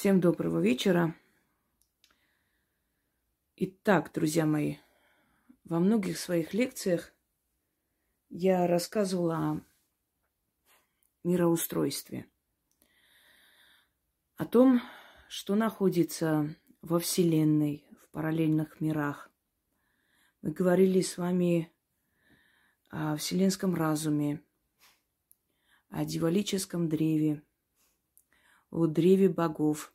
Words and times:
Всем 0.00 0.18
доброго 0.18 0.60
вечера. 0.60 1.14
Итак, 3.56 4.10
друзья 4.14 4.46
мои, 4.46 4.76
во 5.64 5.78
многих 5.78 6.18
своих 6.18 6.54
лекциях 6.54 7.12
я 8.30 8.66
рассказывала 8.66 9.36
о 9.36 9.60
мироустройстве, 11.22 12.30
о 14.36 14.46
том, 14.46 14.80
что 15.28 15.54
находится 15.54 16.56
во 16.80 16.98
Вселенной, 16.98 17.84
в 18.02 18.08
параллельных 18.08 18.80
мирах. 18.80 19.30
Мы 20.40 20.52
говорили 20.52 21.02
с 21.02 21.18
вами 21.18 21.70
о 22.88 23.16
вселенском 23.16 23.74
разуме, 23.74 24.42
о 25.90 26.06
дьяволическом 26.06 26.88
древе– 26.88 27.42
о 28.70 28.86
древе 28.86 29.28
богов, 29.28 29.92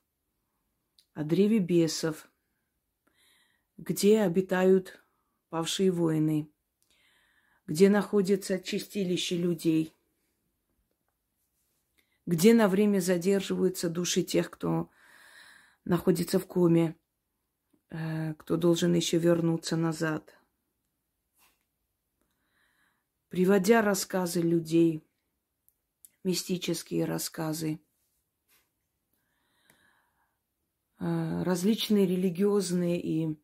о 1.13 1.23
древе 1.23 1.59
бесов, 1.59 2.29
где 3.77 4.21
обитают 4.21 5.01
павшие 5.49 5.91
воины, 5.91 6.51
где 7.67 7.89
находится 7.89 8.59
чистилище 8.59 9.37
людей, 9.37 9.95
где 12.25 12.53
на 12.53 12.67
время 12.67 12.99
задерживаются 12.99 13.89
души 13.89 14.23
тех, 14.23 14.49
кто 14.49 14.89
находится 15.85 16.39
в 16.39 16.45
коме, 16.45 16.97
э, 17.89 18.33
кто 18.33 18.57
должен 18.57 18.93
еще 18.93 19.17
вернуться 19.17 19.77
назад. 19.77 20.37
Приводя 23.29 23.81
рассказы 23.81 24.41
людей, 24.41 25.03
мистические 26.23 27.05
рассказы, 27.05 27.79
Э, 29.65 29.71
различные 30.99 32.05
религиозные 32.05 33.01
и 33.01 33.37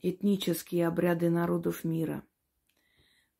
этнические 0.00 0.86
обряды 0.86 1.30
народов 1.30 1.84
мира. 1.84 2.24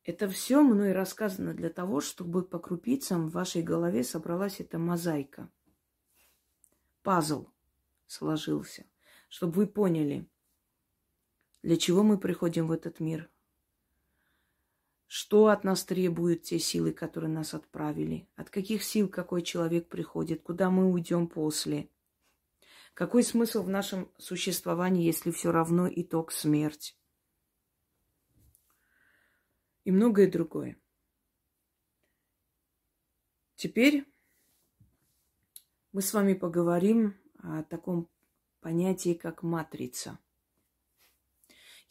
Это 0.03 0.29
все 0.29 0.63
мной 0.63 0.93
рассказано 0.93 1.55
для 1.55 1.71
того, 1.71 2.01
чтобы 2.01 2.43
по 2.43 2.59
крупицам 2.59 3.29
в 3.29 3.33
вашей 3.33 3.63
голове 3.63 4.05
собралась 4.05 4.61
эта 4.61 4.79
мозаика. 4.79 5.51
Пазл 7.03 7.49
сложился, 8.07 8.87
чтобы 9.29 9.53
вы 9.55 9.67
поняли, 9.67 10.29
для 11.63 11.79
чего 11.79 12.03
мы 12.03 12.19
приходим 12.19 12.67
в 12.69 12.73
этот 12.73 13.01
мир, 13.01 13.31
что 15.07 15.47
от 15.47 15.65
нас 15.65 15.85
требуют 15.85 16.43
те 16.43 16.59
силы, 16.59 16.93
которые 16.93 17.31
нас 17.31 17.55
отправили, 17.55 18.29
от 18.37 18.51
каких 18.51 18.85
сил 18.85 19.09
какой 19.09 19.41
человек 19.41 19.89
приходит, 19.89 20.43
куда 20.43 20.71
мы 20.71 20.91
уйдем 20.91 21.27
после– 21.29 21.89
какой 22.95 23.25
смысл 23.25 23.65
в 23.65 23.69
нашем 23.69 24.11
существовании, 24.19 25.05
если 25.05 25.33
все 25.33 25.51
равно 25.51 25.89
итог 25.93 26.31
смерть? 26.31 26.97
И 29.83 29.91
многое 29.91 30.31
другое. 30.31 30.81
Теперь 33.57 34.07
мы 35.93 36.03
с 36.03 36.15
вами 36.15 36.35
поговорим 36.35 37.17
о 37.39 37.63
таком 37.65 38.09
понятии, 38.61 39.15
как 39.15 39.43
матрица. 39.43 40.19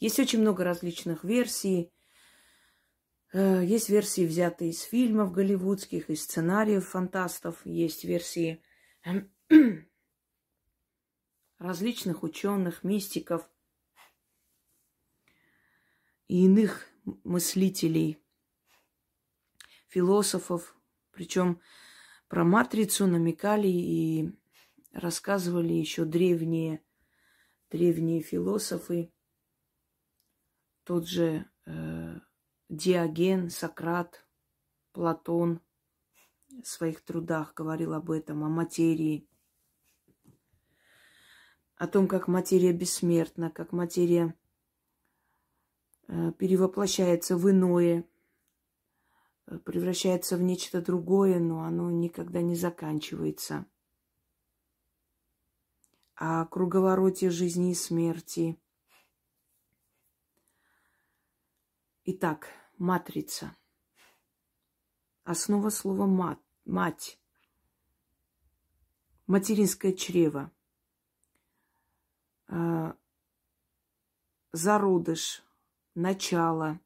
Есть 0.00 0.18
очень 0.18 0.40
много 0.40 0.64
различных 0.64 1.22
версий. 1.22 1.92
Э, 3.32 3.64
есть 3.64 3.88
версии, 3.88 4.26
взятые 4.26 4.70
из 4.70 4.80
фильмов 4.80 5.32
голливудских, 5.32 6.10
из 6.10 6.22
сценариев 6.22 6.88
фантастов. 6.88 7.64
Есть 7.64 8.04
версии 8.04 8.62
различных 11.58 12.22
ученых, 12.22 12.84
мистиков 12.84 13.48
и 16.28 16.44
иных 16.44 16.86
мыслителей, 17.24 18.18
философов. 19.88 20.76
Причем 21.10 21.60
про 22.28 22.44
матрицу 22.44 23.06
намекали 23.06 23.68
и 23.68 24.32
рассказывали 24.92 25.72
еще 25.72 26.04
древние, 26.04 26.82
древние 27.70 28.20
философы. 28.20 29.12
Тот 30.82 31.06
же 31.06 31.48
э, 31.66 32.20
Диоген, 32.68 33.50
Сократ, 33.50 34.26
Платон 34.92 35.60
в 36.48 36.66
своих 36.66 37.04
трудах 37.04 37.54
говорил 37.54 37.94
об 37.94 38.10
этом, 38.10 38.44
о 38.44 38.48
материи– 38.48 39.28
о 41.76 41.88
том, 41.88 42.06
как 42.06 42.28
материя 42.28 42.72
бессмертна, 42.72 43.50
как 43.50 43.72
материя 43.72 44.36
э, 46.06 46.32
перевоплощается 46.32 47.36
в 47.36 47.50
иное, 47.50 48.08
э, 49.46 49.58
превращается 49.58 50.36
в 50.36 50.42
нечто 50.42 50.80
другое, 50.80 51.40
но 51.40 51.64
оно 51.64 51.90
никогда 51.90 52.42
не 52.42 52.54
заканчивается. 52.54 53.66
О 56.14 56.46
круговороте 56.46 57.28
жизни 57.28 57.72
и 57.72 57.74
смерти. 57.74 58.56
Итак, 62.04 62.48
матрица. 62.78 63.56
Основа 65.24 65.70
слова 65.70 66.06
мат, 66.06 66.38
мать. 66.64 67.18
Материнское 69.26 69.92
чрево– 69.92 70.52
зародыш, 74.52 75.42
начало, 75.94 76.80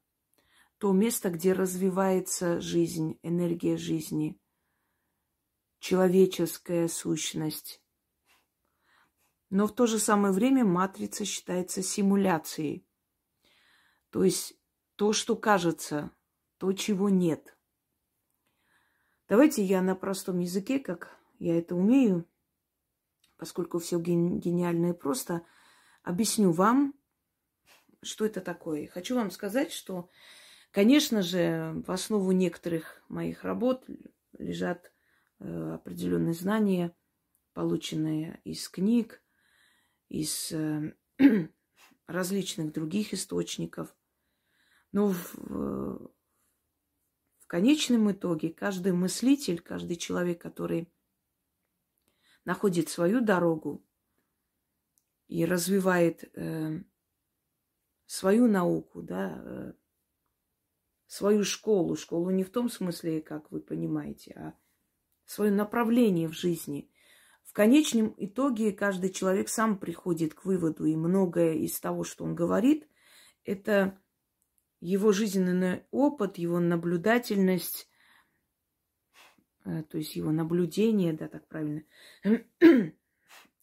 то 0.77 0.91
место, 0.91 1.29
где 1.29 1.53
развивается 1.53 2.61
жизнь, 2.61 3.19
энергия 3.21 3.77
жизни, 3.77 4.39
человеческая 5.79 6.87
сущность. 6.87 7.83
Но 9.49 9.65
в 9.65 9.73
то 9.73 9.87
же 9.87 9.97
самое 9.97 10.33
время 10.33 10.63
матрица 10.63 11.25
считается 11.25 11.81
симуляцией. 11.81 12.85
То 14.11 14.23
есть 14.23 14.59
то, 14.95 15.11
что 15.11 15.35
кажется, 15.35 16.11
то, 16.57 16.71
чего 16.73 17.09
нет. 17.09 17.57
Давайте 19.27 19.63
я 19.63 19.81
на 19.81 19.95
простом 19.95 20.39
языке, 20.39 20.79
как 20.79 21.17
я 21.39 21.57
это 21.57 21.75
умею, 21.75 22.28
поскольку 23.39 23.79
все 23.79 23.99
гениально 23.99 24.91
и 24.91 24.93
просто, 24.93 25.43
объясню 26.03 26.51
вам, 26.51 26.93
что 28.01 28.25
это 28.25 28.41
такое. 28.41 28.87
Хочу 28.87 29.15
вам 29.15 29.31
сказать, 29.31 29.71
что, 29.71 30.09
конечно 30.71 31.21
же, 31.21 31.81
в 31.87 31.91
основу 31.91 32.31
некоторых 32.31 33.01
моих 33.07 33.43
работ 33.43 33.85
лежат 34.37 34.91
э, 35.39 35.71
определенные 35.73 36.33
знания, 36.33 36.93
полученные 37.53 38.41
из 38.43 38.67
книг, 38.67 39.23
из 40.09 40.51
э, 40.51 40.93
различных 42.07 42.73
других 42.73 43.13
источников. 43.13 43.95
Но 44.91 45.09
в, 45.09 45.35
в 47.37 47.47
конечном 47.47 48.11
итоге 48.11 48.49
каждый 48.49 48.91
мыслитель, 48.91 49.61
каждый 49.61 49.95
человек, 49.97 50.41
который 50.41 50.91
находит 52.49 52.89
свою 52.89 53.21
дорогу 53.21 53.85
и 55.27 55.45
развивает 55.45 56.23
э, 56.35 56.81
свою 58.07 58.47
науку, 58.47 59.03
да, 59.03 59.39
э, 59.45 59.73
свою 61.05 61.43
школу. 61.43 61.95
Школу 61.95 62.31
не 62.31 62.43
в 62.43 62.49
том 62.49 62.67
смысле, 62.71 63.21
как 63.21 63.51
вы 63.51 63.59
понимаете, 63.61 64.33
а 64.35 64.53
свое 65.25 65.51
направление 65.51 66.27
в 66.27 66.33
жизни. 66.33 66.91
В 67.43 67.53
конечном 67.53 68.15
итоге 68.17 68.71
каждый 68.71 69.11
человек 69.11 69.47
сам 69.47 69.77
приходит 69.77 70.33
к 70.33 70.43
выводу, 70.43 70.85
и 70.85 70.95
многое 70.95 71.53
из 71.53 71.79
того, 71.79 72.03
что 72.03 72.23
он 72.23 72.33
говорит, 72.33 72.89
это 73.43 74.01
его 74.79 75.11
жизненный 75.11 75.83
опыт, 75.91 76.39
его 76.39 76.59
наблюдательность, 76.59 77.87
то 79.89 79.97
есть 79.97 80.15
его 80.15 80.31
наблюдение, 80.31 81.13
да, 81.13 81.27
так 81.27 81.47
правильно. 81.47 81.83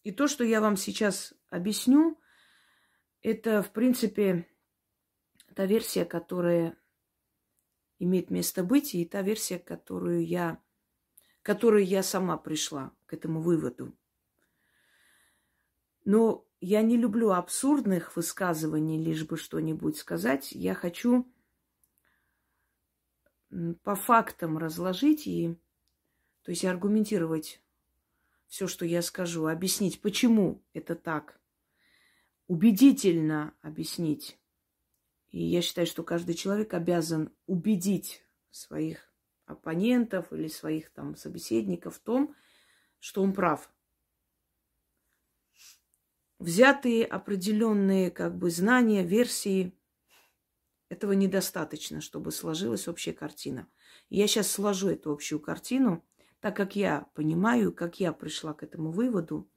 И 0.02 0.12
то, 0.12 0.28
что 0.28 0.44
я 0.44 0.60
вам 0.60 0.76
сейчас 0.76 1.34
объясню, 1.48 2.18
это, 3.22 3.62
в 3.62 3.72
принципе, 3.72 4.46
та 5.54 5.66
версия, 5.66 6.04
которая 6.04 6.76
имеет 7.98 8.30
место 8.30 8.62
быть, 8.62 8.94
и 8.94 9.04
та 9.04 9.22
версия, 9.22 9.58
которую 9.58 10.24
я, 10.24 10.62
которую 11.42 11.84
я 11.84 12.02
сама 12.02 12.36
пришла 12.36 12.92
к 13.06 13.14
этому 13.14 13.40
выводу. 13.40 13.96
Но 16.04 16.46
я 16.60 16.82
не 16.82 16.96
люблю 16.96 17.30
абсурдных 17.30 18.14
высказываний, 18.16 19.02
лишь 19.02 19.26
бы 19.26 19.36
что-нибудь 19.36 19.96
сказать. 19.96 20.52
Я 20.52 20.74
хочу 20.74 21.26
по 23.82 23.94
фактам 23.94 24.58
разложить 24.58 25.26
и 25.26 25.58
то 26.46 26.52
есть 26.52 26.64
аргументировать 26.64 27.60
все, 28.46 28.68
что 28.68 28.86
я 28.86 29.02
скажу, 29.02 29.48
объяснить, 29.48 30.00
почему 30.00 30.62
это 30.74 30.94
так. 30.94 31.40
Убедительно 32.46 33.52
объяснить. 33.62 34.38
И 35.30 35.42
я 35.42 35.60
считаю, 35.60 35.88
что 35.88 36.04
каждый 36.04 36.36
человек 36.36 36.72
обязан 36.72 37.32
убедить 37.48 38.22
своих 38.52 39.12
оппонентов 39.46 40.32
или 40.32 40.46
своих 40.46 40.90
там 40.90 41.16
собеседников 41.16 41.96
в 41.96 41.98
том, 41.98 42.36
что 43.00 43.24
он 43.24 43.32
прав. 43.32 43.68
Взятые 46.38 47.06
определенные 47.06 48.12
как 48.12 48.38
бы 48.38 48.50
знания, 48.50 49.02
версии, 49.02 49.76
этого 50.90 51.10
недостаточно, 51.10 52.00
чтобы 52.00 52.30
сложилась 52.30 52.86
общая 52.86 53.14
картина. 53.14 53.66
Я 54.10 54.28
сейчас 54.28 54.48
сложу 54.48 54.90
эту 54.90 55.10
общую 55.10 55.40
картину, 55.40 56.04
так 56.40 56.56
как 56.56 56.76
я 56.76 57.08
понимаю, 57.14 57.72
как 57.72 58.00
я 58.00 58.12
пришла 58.12 58.54
к 58.54 58.62
этому 58.62 58.90
выводу. 58.90 59.48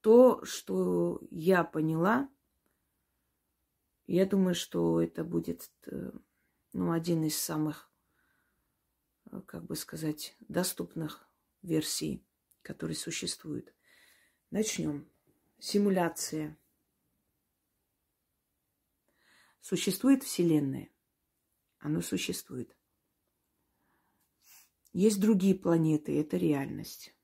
То, 0.00 0.44
что 0.44 1.20
я 1.30 1.64
поняла, 1.64 2.28
я 4.06 4.26
думаю, 4.26 4.54
что 4.54 5.00
это 5.00 5.24
будет 5.24 5.70
э, 5.86 6.10
ну, 6.72 6.92
один 6.92 7.24
из 7.24 7.38
самых, 7.38 7.90
э, 9.30 9.40
как 9.46 9.64
бы 9.64 9.76
сказать, 9.76 10.36
доступных 10.40 11.28
версий, 11.62 12.24
которые 12.62 12.96
существуют. 12.96 13.74
Начнем. 14.50 15.08
Симуляция. 15.58 16.58
Существует 19.60 20.24
Вселенная. 20.24 20.88
Оно 21.78 22.00
существует. 22.00 22.76
Есть 24.92 25.20
другие 25.20 25.54
планеты, 25.54 26.18
это 26.18 26.36
реальность. 26.36 27.14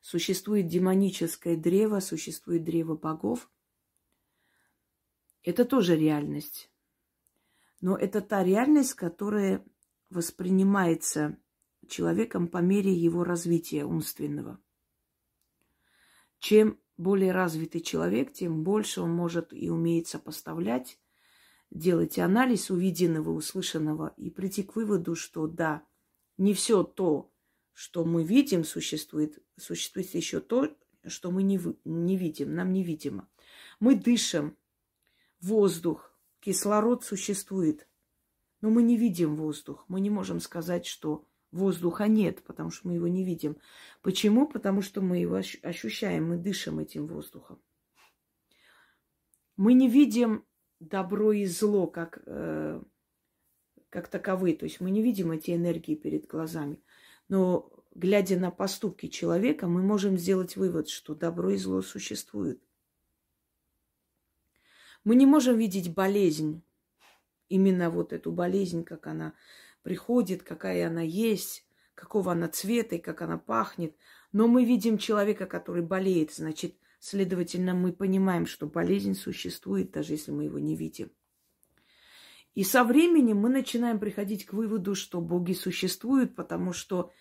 Существует 0.00 0.68
демоническое 0.68 1.56
древо, 1.56 2.00
существует 2.00 2.64
древо 2.64 2.96
богов. 2.96 3.50
Это 5.42 5.64
тоже 5.64 5.96
реальность. 5.96 6.70
Но 7.80 7.96
это 7.96 8.20
та 8.20 8.42
реальность, 8.42 8.94
которая 8.94 9.64
воспринимается 10.08 11.38
человеком 11.88 12.48
по 12.48 12.58
мере 12.58 12.92
его 12.92 13.24
развития 13.24 13.84
умственного. 13.84 14.58
Чем 16.38 16.80
более 16.96 17.32
развитый 17.32 17.80
человек, 17.80 18.32
тем 18.32 18.62
больше 18.62 19.00
он 19.02 19.10
может 19.10 19.52
и 19.52 19.68
умеет 19.68 20.06
сопоставлять, 20.06 20.98
делать 21.70 22.18
анализ 22.18 22.70
увиденного, 22.70 23.30
услышанного 23.30 24.14
и 24.16 24.30
прийти 24.30 24.62
к 24.62 24.76
выводу, 24.76 25.14
что 25.14 25.46
да, 25.46 25.84
не 26.38 26.54
все 26.54 26.82
то, 26.82 27.32
что 27.72 28.04
мы 28.04 28.24
видим, 28.24 28.64
существует. 28.64 29.42
Существует 29.58 30.14
еще 30.14 30.40
то, 30.40 30.74
что 31.06 31.30
мы 31.30 31.42
не, 31.42 31.60
не 31.84 32.16
видим, 32.16 32.54
нам 32.54 32.72
невидимо. 32.72 33.28
Мы 33.80 33.94
дышим, 33.96 34.56
воздух, 35.40 36.12
кислород 36.40 37.04
существует, 37.04 37.88
но 38.60 38.70
мы 38.70 38.82
не 38.82 38.96
видим 38.96 39.36
воздух. 39.36 39.84
Мы 39.88 40.00
не 40.00 40.10
можем 40.10 40.40
сказать, 40.40 40.86
что 40.86 41.26
Воздуха 41.52 42.08
нет, 42.08 42.42
потому 42.44 42.70
что 42.70 42.88
мы 42.88 42.94
его 42.94 43.08
не 43.08 43.24
видим. 43.24 43.56
Почему? 44.02 44.46
Потому 44.46 44.82
что 44.82 45.00
мы 45.00 45.18
его 45.18 45.40
ощущаем, 45.62 46.28
мы 46.28 46.36
дышим 46.36 46.80
этим 46.80 47.06
воздухом. 47.06 47.60
Мы 49.56 49.72
не 49.72 49.88
видим 49.88 50.44
добро 50.80 51.32
и 51.32 51.46
зло 51.46 51.86
как, 51.86 52.22
э, 52.26 52.82
как 53.90 54.08
таковые. 54.08 54.56
То 54.56 54.64
есть 54.64 54.80
мы 54.80 54.90
не 54.90 55.02
видим 55.02 55.32
эти 55.32 55.52
энергии 55.52 55.94
перед 55.94 56.26
глазами. 56.26 56.80
Но 57.28 57.70
глядя 57.94 58.38
на 58.38 58.50
поступки 58.50 59.08
человека, 59.08 59.66
мы 59.66 59.82
можем 59.82 60.18
сделать 60.18 60.56
вывод, 60.56 60.88
что 60.88 61.14
добро 61.14 61.50
и 61.50 61.56
зло 61.56 61.82
существуют. 61.82 62.62
Мы 65.04 65.14
не 65.14 65.26
можем 65.26 65.56
видеть 65.56 65.94
болезнь, 65.94 66.62
именно 67.48 67.90
вот 67.90 68.12
эту 68.12 68.32
болезнь, 68.32 68.84
как 68.84 69.06
она 69.06 69.34
приходит, 69.82 70.42
какая 70.42 70.88
она 70.88 71.02
есть, 71.02 71.64
какого 71.94 72.32
она 72.32 72.48
цвета 72.48 72.96
и 72.96 73.00
как 73.00 73.22
она 73.22 73.38
пахнет. 73.38 73.94
Но 74.32 74.48
мы 74.48 74.64
видим 74.64 74.98
человека, 74.98 75.46
который 75.46 75.82
болеет, 75.82 76.34
значит, 76.34 76.74
следовательно, 77.06 77.74
мы 77.74 77.92
понимаем, 77.92 78.46
что 78.46 78.66
болезнь 78.66 79.14
существует, 79.14 79.90
даже 79.90 80.14
если 80.14 80.32
мы 80.32 80.44
его 80.44 80.58
не 80.58 80.76
видим. 80.76 81.10
И 82.54 82.64
со 82.64 82.84
временем 82.84 83.38
мы 83.38 83.48
начинаем 83.48 83.98
приходить 83.98 84.46
к 84.46 84.52
выводу, 84.52 84.94
что 84.94 85.20
боги 85.20 85.52
существуют, 85.52 86.34
потому 86.34 86.72
что 86.72 87.12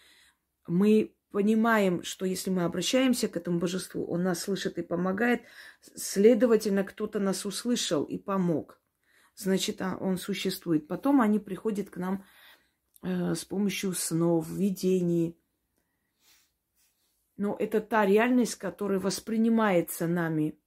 мы 0.67 1.15
понимаем, 1.31 2.03
что 2.03 2.25
если 2.25 2.49
мы 2.49 2.63
обращаемся 2.63 3.27
к 3.27 3.35
этому 3.35 3.59
божеству, 3.59 4.05
он 4.05 4.23
нас 4.23 4.41
слышит 4.41 4.77
и 4.77 4.81
помогает, 4.81 5.41
следовательно, 5.81 6.83
кто-то 6.83 7.19
нас 7.19 7.45
услышал 7.45 8.05
и 8.05 8.17
помог. 8.17 8.81
Значит, 9.35 9.81
а, 9.81 9.97
он 9.97 10.17
существует. 10.17 10.87
Потом 10.87 11.19
они 11.19 11.39
приходят 11.39 11.89
к 11.89 11.97
нам 11.97 12.23
Э, 13.05 13.35
с 13.35 13.45
помощью 13.45 13.93
снов, 13.93 14.49
видений. 14.49 15.37
Но 17.37 17.55
это 17.59 17.81
та 17.81 18.05
реальность, 18.05 18.55
которая 18.55 18.99
воспринимается 18.99 20.07
нами, 20.07 20.57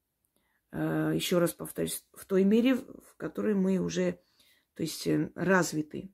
э, 0.70 1.12
еще 1.14 1.38
раз 1.38 1.52
повторюсь, 1.54 2.04
в 2.12 2.26
той 2.26 2.44
мере, 2.44 2.74
в 2.74 3.16
которой 3.16 3.54
мы 3.54 3.78
уже, 3.78 4.20
то 4.74 4.82
есть, 4.82 5.06
э, 5.06 5.30
развиты. 5.34 6.12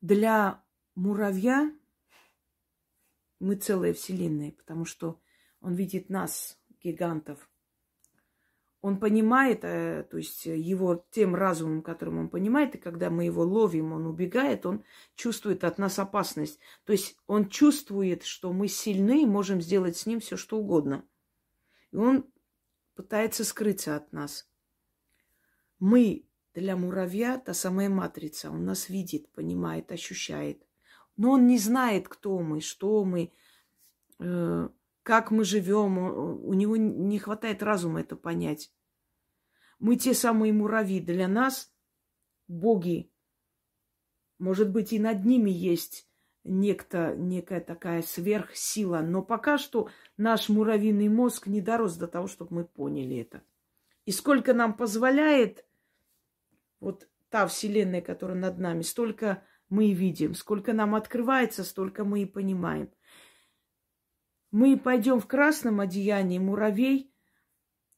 Для 0.00 0.62
муравья 0.94 1.72
мы 3.40 3.56
целая 3.56 3.92
вселенная, 3.92 4.52
потому 4.52 4.84
что 4.84 5.20
он 5.60 5.74
видит 5.74 6.08
нас, 6.10 6.58
гигантов, 6.80 7.51
он 8.82 8.98
понимает, 8.98 9.60
э, 9.62 10.04
то 10.10 10.18
есть 10.18 10.44
его 10.44 11.06
тем 11.12 11.36
разумом, 11.36 11.82
которым 11.82 12.18
он 12.18 12.28
понимает, 12.28 12.74
и 12.74 12.78
когда 12.78 13.10
мы 13.10 13.24
его 13.24 13.42
ловим, 13.44 13.92
он 13.92 14.06
убегает, 14.06 14.66
он 14.66 14.84
чувствует 15.14 15.62
от 15.62 15.78
нас 15.78 16.00
опасность. 16.00 16.58
То 16.84 16.92
есть 16.92 17.16
он 17.28 17.48
чувствует, 17.48 18.24
что 18.24 18.52
мы 18.52 18.66
сильны 18.66 19.22
и 19.22 19.26
можем 19.26 19.60
сделать 19.60 19.96
с 19.96 20.04
ним 20.04 20.18
все, 20.18 20.36
что 20.36 20.58
угодно. 20.58 21.04
И 21.92 21.96
он 21.96 22.26
пытается 22.96 23.44
скрыться 23.44 23.94
от 23.94 24.12
нас. 24.12 24.50
Мы 25.78 26.26
для 26.52 26.76
муравья 26.76 27.38
та 27.38 27.54
самая 27.54 27.88
матрица. 27.88 28.50
Он 28.50 28.64
нас 28.64 28.88
видит, 28.88 29.30
понимает, 29.30 29.92
ощущает. 29.92 30.60
Но 31.16 31.30
он 31.30 31.46
не 31.46 31.58
знает, 31.58 32.08
кто 32.08 32.40
мы, 32.40 32.60
что 32.60 33.04
мы, 33.04 33.32
э, 34.18 34.68
как 35.02 35.30
мы 35.30 35.44
живем, 35.44 35.98
у 35.98 36.52
него 36.54 36.76
не 36.76 37.18
хватает 37.18 37.62
разума 37.62 38.00
это 38.00 38.16
понять. 38.16 38.72
Мы 39.78 39.96
те 39.96 40.14
самые 40.14 40.52
муравьи. 40.52 41.00
Для 41.00 41.26
нас 41.26 41.72
боги. 42.46 43.10
Может 44.38 44.70
быть, 44.70 44.92
и 44.92 44.98
над 44.98 45.24
ними 45.24 45.50
есть 45.50 46.08
некто, 46.44 47.14
некая 47.16 47.60
такая 47.60 48.02
сверхсила. 48.02 49.00
Но 49.00 49.22
пока 49.22 49.58
что 49.58 49.88
наш 50.16 50.48
муравьиный 50.48 51.08
мозг 51.08 51.46
не 51.46 51.60
дорос 51.60 51.96
до 51.96 52.06
того, 52.06 52.28
чтобы 52.28 52.54
мы 52.54 52.64
поняли 52.64 53.18
это. 53.18 53.42
И 54.04 54.12
сколько 54.12 54.54
нам 54.54 54.76
позволяет 54.76 55.64
вот 56.80 57.08
та 57.28 57.46
вселенная, 57.46 58.02
которая 58.02 58.36
над 58.36 58.58
нами, 58.58 58.82
столько 58.82 59.44
мы 59.68 59.86
и 59.86 59.94
видим. 59.94 60.34
Сколько 60.34 60.72
нам 60.72 60.94
открывается, 60.94 61.64
столько 61.64 62.04
мы 62.04 62.22
и 62.22 62.26
понимаем. 62.26 62.90
Мы 64.52 64.76
пойдем 64.76 65.18
в 65.18 65.26
красном 65.26 65.80
одеянии 65.80 66.38
муравей, 66.38 67.10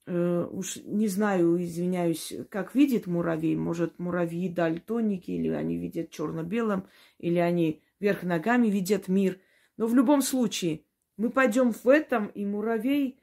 э, 0.07 0.49
уж 0.53 0.77
не 0.77 1.09
знаю, 1.09 1.61
извиняюсь, 1.61 2.33
как 2.49 2.77
видит 2.77 3.09
муравей. 3.09 3.57
Может, 3.57 3.99
муравьи 3.99 4.49
дальтоники, 4.49 5.33
или 5.33 5.49
они 5.49 5.77
видят 5.77 6.11
черно-белым, 6.11 6.87
или 7.19 7.39
они 7.39 7.83
вверх 7.99 8.23
ногами 8.23 8.69
видят 8.69 9.09
мир. 9.09 9.41
Но 9.77 9.89
в 9.89 9.97
любом 9.97 10.23
случае, 10.23 10.85
мы 11.17 11.31
пойдем 11.31 11.73
в 11.73 11.89
этом, 11.89 12.29
и 12.29 12.47
муравей 12.47 13.19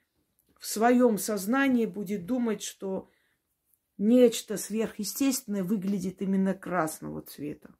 в 0.59 0.67
своем 0.67 1.17
сознании 1.17 1.85
будет 1.85 2.25
думать, 2.25 2.61
что 2.61 3.09
нечто 3.97 4.57
сверхъестественное 4.57 5.63
выглядит 5.63 6.21
именно 6.21 6.53
красного 6.53 7.21
цвета. 7.21 7.73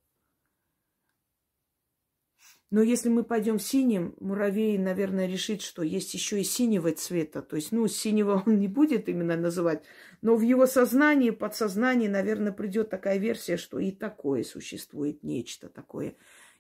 Но 2.72 2.82
если 2.82 3.10
мы 3.10 3.26
пойдем 3.26 3.60
синим, 3.60 4.16
муравей, 4.22 4.78
наверное, 4.78 5.28
решит, 5.28 5.62
что 5.62 5.84
есть 5.84 6.14
еще 6.14 6.40
и 6.40 6.44
синего 6.46 6.94
цвета. 6.94 7.42
То 7.42 7.58
есть, 7.58 7.74
ну, 7.74 7.86
синего 7.88 8.42
он 8.46 8.60
не 8.60 8.70
будет 8.70 9.10
именно 9.10 9.36
называть, 9.36 9.84
но 10.22 10.38
в 10.38 10.42
его 10.42 10.66
сознании, 10.66 11.32
подсознании, 11.32 12.08
наверное, 12.08 12.54
придет 12.54 12.90
такая 12.90 13.18
версия, 13.18 13.58
что 13.58 13.78
и 13.78 13.92
такое 13.92 14.44
существует 14.44 15.22
нечто 15.22 15.68
такое 15.68 16.16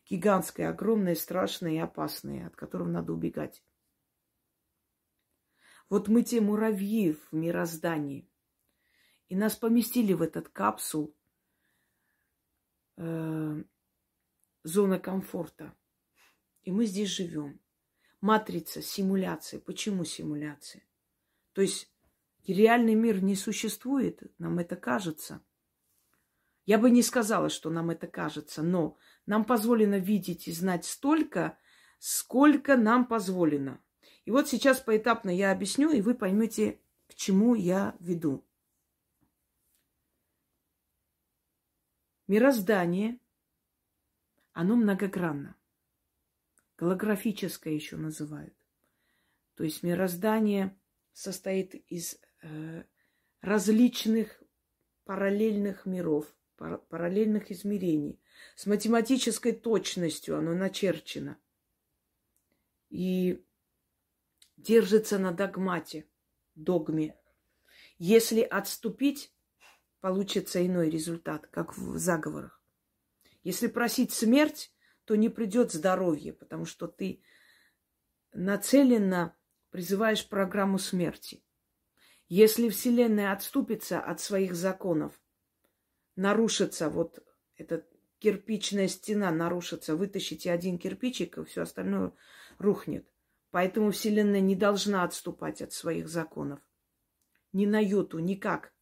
гигантское, 0.09 0.69
огромное, 0.69 1.15
страшное 1.15 1.75
и 1.75 1.77
опасное, 1.77 2.47
от 2.47 2.57
которого 2.57 2.89
надо 2.89 3.13
убегать. 3.13 3.63
Вот 5.89 6.09
мы 6.09 6.23
те 6.23 6.41
муравьи 6.41 7.13
в 7.13 7.33
мироздании. 7.33 8.29
И 9.29 9.35
нас 9.35 9.55
поместили 9.55 10.11
в 10.11 10.21
этот 10.21 10.49
капсул, 10.49 11.15
э, 12.97 13.63
зона 14.63 14.99
комфорта. 14.99 15.73
И 16.63 16.71
мы 16.71 16.85
здесь 16.85 17.09
живем. 17.09 17.59
Матрица, 18.19 18.81
симуляция. 18.81 19.59
Почему 19.59 20.05
симуляция? 20.05 20.83
То 21.53 21.61
есть 21.61 21.91
реальный 22.45 22.95
мир 22.95 23.23
не 23.23 23.35
существует, 23.35 24.21
нам 24.37 24.59
это 24.59 24.75
кажется. 24.75 25.43
Я 26.65 26.77
бы 26.77 26.91
не 26.91 27.01
сказала, 27.01 27.49
что 27.49 27.69
нам 27.69 27.89
это 27.89 28.07
кажется, 28.07 28.61
но 28.61 28.97
нам 29.25 29.43
позволено 29.43 29.97
видеть 29.97 30.47
и 30.47 30.51
знать 30.51 30.85
столько, 30.85 31.57
сколько 31.99 32.77
нам 32.77 33.07
позволено. 33.07 33.81
И 34.25 34.31
вот 34.31 34.47
сейчас 34.47 34.79
поэтапно 34.79 35.29
я 35.29 35.51
объясню, 35.51 35.91
и 35.91 36.01
вы 36.01 36.13
поймете, 36.13 36.79
к 37.07 37.15
чему 37.15 37.55
я 37.55 37.95
веду. 37.99 38.45
Мироздание, 42.27 43.19
оно 44.53 44.75
многогранно. 44.75 45.55
Голографическое 46.81 47.75
еще 47.75 47.95
называют. 47.95 48.55
То 49.53 49.63
есть 49.63 49.83
мироздание 49.83 50.75
состоит 51.13 51.75
из 51.75 52.19
э, 52.41 52.85
различных 53.41 54.41
параллельных 55.03 55.85
миров, 55.85 56.25
пар- 56.57 56.79
параллельных 56.79 57.51
измерений. 57.51 58.19
С 58.55 58.65
математической 58.65 59.51
точностью 59.51 60.35
оно 60.35 60.55
начерчено. 60.55 61.37
И 62.89 63.45
держится 64.57 65.19
на 65.19 65.31
догмате, 65.31 66.07
догме. 66.55 67.15
Если 67.99 68.41
отступить, 68.41 69.31
получится 69.99 70.65
иной 70.65 70.89
результат, 70.89 71.45
как 71.45 71.77
в 71.77 71.99
заговорах. 71.99 72.59
Если 73.43 73.67
просить 73.67 74.11
смерть, 74.11 74.73
то 75.11 75.17
не 75.17 75.27
придет 75.27 75.73
здоровье, 75.73 76.31
потому 76.31 76.63
что 76.63 76.87
ты 76.87 77.21
нацеленно 78.31 79.35
призываешь 79.69 80.25
программу 80.25 80.79
смерти. 80.79 81.43
Если 82.29 82.69
Вселенная 82.69 83.33
отступится 83.33 83.99
от 83.99 84.21
своих 84.21 84.55
законов, 84.55 85.21
нарушится 86.15 86.87
вот 86.87 87.21
эта 87.57 87.85
кирпичная 88.19 88.87
стена, 88.87 89.31
нарушится, 89.31 89.97
вытащите 89.97 90.49
один 90.49 90.77
кирпичик, 90.77 91.39
и 91.39 91.43
все 91.43 91.63
остальное 91.63 92.13
рухнет. 92.57 93.05
Поэтому 93.49 93.91
Вселенная 93.91 94.39
не 94.39 94.55
должна 94.55 95.03
отступать 95.03 95.61
от 95.61 95.73
своих 95.73 96.07
законов. 96.07 96.61
Ни 97.51 97.65
на 97.65 97.81
йоту, 97.83 98.19
никак. 98.19 98.73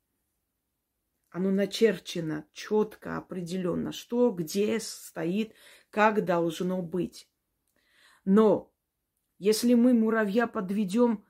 Оно 1.31 1.49
начерчено 1.49 2.45
четко, 2.53 3.17
определенно, 3.17 3.91
что, 3.91 4.29
где 4.29 4.79
стоит, 4.79 5.55
как 5.89 6.25
должно 6.25 6.81
быть. 6.81 7.29
Но 8.25 8.73
если 9.37 9.73
мы 9.73 9.93
муравья 9.93 10.47
подведем 10.47 11.25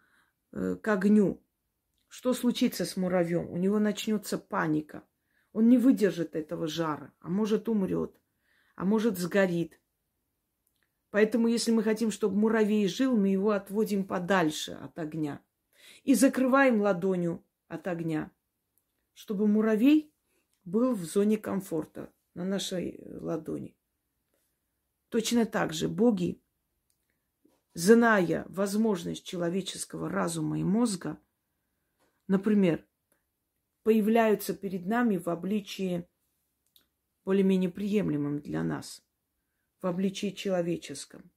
э, 0.52 0.76
к 0.76 0.88
огню, 0.88 1.44
что 2.08 2.34
случится 2.34 2.86
с 2.86 2.98
муравьем? 2.98 3.50
У 3.50 3.58
него 3.58 3.80
начнется 3.80 4.38
паника. 4.38 5.04
Он 5.52 5.70
не 5.70 5.78
выдержит 5.78 6.36
этого 6.36 6.68
жара, 6.68 7.14
а 7.20 7.30
может 7.30 7.70
умрет, 7.70 8.20
а 8.76 8.86
может 8.86 9.18
сгорит. 9.18 9.80
Поэтому, 11.12 11.48
если 11.48 11.72
мы 11.72 11.84
хотим, 11.84 12.12
чтобы 12.12 12.36
муравей 12.36 12.88
жил, 12.88 13.16
мы 13.16 13.30
его 13.30 13.52
отводим 13.52 14.06
подальше 14.06 14.74
от 14.74 14.98
огня. 15.00 15.42
И 16.04 16.14
закрываем 16.14 16.82
ладонью 16.82 17.44
от 17.68 17.88
огня, 17.88 18.32
чтобы 19.14 19.48
муравей 19.48 20.14
был 20.66 20.94
в 20.94 21.04
зоне 21.04 21.38
комфорта 21.38 22.12
на 22.34 22.46
нашей 22.46 23.04
ладони. 23.20 23.79
Точно 25.10 25.46
так 25.46 25.74
же 25.74 25.88
боги, 25.88 26.42
зная 27.74 28.46
возможность 28.50 29.26
человеческого 29.26 30.10
разума 30.10 30.60
и 30.60 30.64
мозга, 30.64 31.20
например, 32.28 32.86
появляются 33.84 34.54
перед 34.54 34.86
нами 34.86 35.18
в 35.18 35.28
обличии 35.30 36.08
более-менее 37.26 37.70
приемлемым 37.70 38.40
для 38.40 38.64
нас– 38.64 39.04
в 39.82 39.88
обличии 39.88 40.32
человеческом. 40.32 41.32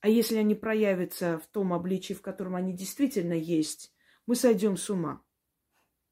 А 0.00 0.08
если 0.08 0.36
они 0.36 0.54
проявятся 0.54 1.38
в 1.38 1.46
том 1.46 1.72
обличии, 1.72 2.12
в 2.12 2.20
котором 2.20 2.56
они 2.56 2.74
действительно 2.74 3.32
есть, 3.32 3.92
мы 4.26 4.36
сойдем 4.36 4.76
с 4.76 4.90
ума. 4.90 5.22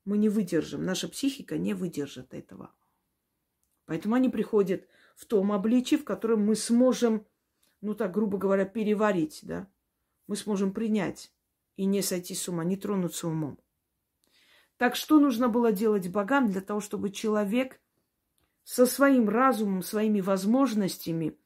Мы 0.04 0.18
не 0.18 0.28
выдержим, 0.28 0.84
наша 0.84 1.08
психика 1.08 1.58
не 1.58 1.74
выдержит 1.74 2.32
этого. 2.32 2.74
Поэтому 3.84 4.14
они 4.14 4.30
приходят 4.30 4.88
в 5.16 5.26
том 5.26 5.52
обличии, 5.52 5.96
в 5.96 6.04
котором 6.04 6.44
мы 6.44 6.54
сможем, 6.54 7.26
ну 7.80 7.94
так 7.94 8.12
грубо 8.12 8.38
говоря, 8.38 8.64
переварить, 8.64 9.40
да? 9.42 9.68
Мы 10.26 10.36
сможем 10.36 10.72
принять 10.72 11.32
и 11.76 11.84
не 11.84 12.02
сойти 12.02 12.34
с 12.34 12.48
ума, 12.48 12.64
не 12.64 12.76
тронуться 12.76 13.28
умом. 13.28 13.58
Так 14.76 14.96
что 14.96 15.20
нужно 15.20 15.48
было 15.48 15.72
делать 15.72 16.08
богам 16.10 16.50
для 16.50 16.60
того, 16.60 16.80
чтобы 16.80 17.10
человек 17.10 17.80
со 18.64 18.86
своим 18.86 19.28
разумом, 19.28 19.82
своими 19.82 20.20
возможностями 20.20 21.38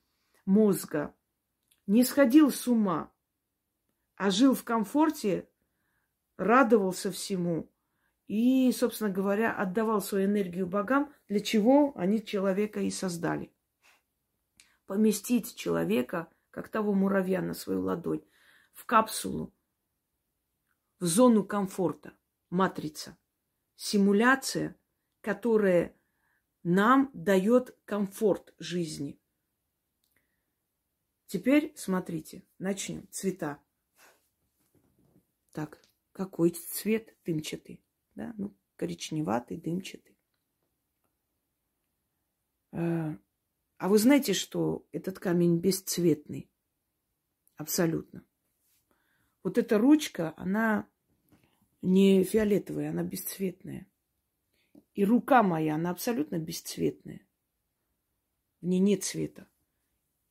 мозга 0.45 1.15
не 1.87 2.05
сходил 2.05 2.51
с 2.51 2.67
ума, 2.67 3.13
а 4.17 4.31
жил 4.31 4.55
в 4.55 4.65
комфорте, 4.65 5.49
радовался 6.37 7.11
всему 7.11 7.71
и, 8.27 8.73
собственно 8.73 9.11
говоря, 9.11 9.53
отдавал 9.53 10.01
свою 10.01 10.27
энергию 10.27 10.67
богам, 10.67 11.13
для 11.29 11.41
чего 11.41 11.93
они 11.97 12.25
человека 12.25 12.81
и 12.81 12.91
создали. 12.91 13.53
Поместить 14.87 15.57
человека, 15.57 16.33
как 16.51 16.69
того 16.69 16.95
муравья 16.95 17.43
на 17.43 17.55
свою 17.55 17.83
ладонь, 17.83 18.25
в 18.73 18.87
капсулу, 18.87 19.53
в 20.99 21.05
зону 21.05 21.45
комфорта, 21.45 22.17
матрица, 22.51 23.19
симуляция, 23.75 24.79
которая 25.21 25.97
нам 26.63 27.11
дает 27.13 27.77
комфорт 27.85 28.55
жизни. 28.59 29.21
Теперь 31.27 31.73
смотрите, 31.77 32.45
начнем. 32.59 33.09
Цвета. 33.11 33.61
Так, 35.53 35.83
какой 36.13 36.51
цвет 36.51 37.17
дымчатый? 37.25 37.85
Да, 38.15 38.33
ну, 38.39 38.57
коричневатый, 38.77 39.57
дымчатый. 39.57 40.17
А, 43.79 43.89
вы 43.89 43.99
знаете, 43.99 44.33
что 44.33 44.87
этот 44.93 45.19
камень 45.19 45.59
бесцветный? 45.59 46.51
Абсолютно. 47.57 48.25
Вот 49.43 49.59
эта 49.59 49.79
ручка, 49.79 50.35
она 50.37 50.89
не 51.83 52.25
фиолетовая, 52.25 52.91
она 52.91 53.03
бесцветная. 53.03 53.87
И 54.95 55.05
рука 55.05 55.43
моя, 55.43 55.75
она 55.75 55.91
абсолютно 55.91 56.39
бесцветная. 56.39 57.27
В 58.61 58.67
ней 58.67 58.81
нет 58.81 59.05
цвета. 59.05 59.47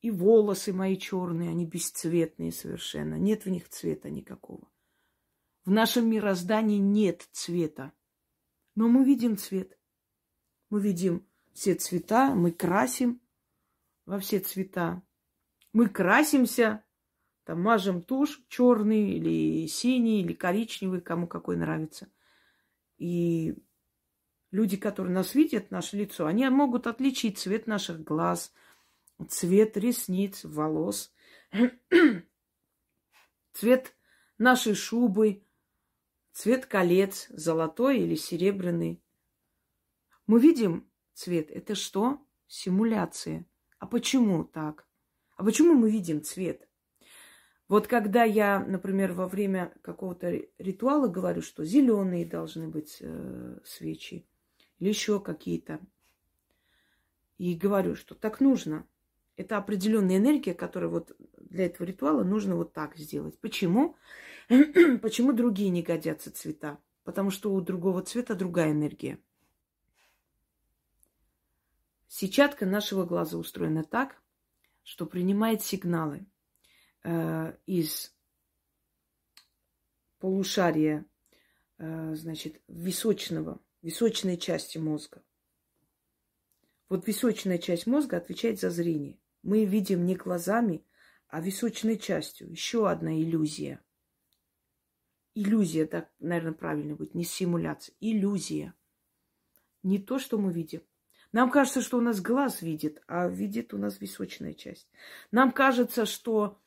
И 0.02 0.12
волосы 0.12 0.74
мои 0.74 0.98
черные, 0.98 1.50
они 1.50 1.66
бесцветные 1.66 2.52
совершенно. 2.52 3.16
Нет 3.16 3.46
в 3.46 3.50
них 3.50 3.70
цвета 3.70 4.10
никакого. 4.10 4.70
В 5.66 5.72
нашем 5.72 6.10
мироздании 6.10 6.78
нет 6.78 7.28
цвета. 7.32 7.94
Но 8.76 8.88
мы 8.88 9.06
видим 9.06 9.38
цвет. 9.38 9.80
Мы 10.70 10.82
видим 10.82 11.28
все 11.54 11.76
цвета, 11.76 12.36
мы 12.36 12.52
красим 12.52 13.22
во 14.06 14.20
все 14.20 14.40
цвета. 14.40 15.02
Мы 15.74 15.90
красимся, 15.90 16.84
там 17.44 17.62
мажем 17.62 18.02
тушь 18.02 18.42
черный 18.48 19.12
или 19.12 19.68
синий, 19.68 20.22
или 20.22 20.34
коричневый, 20.34 21.02
кому 21.02 21.28
какой 21.28 21.58
нравится. 21.58 22.10
И 22.98 23.56
люди, 24.52 24.78
которые 24.78 25.14
нас 25.14 25.36
видят, 25.36 25.72
наше 25.72 25.98
лицо, 25.98 26.26
они 26.26 26.48
могут 26.50 26.88
отличить 26.88 27.38
цвет 27.38 27.68
наших 27.68 28.04
глаз, 28.04 28.54
цвет 29.30 29.78
ресниц, 29.78 30.44
волос, 30.44 31.14
цвет 33.54 33.96
нашей 34.38 34.76
шубы, 34.76 35.44
цвет 36.32 36.66
колец, 36.66 37.28
золотой 37.30 38.00
или 38.00 38.16
серебряный. 38.16 39.02
Мы 40.28 40.40
видим 40.40 40.90
цвет. 41.14 41.52
Это 41.52 41.76
что? 41.76 42.20
Симуляция. 42.48 43.46
А 43.86 43.88
почему 43.88 44.44
так? 44.44 44.88
А 45.38 45.44
почему 45.44 45.76
мы 45.76 45.92
видим 45.92 46.24
цвет? 46.24 46.68
Вот 47.68 47.86
когда 47.86 48.24
я, 48.24 48.60
например, 48.60 49.14
во 49.14 49.28
время 49.28 49.76
какого-то 49.84 50.42
ритуала 50.58 51.08
говорю, 51.08 51.44
что 51.44 51.64
зеленые 51.64 52.26
должны 52.26 52.68
быть 52.68 52.98
э, 53.02 53.60
свечи, 53.64 54.28
или 54.80 54.90
еще 54.90 55.20
какие-то. 55.20 55.80
И 57.38 57.54
говорю, 57.54 57.94
что 57.94 58.16
так 58.16 58.40
нужно. 58.40 58.88
Это 59.38 59.58
определенная 59.58 60.18
энергия, 60.18 60.56
которая 60.56 60.90
вот 60.90 61.16
для 61.38 61.68
этого 61.68 61.86
ритуала 61.86 62.24
нужно 62.24 62.56
вот 62.56 62.74
так 62.74 62.98
сделать. 62.98 63.38
Почему? 63.38 63.98
Почему 65.04 65.32
другие 65.32 65.70
не 65.70 65.84
годятся 65.84 66.32
цвета? 66.32 66.80
Потому 67.04 67.30
что 67.30 67.54
у 67.54 67.62
другого 67.62 68.02
цвета 68.02 68.34
другая 68.34 68.72
энергия. 68.72 69.20
Сетчатка 72.08 72.66
нашего 72.66 73.06
глаза 73.06 73.38
устроена 73.38 73.84
так, 73.84 74.22
что 74.84 75.06
принимает 75.06 75.62
сигналы 75.62 76.26
э, 77.04 77.58
из 77.66 78.16
полушария, 80.20 81.06
э, 81.78 82.16
значит, 82.16 82.62
височного, 82.68 83.60
височной 83.82 84.38
части 84.38 84.78
мозга. 84.78 85.24
Вот 86.90 87.08
височная 87.08 87.58
часть 87.58 87.88
мозга 87.88 88.18
отвечает 88.18 88.60
за 88.60 88.70
зрение. 88.70 89.20
Мы 89.42 89.66
видим 89.66 90.06
не 90.06 90.16
глазами, 90.16 90.86
а 91.28 91.42
височной 91.42 91.98
частью. 91.98 92.50
Еще 92.50 92.90
одна 92.90 93.20
иллюзия. 93.20 93.84
Иллюзия, 95.34 95.86
так, 95.86 96.12
наверное, 96.20 96.54
правильно 96.54 96.96
будет, 96.96 97.14
не 97.14 97.26
симуляция. 97.26 97.96
Иллюзия. 98.00 98.74
Не 99.84 100.00
то, 100.00 100.18
что 100.20 100.38
мы 100.38 100.54
видим. 100.54 100.82
Нам 101.36 101.52
кажется, 101.52 101.82
что 101.82 101.98
у 101.98 102.02
нас 102.02 102.22
глаз 102.22 102.62
видит, 102.62 103.04
а 103.08 103.28
видит 103.28 103.74
у 103.74 103.78
нас 103.78 104.00
височная 104.00 104.54
часть. 104.54 104.88
Нам 105.32 105.52
кажется, 105.52 106.06
что 106.06 106.58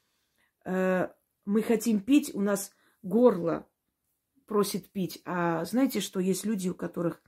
э, 0.66 1.08
мы 1.46 1.62
хотим 1.62 2.00
пить, 2.00 2.34
у 2.34 2.42
нас 2.42 2.70
горло 3.02 3.66
просит 4.44 4.90
пить. 4.90 5.22
А 5.24 5.64
знаете, 5.64 6.00
что 6.00 6.20
есть 6.20 6.44
люди, 6.44 6.68
у 6.68 6.74
которых, 6.74 7.22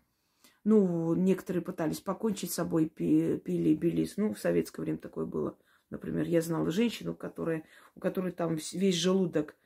ну, 0.65 1.15
некоторые 1.15 1.63
пытались 1.63 2.01
покончить 2.01 2.51
с 2.51 2.57
собой, 2.57 2.91
пили 2.91 3.75
билис. 3.75 4.19
Ну, 4.19 4.35
в 4.35 4.39
советское 4.39 4.83
время 4.83 4.99
такое 4.99 5.25
было. 5.25 5.57
Например, 5.89 6.27
я 6.27 6.43
знала 6.43 6.71
женщину, 6.71 7.15
которая, 7.15 7.65
у 7.95 8.01
которой 8.01 8.33
там 8.33 8.57
весь 8.57 8.97
желудок 8.97 9.57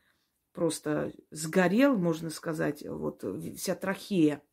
просто 0.52 1.12
сгорел, 1.32 1.96
можно 1.96 2.30
сказать, 2.30 2.86
вот 2.86 3.24
вся 3.56 3.74
трахея. 3.74 4.44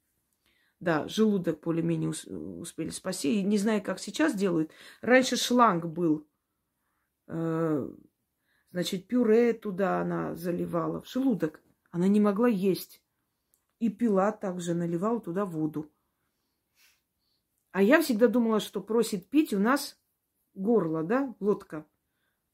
Да, 0.81 1.07
желудок 1.07 1.59
более-менее 1.61 2.09
успели 2.09 2.89
спасти. 2.89 3.39
И 3.39 3.43
не 3.43 3.59
знаю, 3.59 3.83
как 3.83 3.99
сейчас 3.99 4.33
делают. 4.33 4.71
Раньше 5.01 5.37
шланг 5.37 5.85
был. 5.85 6.27
Э, 7.27 7.87
значит, 8.71 9.07
пюре 9.07 9.53
туда 9.53 10.01
она 10.01 10.35
заливала, 10.35 11.01
в 11.01 11.07
желудок. 11.07 11.61
Она 11.91 12.07
не 12.07 12.19
могла 12.19 12.47
есть. 12.47 12.99
И 13.77 13.89
пила 13.89 14.31
также, 14.31 14.73
наливала 14.73 15.21
туда 15.21 15.45
воду. 15.45 15.87
А 17.71 17.83
я 17.83 18.01
всегда 18.01 18.27
думала, 18.27 18.59
что 18.59 18.81
просит 18.81 19.29
пить 19.29 19.53
у 19.53 19.59
нас 19.59 20.01
горло, 20.55 21.03
да, 21.03 21.35
лодка. 21.39 21.85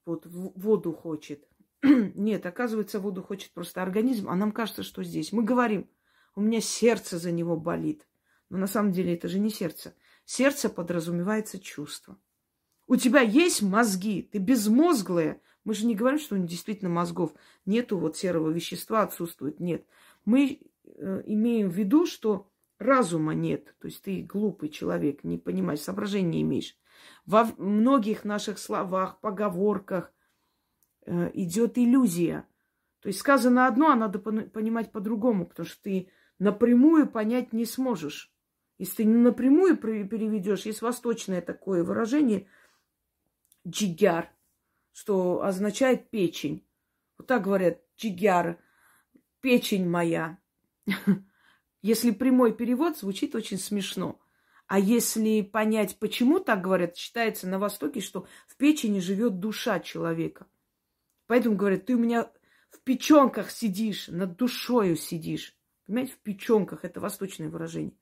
Вот 0.06 0.26
воду 0.26 0.92
хочет. 0.92 1.48
Нет, 1.82 2.46
оказывается, 2.46 3.00
воду 3.00 3.24
хочет 3.24 3.54
просто 3.54 3.82
организм, 3.82 4.28
а 4.28 4.36
нам 4.36 4.52
кажется, 4.52 4.84
что 4.84 5.02
здесь. 5.02 5.32
Мы 5.32 5.44
говорим, 5.44 5.90
у 6.36 6.42
меня 6.42 6.60
сердце 6.60 7.18
за 7.20 7.32
него 7.32 7.56
болит. 7.56 8.06
Но 8.50 8.58
на 8.58 8.68
самом 8.68 8.92
деле 8.92 9.14
это 9.14 9.28
же 9.28 9.40
не 9.40 9.50
сердце. 9.50 9.94
Сердце 10.26 10.70
подразумевается 10.70 11.60
чувство. 11.60 12.18
У 12.88 12.96
тебя 12.96 13.22
есть 13.22 13.62
мозги, 13.62 14.22
ты 14.22 14.38
безмозглая. 14.38 15.42
Мы 15.64 15.74
же 15.74 15.86
не 15.86 15.96
говорим, 15.96 16.20
что 16.20 16.36
у 16.36 16.38
них 16.38 16.48
действительно 16.48 16.90
мозгов 16.90 17.34
нету, 17.66 17.98
вот 17.98 18.16
серого 18.16 18.50
вещества 18.50 19.04
отсутствует. 19.04 19.60
Нет. 19.60 19.86
Мы 20.24 20.62
э, 20.86 21.24
имеем 21.26 21.70
в 21.70 21.74
виду, 21.74 22.06
что 22.06 22.50
разума 22.80 23.34
нет. 23.34 23.76
То 23.80 23.88
есть 23.88 24.02
ты 24.02 24.22
глупый 24.22 24.70
человек, 24.70 25.26
не 25.26 25.38
понимаешь, 25.38 25.82
соображения 25.82 26.30
не 26.30 26.42
имеешь. 26.44 26.78
Во 27.26 27.50
многих 27.58 28.24
наших 28.24 28.60
словах, 28.60 29.20
поговорках 29.20 30.14
э, 31.06 31.32
идет 31.34 31.78
иллюзия. 31.78 32.48
То 33.02 33.08
есть 33.08 33.20
сказано 33.20 33.68
одно, 33.68 33.92
а 33.92 33.96
надо 33.96 34.20
понимать 34.20 34.92
по-другому, 34.92 35.46
потому 35.46 35.68
что 35.68 35.82
ты 35.84 36.10
напрямую 36.40 37.08
понять 37.08 37.54
не 37.54 37.66
сможешь. 37.66 38.34
Если 38.78 38.98
ты 38.98 39.06
не 39.06 39.16
напрямую 39.16 39.78
переведешь, 39.78 40.66
есть 40.66 40.82
восточное 40.82 41.42
такое 41.42 41.84
выражение 41.84 42.48
джигяр, 43.68 44.32
что 44.94 45.42
означает 45.44 46.10
печень. 46.10 46.66
Вот 47.18 47.28
так 47.28 47.44
говорят 47.44 47.82
джигяр, 47.98 48.60
печень 49.42 49.88
моя. 49.88 50.38
Если 51.82 52.12
прямой 52.12 52.54
перевод, 52.54 52.98
звучит 52.98 53.34
очень 53.36 53.58
смешно. 53.58 54.20
А 54.68 54.80
если 54.80 55.42
понять, 55.42 55.98
почему 55.98 56.40
так 56.42 56.62
говорят, 56.62 56.98
считается 56.98 57.48
на 57.48 57.58
Востоке, 57.58 58.02
что 58.02 58.28
в 58.48 58.58
печени 58.58 59.00
живет 59.00 59.40
душа 59.40 59.80
человека. 59.80 60.46
Поэтому 61.26 61.56
говорят, 61.56 61.86
ты 61.86 61.96
у 61.96 62.00
меня 62.00 62.30
в 62.70 62.82
печенках 62.82 63.50
сидишь, 63.50 64.10
над 64.10 64.36
душою 64.36 64.98
сидишь. 64.98 65.56
Понимаете, 65.86 66.14
в 66.14 66.18
печенках 66.18 66.84
это 66.84 67.00
восточное 67.00 67.50
выражение. 67.50 67.94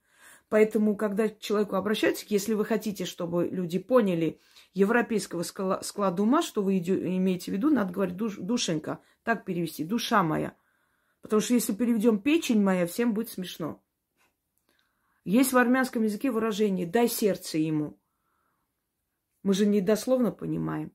Поэтому, 0.49 0.95
когда 0.95 1.27
к 1.27 1.39
человеку 1.39 1.75
обращаются, 1.75 2.25
если 2.29 2.53
вы 2.53 2.65
хотите, 2.65 3.05
чтобы 3.05 3.47
люди 3.47 3.79
поняли 3.79 4.39
европейского 4.73 5.43
склада 5.43 6.21
ума, 6.21 6.41
что 6.41 6.62
вы 6.62 6.77
имеете 6.77 7.51
в 7.51 7.53
виду, 7.55 7.69
надо 7.69 7.91
говорить 7.91 8.15
душ, 8.15 8.38
душенька, 8.38 8.99
так 9.23 9.43
перевести, 9.43 9.84
душа 9.84 10.21
моя. 10.21 10.55
Потому 11.21 11.41
что 11.41 11.55
если 11.55 11.73
переведем 11.73 12.19
печень 12.19 12.62
моя, 12.62 12.86
всем 12.86 13.13
будет 13.13 13.29
смешно. 13.29 13.84
Есть 15.23 15.53
в 15.53 15.58
армянском 15.58 16.03
языке 16.03 16.29
выражение 16.29 16.86
«дай 16.86 17.08
сердце 17.08 17.58
ему». 17.58 17.99
Мы 19.41 19.55
же 19.55 19.65
не 19.65 19.81
дословно 19.81 20.31
понимаем. 20.31 20.91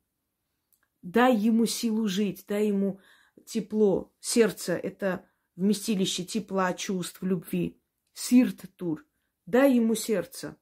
Дай 1.03 1.35
ему 1.35 1.67
силу 1.67 2.07
жить, 2.07 2.45
дай 2.47 2.69
ему 2.69 3.01
тепло. 3.45 4.13
Сердце– 4.21 4.75
это 4.83 5.25
вместилище 5.57 6.25
тепла, 6.25 6.73
чувств, 6.75 7.23
любви. 7.23 7.81
Сирт 8.13 8.65
тур. 8.77 9.05
Дай 9.51 9.75
ему 9.75 9.97
сердце. 9.97 10.57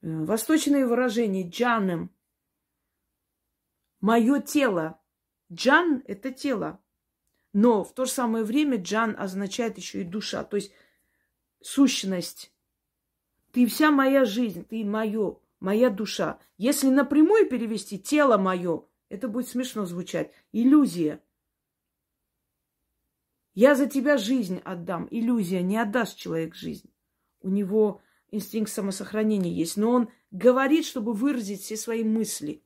Э, 0.00 0.24
восточное 0.24 0.86
выражение 0.86 1.46
«джаnem». 1.46 2.08
Мое 4.00 4.40
тело. 4.40 4.98
Джан– 5.52 6.02
это 6.06 6.30
тело. 6.30 6.82
Но 7.52 7.84
в 7.84 7.92
то 7.92 8.06
же 8.06 8.12
самое 8.12 8.44
время 8.44 8.78
джан 8.78 9.14
означает 9.18 9.76
еще 9.76 10.00
и 10.00 10.04
душа. 10.04 10.42
То 10.42 10.56
есть 10.56 10.72
сущность. 11.60 12.50
Ты 13.52 13.66
вся 13.66 13.90
моя 13.90 14.24
жизнь, 14.24 14.64
ты 14.64 14.86
мое, 14.86 15.38
моя 15.60 15.90
душа. 15.90 16.38
Если 16.56 16.88
напрямую 16.88 17.46
перевести 17.46 17.98
тело 17.98 18.38
мое, 18.38 18.86
это 19.10 19.28
будет 19.28 19.48
смешно 19.48 19.84
звучать. 19.84 20.32
Иллюзия. 20.50 21.22
Я 23.54 23.74
за 23.74 23.86
тебя 23.86 24.16
жизнь 24.16 24.60
отдам. 24.64 25.06
Иллюзия. 25.10 25.62
Не 25.62 25.78
отдаст 25.78 26.16
человек 26.16 26.54
жизнь. 26.54 26.90
У 27.40 27.48
него 27.48 28.02
инстинкт 28.30 28.70
самосохранения 28.70 29.52
есть. 29.52 29.76
Но 29.76 29.90
он 29.90 30.10
говорит, 30.30 30.84
чтобы 30.84 31.12
выразить 31.12 31.62
все 31.62 31.76
свои 31.76 32.02
мысли. 32.02 32.62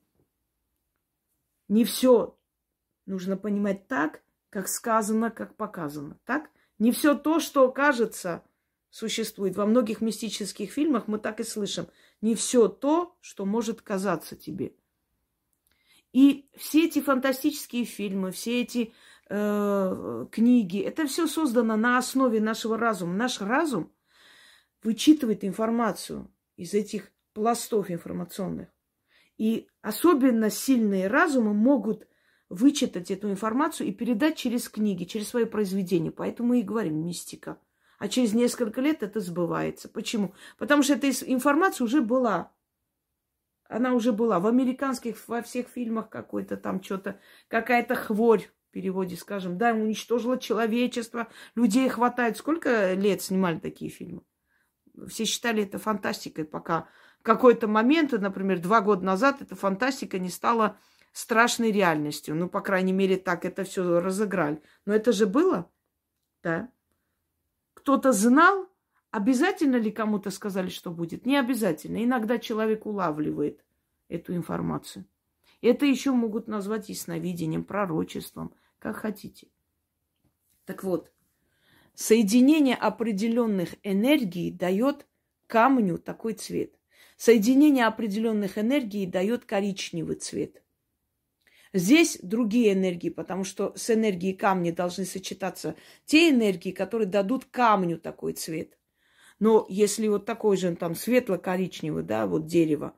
Не 1.67 1.85
все 1.85 2.37
нужно 3.05 3.37
понимать 3.37 3.87
так, 3.87 4.23
как 4.49 4.67
сказано, 4.67 5.29
как 5.29 5.55
показано. 5.55 6.19
Так? 6.25 6.49
Не 6.79 6.91
все 6.91 7.13
то, 7.13 7.39
что 7.39 7.71
кажется, 7.71 8.43
существует. 8.89 9.55
Во 9.55 9.65
многих 9.65 10.01
мистических 10.01 10.71
фильмах 10.71 11.07
мы 11.07 11.19
так 11.19 11.39
и 11.39 11.43
слышим. 11.43 11.87
Не 12.21 12.33
все 12.33 12.67
то, 12.67 13.15
что 13.21 13.45
может 13.45 13.81
казаться 13.81 14.35
тебе. 14.35 14.73
И 16.11 16.49
все 16.55 16.85
эти 16.85 17.01
фантастические 17.01 17.85
фильмы, 17.85 18.31
все 18.31 18.61
эти 18.61 18.93
э, 19.29 20.25
книги, 20.31 20.79
это 20.79 21.07
все 21.07 21.27
создано 21.27 21.75
на 21.77 21.97
основе 21.97 22.41
нашего 22.41 22.77
разума. 22.77 23.13
Наш 23.13 23.41
разум 23.41 23.91
вычитывает 24.83 25.43
информацию 25.43 26.31
из 26.55 26.73
этих 26.73 27.11
пластов 27.33 27.89
информационных. 27.89 28.69
И 29.37 29.67
особенно 29.81 30.49
сильные 30.49 31.07
разумы 31.07 31.53
могут 31.53 32.07
вычитать 32.49 33.11
эту 33.11 33.29
информацию 33.29 33.87
и 33.87 33.93
передать 33.93 34.35
через 34.35 34.67
книги, 34.67 35.05
через 35.05 35.29
свои 35.29 35.45
произведения. 35.45 36.11
Поэтому 36.11 36.49
мы 36.49 36.59
и 36.59 36.63
говорим 36.63 37.05
мистика– 37.05 37.57
а 37.99 38.07
через 38.07 38.33
несколько 38.33 38.79
лет 38.81 39.03
это 39.03 39.19
сбывается. 39.19 39.89
Почему? 39.89 40.33
Потому 40.57 40.83
что 40.83 40.93
эта 40.93 41.09
информация 41.09 41.83
уже 41.83 42.01
была. 42.01 42.51
Она 43.67 43.93
уже 43.93 44.13
была. 44.13 44.39
В 44.39 44.47
американских, 44.47 45.27
во 45.27 45.41
всех 45.41 45.67
фильмах 45.67 46.09
какой-то 46.09 46.55
там 46.55 46.81
что-то, 46.81 47.19
какая-то 47.49 47.95
хворь 47.95 48.49
переводе, 48.71 49.15
скажем, 49.15 49.57
да, 49.57 49.73
уничтожила 49.73 50.37
человечество, 50.37 51.27
людей 51.55 51.89
хватает. 51.89 52.37
Сколько 52.37 52.93
лет 52.93 53.21
снимали 53.21 53.59
такие 53.59 53.91
фильмы? 53.91 54.21
Все 55.07 55.25
считали 55.25 55.63
это 55.63 55.79
фантастикой, 55.79 56.45
пока 56.45 56.87
в 57.19 57.23
какой-то 57.23 57.67
момент, 57.67 58.11
например, 58.11 58.59
два 58.59 58.81
года 58.81 59.03
назад, 59.05 59.41
эта 59.41 59.55
фантастика 59.55 60.19
не 60.19 60.29
стала 60.29 60.77
страшной 61.11 61.71
реальностью. 61.71 62.35
Ну, 62.35 62.49
по 62.49 62.61
крайней 62.61 62.93
мере, 62.93 63.17
так 63.17 63.45
это 63.45 63.63
все 63.63 63.99
разыграли. 63.99 64.61
Но 64.85 64.93
это 64.93 65.11
же 65.11 65.25
было, 65.25 65.69
да 66.43 66.69
кто-то 67.79 68.11
знал, 68.11 68.69
обязательно 69.09 69.77
ли 69.77 69.89
кому-то 69.89 70.31
сказали, 70.31 70.69
что 70.69 70.91
будет? 70.91 71.25
Не 71.25 71.37
обязательно. 71.37 72.03
Иногда 72.03 72.37
человек 72.37 72.85
улавливает 72.85 73.63
эту 74.09 74.35
информацию. 74.35 75.05
Это 75.61 75.85
еще 75.85 76.11
могут 76.11 76.47
назвать 76.47 76.89
ясновидением, 76.89 77.63
пророчеством, 77.63 78.53
как 78.79 78.97
хотите. 78.97 79.47
Так 80.65 80.83
вот, 80.83 81.11
соединение 81.95 82.75
определенных 82.75 83.75
энергий 83.83 84.51
дает 84.51 85.05
камню 85.47 85.97
такой 85.97 86.33
цвет. 86.33 86.75
Соединение 87.17 87.85
определенных 87.87 88.57
энергий 88.57 89.05
дает 89.05 89.43
коричневый 89.43 90.15
цвет. 90.15 90.63
Здесь 91.73 92.17
другие 92.23 92.73
энергии, 92.73 93.09
потому 93.09 93.43
что 93.43 93.73
с 93.75 93.89
энергией 93.93 94.33
камня 94.33 94.73
должны 94.73 95.05
сочетаться 95.05 95.75
те 96.05 96.29
энергии, 96.29 96.71
которые 96.71 97.07
дадут 97.07 97.45
камню 97.45 97.99
такой 97.99 98.33
цвет. 98.33 98.77
Но 99.39 99.65
если 99.69 100.07
вот 100.07 100.25
такой 100.25 100.57
же 100.57 100.75
там 100.75 100.95
светло-коричневый, 100.95 102.03
да, 102.03 102.25
вот 102.25 102.47
дерево, 102.47 102.95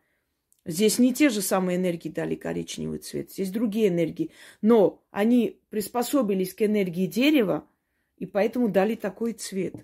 здесь 0.66 1.00
не 1.00 1.14
те 1.14 1.30
же 1.30 1.42
самые 1.42 1.78
энергии 1.78 2.10
дали 2.10 2.36
коричневый 2.36 3.00
цвет, 3.00 3.32
здесь 3.32 3.52
другие 3.52 3.90
энергии. 3.90 4.32
Но 4.62 5.04
они 5.12 5.60
приспособились 5.70 6.54
к 6.54 6.62
энергии 6.62 7.08
дерева, 7.08 7.68
и 8.18 8.26
поэтому 8.26 8.70
дали 8.70 8.96
такой 8.96 9.34
цвет. 9.34 9.76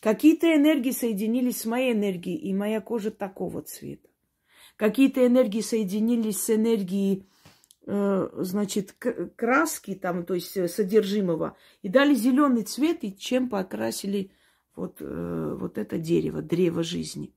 Какие-то 0.00 0.54
энергии 0.54 0.92
соединились 0.92 1.62
с 1.62 1.64
моей 1.64 1.92
энергией, 1.92 2.36
и 2.36 2.54
моя 2.54 2.80
кожа 2.80 3.10
такого 3.10 3.62
цвета. 3.62 4.08
Какие-то 4.76 5.26
энергии 5.26 5.62
соединились 5.62 6.42
с 6.42 6.54
энергией, 6.54 7.26
э, 7.86 8.28
значит, 8.36 8.92
краски, 8.92 9.94
там, 9.94 10.24
то 10.24 10.34
есть 10.34 10.56
э, 10.56 10.68
содержимого, 10.68 11.56
и 11.82 11.88
дали 11.88 12.14
зеленый 12.14 12.62
цвет, 12.62 13.02
и 13.02 13.16
чем 13.16 13.48
покрасили 13.48 14.30
вот, 14.76 14.98
э, 15.00 15.56
вот 15.58 15.78
это 15.78 15.98
дерево, 15.98 16.42
древо 16.42 16.82
жизни. 16.82 17.32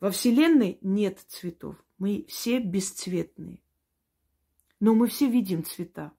Во 0.00 0.10
Вселенной 0.10 0.78
нет 0.80 1.20
цветов. 1.26 1.76
Мы 1.98 2.24
все 2.28 2.60
бесцветные. 2.60 3.60
Но 4.80 4.94
мы 4.94 5.08
все 5.08 5.28
видим 5.28 5.64
цвета. 5.64 6.12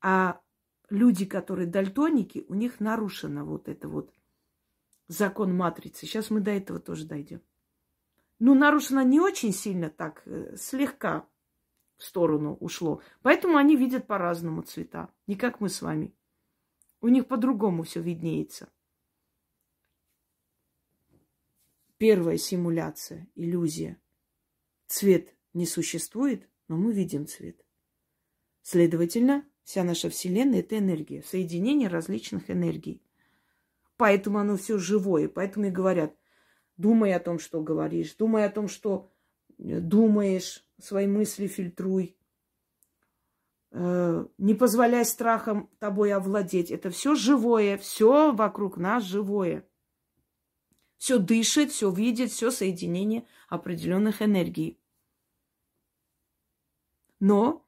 А 0.00 0.40
люди, 0.88 1.26
которые 1.26 1.66
дальтоники, 1.66 2.44
у 2.48 2.54
них 2.54 2.78
нарушено 2.78 3.44
вот 3.44 3.68
это 3.68 3.88
вот 3.88 4.14
закон 5.08 5.56
матрицы. 5.56 6.06
Сейчас 6.06 6.30
мы 6.30 6.40
до 6.40 6.52
этого 6.52 6.78
тоже 6.78 7.06
дойдем. 7.06 7.42
Ну, 8.38 8.54
нарушено 8.54 9.02
не 9.02 9.18
очень 9.18 9.52
сильно 9.52 9.90
так, 9.90 10.22
э, 10.26 10.56
слегка 10.56 11.26
в 11.96 12.04
сторону 12.04 12.56
ушло. 12.60 13.02
Поэтому 13.22 13.56
они 13.56 13.76
видят 13.76 14.06
по-разному 14.06 14.62
цвета, 14.62 15.12
не 15.26 15.34
как 15.34 15.60
мы 15.60 15.68
с 15.68 15.82
вами. 15.82 16.14
У 17.00 17.08
них 17.08 17.26
по-другому 17.26 17.82
все 17.82 18.00
виднеется. 18.00 18.68
Первая 21.98 22.38
симуляция, 22.38 23.28
иллюзия. 23.34 24.00
Цвет 24.86 25.34
не 25.52 25.66
существует, 25.66 26.48
но 26.68 26.76
мы 26.76 26.92
видим 26.92 27.26
цвет. 27.26 27.64
Следовательно, 28.62 29.44
Вся 29.68 29.84
наша 29.84 30.08
Вселенная– 30.08 30.60
это 30.60 30.78
энергия, 30.78 31.22
соединение 31.22 31.90
различных 31.90 32.50
энергий. 32.50 33.02
Поэтому 33.98 34.38
оно 34.38 34.56
все 34.56 34.78
живое. 34.78 35.28
Поэтому 35.28 35.66
и 35.66 35.70
говорят, 35.70 36.14
думай 36.78 37.12
о 37.12 37.20
том, 37.20 37.38
что 37.38 37.60
говоришь, 37.60 38.14
думай 38.14 38.46
о 38.46 38.50
том, 38.50 38.66
что 38.66 39.12
э, 39.58 39.80
думаешь, 39.80 40.66
свои 40.80 41.06
мысли 41.06 41.48
фильтруй. 41.48 42.16
Э, 43.72 44.24
не 44.38 44.54
позволяй 44.54 45.04
страхам 45.04 45.68
тобой 45.80 46.14
овладеть. 46.14 46.70
Это 46.70 46.88
все 46.88 47.14
живое, 47.14 47.76
все 47.76 48.32
вокруг 48.32 48.78
нас 48.78 49.04
живое. 49.04 49.68
Все 50.98 51.18
дышит, 51.18 51.70
все 51.70 51.90
видит, 51.90 52.30
все 52.30 52.50
соединение 52.50 53.26
определенных 53.48 54.20
энергий. 54.20 54.78
Но 57.20 57.66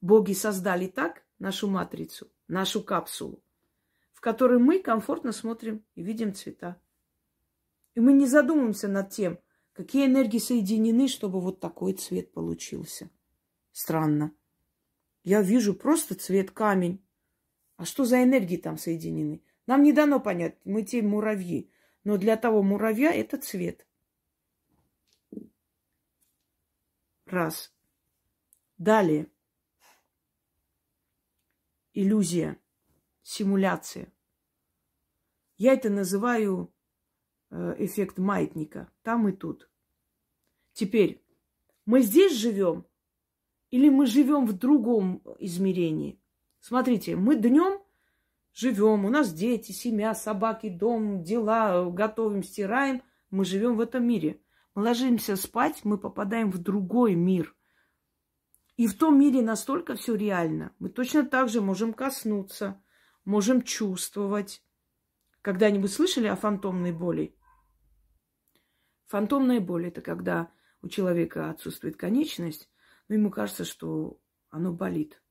боги 0.00 0.34
создали 0.34 0.86
так, 0.86 1.24
нашу 1.38 1.68
матрицу, 1.68 2.30
нашу 2.46 2.82
капсулу, 2.82 3.42
в 4.12 4.20
которой 4.20 4.58
мы 4.58 4.80
комфортно 4.80 5.32
смотрим 5.32 5.84
и 5.94 6.02
видим 6.02 6.34
цвета. 6.34 6.80
И 7.94 8.00
мы 8.00 8.12
не 8.12 8.26
задумываемся 8.26 8.86
над 8.86 9.10
тем, 9.10 9.38
какие 9.72 10.06
энергии 10.06 10.38
соединены, 10.38 11.08
чтобы 11.08 11.40
вот 11.40 11.60
такой 11.60 11.94
цвет 11.94 12.32
получился. 12.32 13.10
Странно. 13.72 14.32
Я 15.24 15.42
вижу 15.42 15.74
просто 15.74 16.14
цвет 16.14 16.50
камень. 16.50 17.04
А 17.76 17.84
что 17.84 18.04
за 18.04 18.22
энергии 18.22 18.56
там 18.56 18.76
соединены? 18.76 19.42
Нам 19.66 19.82
не 19.82 19.92
дано 19.92 20.20
понять, 20.20 20.56
мы 20.64 20.82
те 20.82 21.02
муравьи. 21.02 21.70
Но 22.08 22.16
для 22.16 22.38
того 22.38 22.62
муравья 22.62 23.12
это 23.12 23.36
цвет. 23.36 23.86
Раз. 27.26 27.70
Далее 28.78 29.30
иллюзия, 31.92 32.58
симуляция. 33.22 34.10
Я 35.58 35.74
это 35.74 35.90
называю 35.90 36.72
э, 37.50 37.74
эффект 37.76 38.16
маятника. 38.16 38.90
Там 39.02 39.28
и 39.28 39.32
тут. 39.32 39.70
Теперь, 40.72 41.22
мы 41.84 42.00
здесь 42.00 42.32
живем 42.32 42.86
или 43.68 43.90
мы 43.90 44.06
живем 44.06 44.46
в 44.46 44.54
другом 44.54 45.22
измерении? 45.40 46.18
Смотрите, 46.60 47.16
мы 47.16 47.36
днем 47.36 47.77
живем, 48.58 49.04
у 49.04 49.08
нас 49.08 49.32
дети, 49.32 49.70
семья, 49.70 50.14
собаки, 50.14 50.68
дом, 50.68 51.22
дела, 51.22 51.88
готовим, 51.90 52.42
стираем. 52.42 53.02
Мы 53.30 53.44
живем 53.44 53.76
в 53.76 53.80
этом 53.80 54.04
мире. 54.04 54.40
Мы 54.74 54.82
ложимся 54.82 55.36
спать, 55.36 55.84
мы 55.84 55.96
попадаем 55.96 56.50
в 56.50 56.58
другой 56.58 57.14
мир. 57.14 57.54
И 58.76 58.88
в 58.88 58.98
том 58.98 59.18
мире 59.18 59.42
настолько 59.42 59.94
все 59.94 60.16
реально. 60.16 60.72
Мы 60.80 60.88
точно 60.88 61.24
так 61.24 61.48
же 61.48 61.60
можем 61.60 61.92
коснуться, 61.92 62.82
можем 63.24 63.62
чувствовать. 63.62 64.64
Когда-нибудь 65.42 65.92
слышали 65.92 66.26
о 66.26 66.36
фантомной 66.36 66.92
боли? 66.92 67.36
Фантомная 69.06 69.60
боль– 69.60 69.86
это 69.88 70.00
когда 70.00 70.50
у 70.82 70.88
человека 70.88 71.50
отсутствует 71.50 71.96
конечность, 71.96 72.68
но 73.08 73.14
ему 73.14 73.30
кажется, 73.30 73.64
что 73.64 74.20
оно 74.50 74.72
болит. 74.72 75.22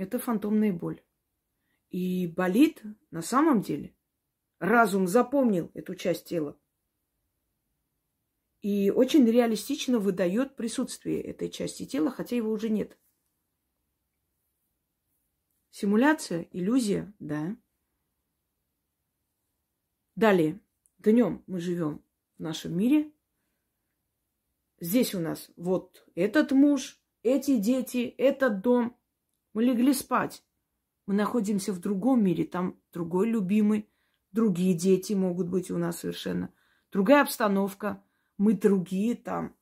Это 0.00 0.18
фантомная 0.18 0.72
боль. 0.72 1.04
И 1.90 2.26
болит 2.26 2.82
на 3.10 3.20
самом 3.20 3.60
деле. 3.60 3.94
Разум 4.58 5.06
запомнил 5.06 5.70
эту 5.74 5.94
часть 5.94 6.24
тела. 6.24 6.58
И 8.62 8.90
очень 8.90 9.26
реалистично 9.26 9.98
выдает 9.98 10.56
присутствие 10.56 11.20
этой 11.20 11.50
части 11.50 11.84
тела, 11.84 12.10
хотя 12.10 12.34
его 12.34 12.50
уже 12.50 12.70
нет. 12.70 12.98
Симуляция, 15.70 16.48
иллюзия, 16.50 17.12
да. 17.18 17.54
Далее, 20.14 20.62
днем 20.96 21.44
мы 21.46 21.60
живем 21.60 22.02
в 22.38 22.42
нашем 22.42 22.74
мире. 22.74 23.12
Здесь 24.80 25.14
у 25.14 25.20
нас 25.20 25.50
вот 25.56 26.08
этот 26.14 26.52
муж, 26.52 26.98
эти 27.22 27.58
дети, 27.58 28.14
этот 28.16 28.62
дом. 28.62 28.96
Мы 29.52 29.64
легли 29.64 29.92
спать. 29.92 30.44
Мы 31.06 31.14
находимся 31.14 31.72
в 31.72 31.80
другом 31.80 32.22
мире, 32.22 32.44
там 32.44 32.80
другой 32.92 33.28
любимый, 33.28 33.90
другие 34.32 34.74
дети 34.74 35.12
могут 35.12 35.48
быть 35.48 35.70
у 35.70 35.78
нас 35.78 36.00
совершенно, 36.00 36.52
другая 36.90 37.22
обстановка– 37.22 38.04
мы 38.40 38.54
другие 38.54 39.16
там. 39.16 39.54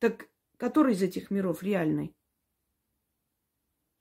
Так 0.00 0.28
который 0.56 0.94
из 0.94 1.02
этих 1.02 1.30
миров 1.30 1.62
реальный? 1.62 2.16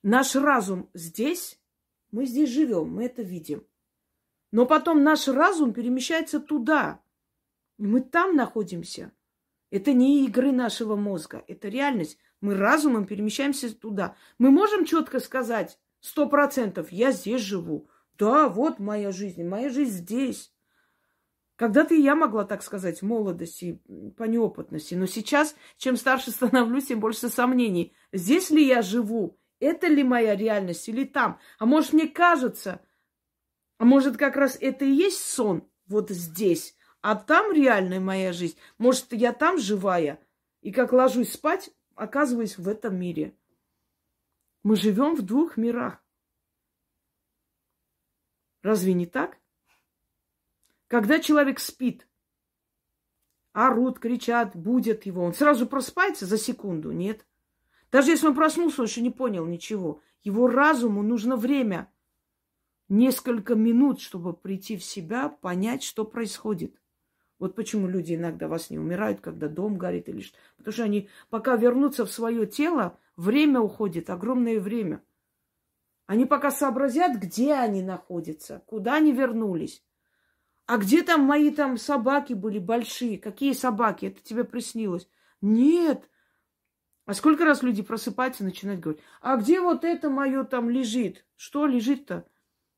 Наш 0.01 0.35
разум 0.35 0.89
здесь, 0.95 1.61
мы 2.09 2.25
здесь 2.25 2.49
живем, 2.49 2.89
мы 2.89 3.05
это 3.05 3.21
видим. 3.21 3.67
Но 4.49 4.65
потом 4.65 5.03
наш 5.03 5.27
разум 5.27 5.71
перемещается 5.71 6.39
туда. 6.39 7.03
И 7.77 7.85
мы 7.85 8.01
там 8.01 8.35
находимся. 8.35 9.11
Это 9.69 9.93
не 9.93 10.25
игры 10.25 10.51
нашего 10.51 10.95
мозга, 10.95 11.45
это 11.47 11.69
реальность. 11.69 12.17
Мы 12.41 12.55
разумом 12.55 13.05
перемещаемся 13.05 13.73
туда. 13.73 14.15
Мы 14.39 14.51
можем 14.51 14.85
четко 14.85 15.19
сказать, 15.19 15.79
сто 15.99 16.27
процентов, 16.27 16.91
я 16.91 17.11
здесь 17.11 17.41
живу. 17.41 17.87
Да, 18.17 18.49
вот 18.49 18.79
моя 18.79 19.11
жизнь, 19.11 19.43
моя 19.43 19.69
жизнь 19.69 19.99
здесь. 19.99 20.51
Когда-то 21.55 21.93
и 21.93 22.01
я 22.01 22.15
могла 22.15 22.43
так 22.43 22.63
сказать 22.63 23.01
в 23.01 23.05
молодости, 23.05 23.79
по 24.17 24.23
неопытности. 24.23 24.95
Но 24.95 25.05
сейчас, 25.05 25.55
чем 25.77 25.95
старше 25.95 26.31
становлюсь, 26.31 26.87
тем 26.87 26.99
больше 26.99 27.29
сомнений. 27.29 27.93
Здесь 28.11 28.49
ли 28.49 28.65
я 28.65 28.81
живу? 28.81 29.37
Это 29.59 29.85
ли 29.85 30.03
моя 30.03 30.35
реальность 30.35 30.89
или 30.89 31.03
там? 31.03 31.39
А 31.59 31.67
может, 31.67 31.93
мне 31.93 32.07
кажется, 32.07 32.81
а 33.77 33.85
может, 33.85 34.17
как 34.17 34.35
раз 34.35 34.57
это 34.59 34.85
и 34.85 34.91
есть 34.91 35.23
сон 35.23 35.69
вот 35.85 36.09
здесь, 36.09 36.75
а 37.01 37.15
там 37.15 37.53
реальная 37.53 37.99
моя 37.99 38.33
жизнь. 38.33 38.57
Может, 38.79 39.13
я 39.13 39.33
там 39.33 39.59
живая, 39.59 40.19
и 40.61 40.71
как 40.71 40.93
ложусь 40.93 41.33
спать, 41.33 41.69
оказываюсь 41.95 42.57
в 42.57 42.67
этом 42.67 42.97
мире. 42.97 43.35
Мы 44.63 44.75
живем 44.75 45.15
в 45.15 45.21
двух 45.21 45.57
мирах. 45.57 46.03
Разве 48.61 48.93
не 48.93 49.05
так? 49.05 49.39
Когда 50.87 51.19
человек 51.19 51.59
спит, 51.59 52.07
орут, 53.53 53.99
кричат, 53.99 54.55
будят 54.55 55.05
его, 55.05 55.23
он 55.23 55.33
сразу 55.33 55.65
просыпается 55.67 56.25
за 56.25 56.37
секунду? 56.37 56.91
Нет. 56.91 57.25
Даже 57.91 58.11
если 58.11 58.27
он 58.27 58.35
проснулся, 58.35 58.81
он 58.81 58.87
еще 58.87 59.01
не 59.01 59.09
понял 59.09 59.45
ничего. 59.45 60.01
Его 60.23 60.47
разуму 60.47 61.01
нужно 61.01 61.35
время. 61.35 61.91
Несколько 62.87 63.55
минут, 63.55 64.01
чтобы 64.01 64.33
прийти 64.33 64.77
в 64.77 64.83
себя, 64.83 65.29
понять, 65.29 65.83
что 65.83 66.05
происходит. 66.05 66.80
Вот 67.41 67.55
почему 67.55 67.87
люди 67.87 68.13
иногда 68.13 68.47
во 68.47 68.59
сне 68.59 68.79
умирают, 68.79 69.19
когда 69.19 69.47
дом 69.47 69.75
горит 69.75 70.07
или 70.07 70.21
что. 70.21 70.37
Потому 70.57 70.73
что 70.73 70.83
они, 70.83 71.09
пока 71.31 71.55
вернутся 71.55 72.05
в 72.05 72.11
свое 72.11 72.45
тело, 72.45 72.99
время 73.17 73.59
уходит, 73.59 74.11
огромное 74.11 74.59
время. 74.59 75.01
Они 76.05 76.25
пока 76.25 76.51
сообразят, 76.51 77.17
где 77.17 77.55
они 77.55 77.81
находятся, 77.81 78.61
куда 78.67 78.97
они 78.97 79.11
вернулись. 79.11 79.83
А 80.67 80.77
где 80.77 81.01
там 81.01 81.21
мои 81.21 81.49
там 81.49 81.77
собаки 81.77 82.33
были 82.33 82.59
большие? 82.59 83.17
Какие 83.17 83.53
собаки? 83.53 84.05
Это 84.05 84.21
тебе 84.21 84.43
приснилось? 84.43 85.09
Нет. 85.41 86.07
А 87.07 87.15
сколько 87.15 87.43
раз 87.43 87.63
люди 87.63 87.81
просыпаются 87.81 88.43
и 88.43 88.45
начинают 88.45 88.81
говорить, 88.81 89.01
а 89.19 89.37
где 89.37 89.61
вот 89.61 89.83
это 89.83 90.11
мое 90.11 90.43
там 90.43 90.69
лежит? 90.69 91.25
Что 91.37 91.65
лежит-то? 91.65 92.27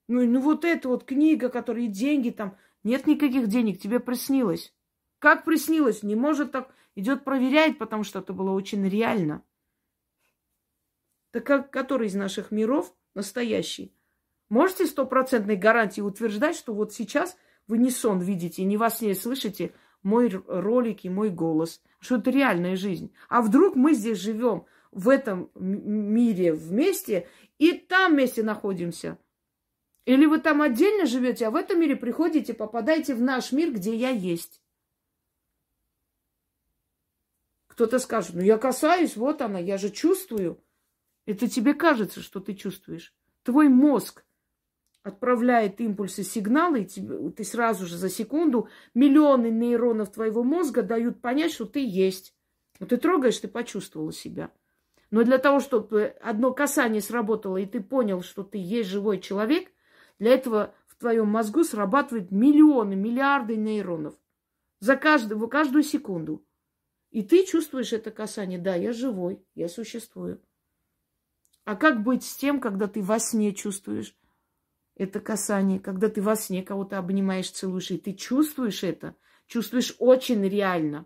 Ну, 0.07 0.25
ну 0.25 0.39
вот 0.39 0.63
это 0.63 0.87
вот 0.87 1.03
книга, 1.03 1.49
которая 1.49 1.83
и 1.83 1.87
деньги 1.87 2.29
там. 2.29 2.57
Нет 2.83 3.07
никаких 3.07 3.47
денег, 3.47 3.79
тебе 3.79 3.99
приснилось. 3.99 4.73
Как 5.19 5.45
приснилось? 5.45 6.03
Не 6.03 6.15
может 6.15 6.51
так. 6.51 6.73
Идет 6.95 7.23
проверяет, 7.23 7.79
потому 7.79 8.03
что 8.03 8.19
это 8.19 8.33
было 8.33 8.51
очень 8.51 8.87
реально. 8.87 9.43
Так 11.31 11.45
как, 11.45 11.71
который 11.71 12.07
из 12.07 12.13
наших 12.13 12.51
миров 12.51 12.93
настоящий? 13.15 13.95
Можете 14.49 14.85
стопроцентной 14.85 15.55
гарантии 15.55 16.01
утверждать, 16.01 16.55
что 16.55 16.73
вот 16.73 16.93
сейчас 16.93 17.35
вы 17.67 17.79
не 17.79 17.89
сон 17.89 18.19
видите, 18.19 18.63
не 18.63 18.77
во 18.77 18.89
сне 18.89 19.15
слышите 19.15 19.73
мой 20.03 20.29
ролик 20.29 21.05
и 21.05 21.09
мой 21.09 21.29
голос, 21.29 21.81
что 21.99 22.17
это 22.17 22.29
реальная 22.29 22.75
жизнь. 22.75 23.13
А 23.29 23.41
вдруг 23.41 23.75
мы 23.75 23.93
здесь 23.93 24.19
живем 24.19 24.65
в 24.91 25.09
этом 25.09 25.49
мире 25.55 26.53
вместе 26.53 27.27
и 27.57 27.71
там 27.71 28.13
вместе 28.13 28.43
находимся? 28.43 29.17
Или 30.05 30.25
вы 30.25 30.39
там 30.39 30.61
отдельно 30.61 31.05
живете, 31.05 31.47
а 31.47 31.51
в 31.51 31.55
этом 31.55 31.79
мире 31.79 31.95
приходите, 31.95 32.53
попадаете 32.53 33.15
в 33.15 33.21
наш 33.21 33.51
мир, 33.51 33.71
где 33.71 33.95
я 33.95 34.09
есть. 34.09 34.61
Кто-то 37.67 37.99
скажет, 37.99 38.35
ну 38.35 38.41
я 38.41 38.57
касаюсь, 38.57 39.15
вот 39.15 39.41
она, 39.41 39.59
я 39.59 39.77
же 39.77 39.89
чувствую. 39.89 40.63
Это 41.25 41.49
тебе 41.49 41.73
кажется, 41.73 42.21
что 42.21 42.39
ты 42.39 42.53
чувствуешь. 42.53 43.15
Твой 43.43 43.69
мозг 43.69 44.25
отправляет 45.03 45.81
импульсы, 45.81 46.23
сигналы, 46.23 46.81
и 46.81 46.85
тебе, 46.85 47.31
ты 47.31 47.43
сразу 47.43 47.85
же 47.85 47.97
за 47.97 48.09
секунду 48.09 48.69
миллионы 48.93 49.47
нейронов 49.49 50.11
твоего 50.11 50.43
мозга 50.43 50.81
дают 50.81 51.21
понять, 51.21 51.51
что 51.51 51.65
ты 51.65 51.85
есть. 51.85 52.35
Вот 52.79 52.89
ты 52.89 52.97
трогаешь, 52.97 53.39
ты 53.39 53.47
почувствовала 53.47 54.11
себя. 54.11 54.51
Но 55.11 55.23
для 55.23 55.37
того, 55.37 55.59
чтобы 55.59 56.15
одно 56.21 56.53
касание 56.53 57.01
сработало, 57.01 57.57
и 57.57 57.65
ты 57.65 57.81
понял, 57.81 58.21
что 58.21 58.43
ты 58.43 58.57
есть 58.57 58.89
живой 58.89 59.19
человек, 59.19 59.72
для 60.19 60.31
этого 60.31 60.73
в 60.87 60.95
твоем 60.95 61.27
мозгу 61.27 61.63
срабатывают 61.63 62.31
миллионы, 62.31 62.95
миллиарды 62.95 63.55
нейронов. 63.55 64.15
За 64.79 64.95
каждую, 64.95 65.47
каждую 65.47 65.83
секунду. 65.83 66.45
И 67.11 67.23
ты 67.23 67.45
чувствуешь 67.45 67.93
это 67.93 68.11
касание. 68.11 68.59
Да, 68.59 68.75
я 68.75 68.91
живой, 68.91 69.45
я 69.55 69.69
существую. 69.69 70.41
А 71.63 71.75
как 71.75 72.03
быть 72.03 72.23
с 72.23 72.35
тем, 72.35 72.59
когда 72.59 72.87
ты 72.87 73.01
во 73.01 73.19
сне 73.19 73.53
чувствуешь 73.53 74.17
это 74.95 75.19
касание, 75.19 75.79
когда 75.79 76.09
ты 76.09 76.21
во 76.21 76.35
сне 76.35 76.63
кого-то 76.63 76.97
обнимаешь, 76.97 77.49
целуешь, 77.49 77.91
и 77.91 77.97
ты 77.97 78.13
чувствуешь 78.13 78.83
это, 78.83 79.15
чувствуешь 79.47 79.95
очень 79.99 80.47
реально. 80.47 81.05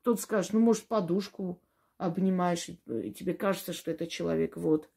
Кто-то 0.00 0.20
скажет, 0.20 0.52
ну, 0.52 0.60
может, 0.60 0.84
подушку 0.84 1.60
обнимаешь, 1.96 2.68
и 2.68 3.12
тебе 3.12 3.34
кажется, 3.34 3.72
что 3.72 3.90
это 3.90 4.06
человек, 4.06 4.56
вот. 4.56 4.90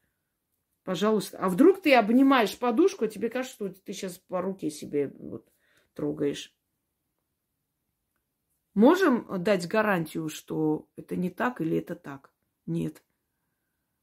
Пожалуйста. 0.88 1.38
А 1.40 1.50
вдруг 1.50 1.82
ты 1.82 1.94
обнимаешь 1.96 2.58
подушку, 2.58 3.04
а 3.04 3.08
тебе 3.10 3.30
кажется, 3.30 3.56
что 3.56 3.68
ты 3.68 3.92
сейчас 3.92 4.20
по 4.20 4.42
руке 4.42 4.70
себе 4.70 5.14
вот 5.20 5.46
трогаешь. 5.94 6.56
Можем 8.74 9.28
дать 9.44 9.68
гарантию, 9.68 10.30
что 10.30 10.88
это 10.96 11.18
не 11.18 11.30
так 11.30 11.60
или 11.60 11.78
это 11.78 11.96
так? 11.96 12.32
Нет. 12.66 13.04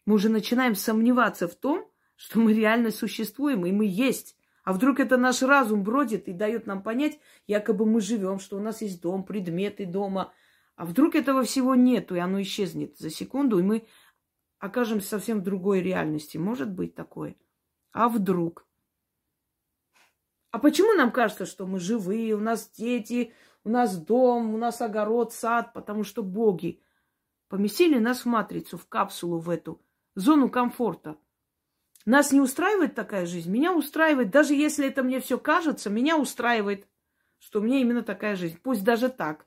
Мы 0.05 0.17
уже 0.17 0.29
начинаем 0.29 0.75
сомневаться 0.75 1.49
в 1.49 1.55
том, 1.55 1.91
что 2.17 2.39
мы 2.39 2.53
реально 2.53 2.91
существуем, 2.91 3.65
и 3.65 3.73
мы 3.73 3.87
есть. 3.87 4.37
А 4.63 4.75
вдруг 4.75 5.01
это 5.01 5.17
наш 5.17 5.41
разум 5.41 5.85
бродит 5.85 6.29
и 6.29 6.35
дает 6.35 6.67
нам 6.67 6.83
понять, 6.83 7.19
якобы 7.47 7.87
мы 7.87 8.03
живем, 8.03 8.39
что 8.39 8.59
у 8.59 8.61
нас 8.61 8.83
есть 8.83 9.01
дом, 9.01 9.25
предметы 9.25 9.87
дома. 9.87 10.35
А 10.77 10.85
вдруг 10.85 11.15
этого 11.15 11.45
всего 11.45 11.75
нету, 11.75 12.15
и 12.15 12.19
оно 12.19 12.43
исчезнет 12.43 12.99
за 12.99 13.09
секунду, 13.09 13.59
и 13.59 13.63
мы 13.63 13.87
окажемся 14.65 15.09
совсем 15.09 15.41
в 15.41 15.43
другой 15.43 15.83
реальности. 15.83 16.39
Может 16.39 16.71
быть 16.71 16.95
такое. 16.95 17.37
А 17.93 18.09
вдруг? 18.09 18.67
А 20.53 20.59
почему 20.59 20.95
нам 20.95 21.13
кажется, 21.13 21.45
что 21.45 21.67
мы 21.67 21.79
живые, 21.79 22.35
у 22.35 22.41
нас 22.41 22.71
дети, 22.71 23.35
у 23.63 23.69
нас 23.69 23.99
дом, 23.99 24.55
у 24.55 24.57
нас 24.57 24.81
огород, 24.81 25.35
сад? 25.35 25.75
Потому 25.75 26.03
что 26.03 26.23
боги 26.23 26.81
поместили 27.49 27.99
нас 27.99 28.23
в 28.23 28.27
матрицу, 28.27 28.79
в 28.79 28.87
капсулу, 28.89 29.39
в 29.39 29.51
эту 29.51 29.83
зону 30.15 30.49
комфорта. 30.49 31.19
Нас 32.07 32.33
не 32.33 32.41
устраивает 32.41 32.95
такая 32.95 33.27
жизнь? 33.27 33.51
Меня 33.51 33.75
устраивает. 33.75 34.31
Даже 34.31 34.55
если 34.55 34.87
это 34.87 35.03
мне 35.03 35.21
все 35.21 35.39
кажется, 35.39 35.91
меня 35.91 36.17
устраивает, 36.17 36.89
что 37.39 37.61
мне 37.61 37.83
именно 37.83 38.03
такая 38.03 38.35
жизнь. 38.35 38.59
Пусть 38.63 38.83
даже 38.83 39.11
так. 39.11 39.47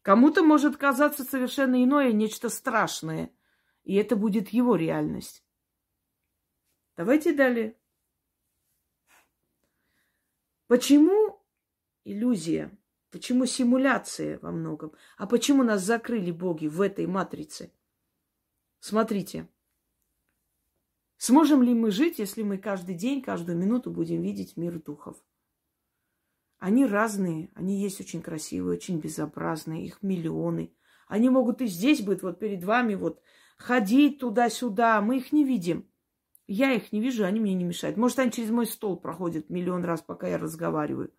Кому-то 0.00 0.42
может 0.42 0.78
казаться 0.78 1.24
совершенно 1.24 1.84
иное, 1.84 2.12
нечто 2.12 2.48
страшное– 2.48 3.30
и 3.88 3.94
это 3.94 4.16
будет 4.16 4.50
его 4.50 4.76
реальность. 4.76 5.42
Давайте 6.94 7.32
далее. 7.32 7.74
Почему 10.66 11.42
иллюзия? 12.04 12.70
Почему 13.10 13.46
симуляция 13.46 14.38
во 14.40 14.50
многом? 14.50 14.92
А 15.16 15.26
почему 15.26 15.62
нас 15.62 15.82
закрыли 15.82 16.30
боги 16.30 16.66
в 16.66 16.82
этой 16.82 17.06
матрице? 17.06 17.72
Смотрите. 18.78 19.48
Сможем 21.16 21.62
ли 21.62 21.72
мы 21.72 21.90
жить, 21.90 22.18
если 22.18 22.42
мы 22.42 22.58
каждый 22.58 22.94
день, 22.94 23.22
каждую 23.22 23.56
минуту 23.56 23.90
будем 23.90 24.20
видеть 24.20 24.58
мир 24.58 24.82
духов? 24.82 25.16
Они 26.58 26.84
разные, 26.84 27.50
они 27.54 27.80
есть 27.80 28.02
очень 28.02 28.20
красивые, 28.20 28.76
очень 28.76 29.00
безобразные, 29.00 29.86
их 29.86 30.02
миллионы. 30.02 30.74
Они 31.06 31.30
могут 31.30 31.62
и 31.62 31.66
здесь 31.66 32.02
быть, 32.02 32.20
вот 32.20 32.38
перед 32.38 32.62
вами, 32.64 32.94
вот 32.94 33.22
ходить 33.58 34.20
туда-сюда. 34.20 35.00
Мы 35.02 35.18
их 35.18 35.32
не 35.32 35.44
видим. 35.44 35.86
Я 36.46 36.72
их 36.72 36.92
не 36.92 37.00
вижу, 37.00 37.24
они 37.24 37.40
мне 37.40 37.52
не 37.52 37.64
мешают. 37.64 37.98
Может, 37.98 38.20
они 38.20 38.32
через 38.32 38.50
мой 38.50 38.66
стол 38.66 38.96
проходят 38.96 39.50
миллион 39.50 39.84
раз, 39.84 40.00
пока 40.00 40.28
я 40.28 40.38
разговариваю. 40.38 41.12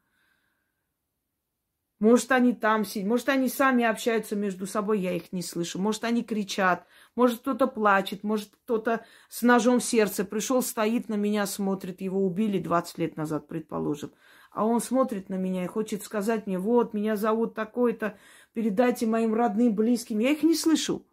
Может, 1.99 2.31
они 2.31 2.53
там 2.53 2.85
сидят, 2.85 3.09
может, 3.09 3.27
они 3.27 3.49
сами 3.49 3.83
общаются 3.83 4.37
между 4.37 4.65
собой, 4.65 5.01
я 5.01 5.13
их 5.13 5.33
не 5.33 5.41
слышу. 5.41 5.79
Может, 5.79 6.05
они 6.05 6.23
кричат, 6.23 6.87
может, 7.13 7.41
кто-то 7.41 7.67
плачет, 7.67 8.23
может, 8.23 8.51
кто-то 8.63 9.05
с 9.27 9.41
ножом 9.41 9.81
в 9.81 9.83
сердце 9.83 10.23
пришел, 10.23 10.61
стоит 10.61 11.09
на 11.09 11.15
меня, 11.15 11.45
смотрит. 11.45 11.99
Его 11.99 12.25
убили 12.25 12.57
20 12.57 12.97
лет 12.99 13.17
назад, 13.17 13.49
предположим. 13.49 14.13
А 14.49 14.65
он 14.65 14.79
смотрит 14.79 15.27
на 15.27 15.35
меня 15.35 15.65
и 15.65 15.67
хочет 15.67 16.01
сказать 16.01 16.47
мне, 16.47 16.57
вот, 16.57 16.93
меня 16.93 17.17
зовут 17.17 17.53
такой-то, 17.53 18.17
передайте 18.53 19.05
моим 19.05 19.33
родным, 19.33 19.75
близким. 19.75 20.19
Я 20.19 20.31
их 20.31 20.41
не 20.41 20.55
слышу. 20.55 21.05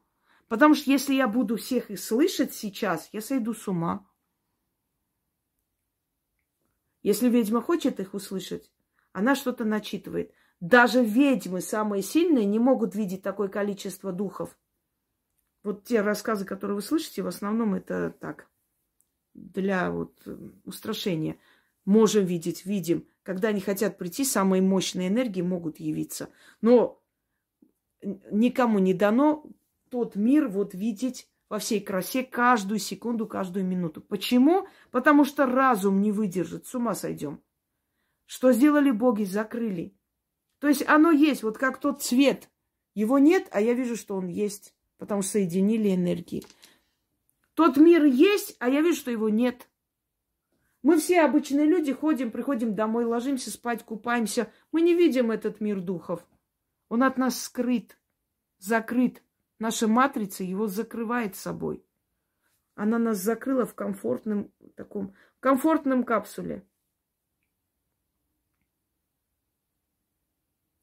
Потому 0.49 0.75
что 0.75 0.91
если 0.91 1.15
я 1.15 1.27
буду 1.27 1.57
всех 1.57 1.91
их 1.91 1.99
слышать 1.99 2.55
сейчас, 2.55 3.09
я 3.13 3.21
сойду 3.21 3.53
с 3.53 3.67
ума. 3.67 4.07
Если 7.03 7.29
ведьма 7.29 7.61
хочет 7.61 8.01
их 8.01 8.15
услышать, 8.15 8.71
она 9.13 9.35
что-то 9.35 9.65
начитывает. 9.65 10.33
Даже 10.61 11.05
ведьмы, 11.05 11.61
самые 11.61 12.03
сильные, 12.03 12.47
не 12.47 12.59
могут 12.59 12.95
видеть 12.95 13.23
такое 13.23 13.49
количество 13.49 14.13
духов. 14.13 14.57
Вот 15.63 15.85
те 15.85 16.01
рассказы, 16.01 16.45
которые 16.45 16.77
вы 16.77 16.83
слышите, 16.83 17.23
в 17.23 17.27
основном 17.27 17.75
это 17.75 18.11
так, 18.11 18.49
для 19.35 19.91
вот 19.91 20.23
э, 20.27 20.37
устрашения. 20.65 21.39
Можем 21.85 22.25
видеть, 22.25 22.65
видим. 22.65 23.07
Когда 23.23 23.49
они 23.49 23.61
хотят 23.61 23.99
прийти, 23.99 24.25
самые 24.25 24.63
мощные 24.63 25.09
энергии 25.09 25.43
могут 25.43 25.79
явиться. 25.79 26.31
Но 26.61 27.03
никому 28.03 28.79
не 28.79 28.95
дано 28.95 29.45
тот 29.91 30.17
мир 30.17 30.49
вот 30.49 30.75
видеть 30.75 31.29
во 31.49 31.59
всей 31.59 31.81
красе 31.81 32.23
каждую 32.25 32.79
секунду, 32.79 33.27
каждую 33.27 33.65
минуту. 33.65 34.01
Почему? 34.01 34.67
Потому 34.91 35.25
что 35.25 35.47
разум 35.47 36.01
не 36.01 36.13
выдержит, 36.13 36.67
с 36.67 36.75
ума 36.75 36.95
сойдем. 36.95 37.41
Что 38.27 38.53
сделали 38.53 38.91
боги? 38.91 39.25
Закрыли. 39.25 39.95
То 40.59 40.69
есть 40.69 40.87
оно 40.89 41.11
есть, 41.11 41.43
вот 41.43 41.59
как 41.59 41.79
тот 41.79 42.03
цвет. 42.03 42.51
Его 42.95 43.19
нет, 43.19 43.47
а 43.53 43.61
я 43.61 43.75
вижу, 43.75 43.95
что 43.95 44.17
он 44.17 44.29
есть, 44.29 44.75
потому 44.99 45.23
что 45.23 45.33
соединили 45.33 45.95
энергии. 45.95 46.45
Тот 47.55 47.77
мир 47.77 48.05
есть, 48.05 48.57
а 48.59 48.69
я 48.69 48.81
вижу, 48.81 48.97
что 48.97 49.11
его 49.11 49.29
нет. 49.29 49.69
Мы 50.83 50.99
все 50.99 51.23
обычные 51.23 51.67
люди 51.67 51.93
ходим, 51.93 52.31
приходим 52.31 52.75
домой, 52.75 53.05
ложимся 53.05 53.51
спать, 53.51 53.83
купаемся. 53.83 54.53
Мы 54.73 54.83
не 54.83 54.95
видим 54.95 55.31
этот 55.31 55.61
мир 55.61 55.81
духов. 55.81 56.27
Он 56.89 57.03
от 57.03 57.19
нас 57.19 57.41
скрыт, 57.43 57.99
закрыт. 58.59 59.23
Наша 59.59 59.89
матрица 59.89 60.45
его 60.45 60.67
закрывает 60.67 61.35
собой. 61.35 61.85
Она 62.75 62.99
нас 62.99 63.19
закрыла 63.19 63.65
в 63.65 63.75
комфортном 63.75 64.53
таком, 64.75 65.15
комфортном 65.41 66.05
капсуле. 66.05 66.67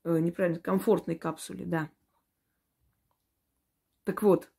Э, 0.04 0.18
неправильно, 0.20 0.60
комфортной 0.60 1.16
капсуле, 1.16 1.66
да. 1.66 1.92
Так 4.06 4.24
вот, 4.24 4.52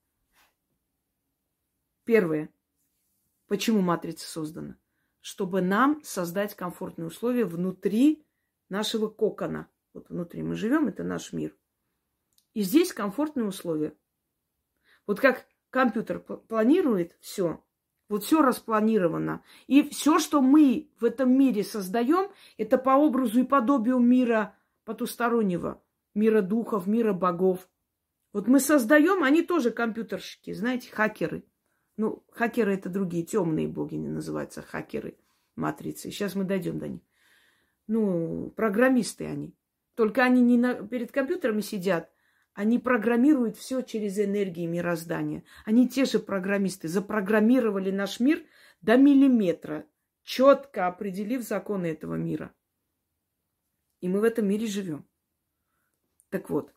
первое. 2.05 2.50
Почему 3.48 3.83
матрица 3.83 4.27
создана? 4.27 4.79
Чтобы 5.20 5.61
нам 5.61 6.03
создать 6.05 6.55
комфортные 6.55 7.07
условия 7.07 7.44
внутри 7.44 8.24
нашего 8.68 9.09
кокона. 9.09 9.68
Вот 9.92 10.09
внутри 10.09 10.42
мы 10.42 10.55
живем, 10.55 10.88
это 10.88 11.03
наш 11.03 11.33
мир. 11.33 11.57
И 12.55 12.62
здесь 12.62 12.92
комфортные 12.92 13.46
условия. 13.46 13.96
Вот 15.06 15.20
как 15.20 15.46
компьютер 15.70 16.20
планирует 16.20 17.16
все, 17.20 17.62
вот 18.08 18.24
все 18.24 18.42
распланировано. 18.42 19.42
И 19.66 19.82
все, 19.88 20.18
что 20.18 20.40
мы 20.40 20.90
в 21.00 21.04
этом 21.04 21.36
мире 21.36 21.64
создаем, 21.64 22.30
это 22.58 22.78
по 22.78 22.90
образу 22.90 23.40
и 23.40 23.44
подобию 23.44 23.98
мира 23.98 24.56
потустороннего, 24.84 25.82
мира 26.14 26.42
духов, 26.42 26.86
мира 26.86 27.12
богов. 27.12 27.68
Вот 28.32 28.46
мы 28.48 28.60
создаем, 28.60 29.22
они 29.22 29.42
тоже 29.42 29.70
компьютерщики, 29.70 30.52
знаете, 30.52 30.90
хакеры. 30.90 31.44
Ну, 31.96 32.24
хакеры 32.32 32.74
это 32.74 32.88
другие, 32.88 33.24
темные 33.24 33.68
боги 33.68 33.94
не 33.94 34.08
называются 34.08 34.62
хакеры 34.62 35.16
матрицы. 35.54 36.10
Сейчас 36.10 36.34
мы 36.34 36.44
дойдем 36.44 36.78
до 36.78 36.88
них. 36.88 37.00
Ну, 37.86 38.52
программисты 38.56 39.26
они. 39.26 39.54
Только 39.94 40.24
они 40.24 40.40
не 40.42 40.58
на, 40.58 40.74
перед 40.74 41.12
компьютерами 41.12 41.60
сидят, 41.60 42.10
они 42.54 42.78
программируют 42.78 43.56
все 43.56 43.82
через 43.82 44.18
энергии 44.18 44.66
мироздания. 44.66 45.44
Они 45.64 45.88
те 45.88 46.04
же 46.04 46.20
программисты, 46.20 46.88
запрограммировали 46.88 47.90
наш 47.90 48.20
мир 48.20 48.44
до 48.80 48.96
миллиметра, 48.96 49.86
четко 50.22 50.86
определив 50.86 51.42
законы 51.42 51.86
этого 51.86 52.14
мира. 52.14 52.54
И 54.00 54.08
мы 54.08 54.20
в 54.20 54.24
этом 54.24 54.46
мире 54.46 54.66
живем. 54.66 55.04
Так 56.30 56.48
вот, 56.48 56.72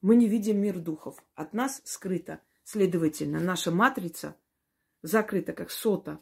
мы 0.00 0.14
не 0.14 0.28
видим 0.28 0.60
мир 0.60 0.78
духов. 0.78 1.22
От 1.34 1.52
нас 1.52 1.82
скрыто. 1.84 2.40
Следовательно, 2.62 3.40
наша 3.40 3.70
матрица 3.70 4.36
закрыта, 5.02 5.52
как 5.52 5.70
сота, 5.70 6.20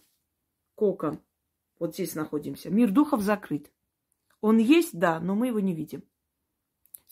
кокон. 0.75 1.21
Вот 1.79 1.95
здесь 1.95 2.15
находимся. 2.15 2.71
Мир 2.71 2.91
духов 2.93 3.21
закрыт. 3.21 3.71
Он 4.41 4.59
есть, 4.59 4.99
да, 4.99 5.21
но 5.21 5.35
мы 5.35 5.49
его 5.49 5.61
не 5.61 5.75
видим. 5.75 6.05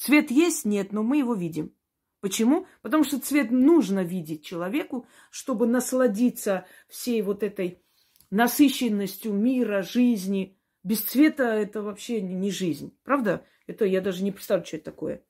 Цвет 0.04 0.30
есть? 0.30 0.66
Нет, 0.66 0.92
но 0.92 1.02
мы 1.02 1.16
его 1.16 1.32
видим. 1.32 1.74
Почему? 2.20 2.66
Потому 2.82 3.04
что 3.04 3.18
цвет 3.18 3.50
нужно 3.50 4.04
видеть 4.04 4.44
человеку, 4.44 5.06
чтобы 5.30 5.66
насладиться 5.66 6.66
всей 6.88 7.22
вот 7.22 7.42
этой 7.42 7.82
насыщенностью 8.28 9.32
мира, 9.32 9.80
жизни. 9.80 10.58
Без 10.82 11.00
цвета 11.00 11.44
это 11.54 11.80
вообще 11.80 12.20
не 12.20 12.50
жизнь. 12.50 12.94
Правда? 13.02 13.46
Это 13.66 13.86
я 13.86 14.02
даже 14.02 14.22
не 14.22 14.30
представляю, 14.30 14.66
что 14.66 14.76
это 14.76 14.84
такое. 14.84 15.24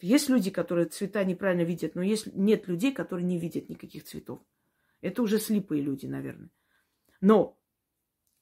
Есть 0.00 0.28
люди, 0.28 0.50
которые 0.50 0.88
цвета 0.88 1.22
неправильно 1.22 1.62
видят, 1.62 1.94
но 1.94 2.02
есть, 2.02 2.34
нет 2.34 2.66
людей, 2.66 2.92
которые 2.92 3.26
не 3.26 3.38
видят 3.38 3.68
никаких 3.68 4.02
цветов. 4.02 4.40
Это 5.02 5.22
уже 5.22 5.38
слепые 5.38 5.82
люди, 5.82 6.06
наверное. 6.06 6.50
Но 7.20 7.56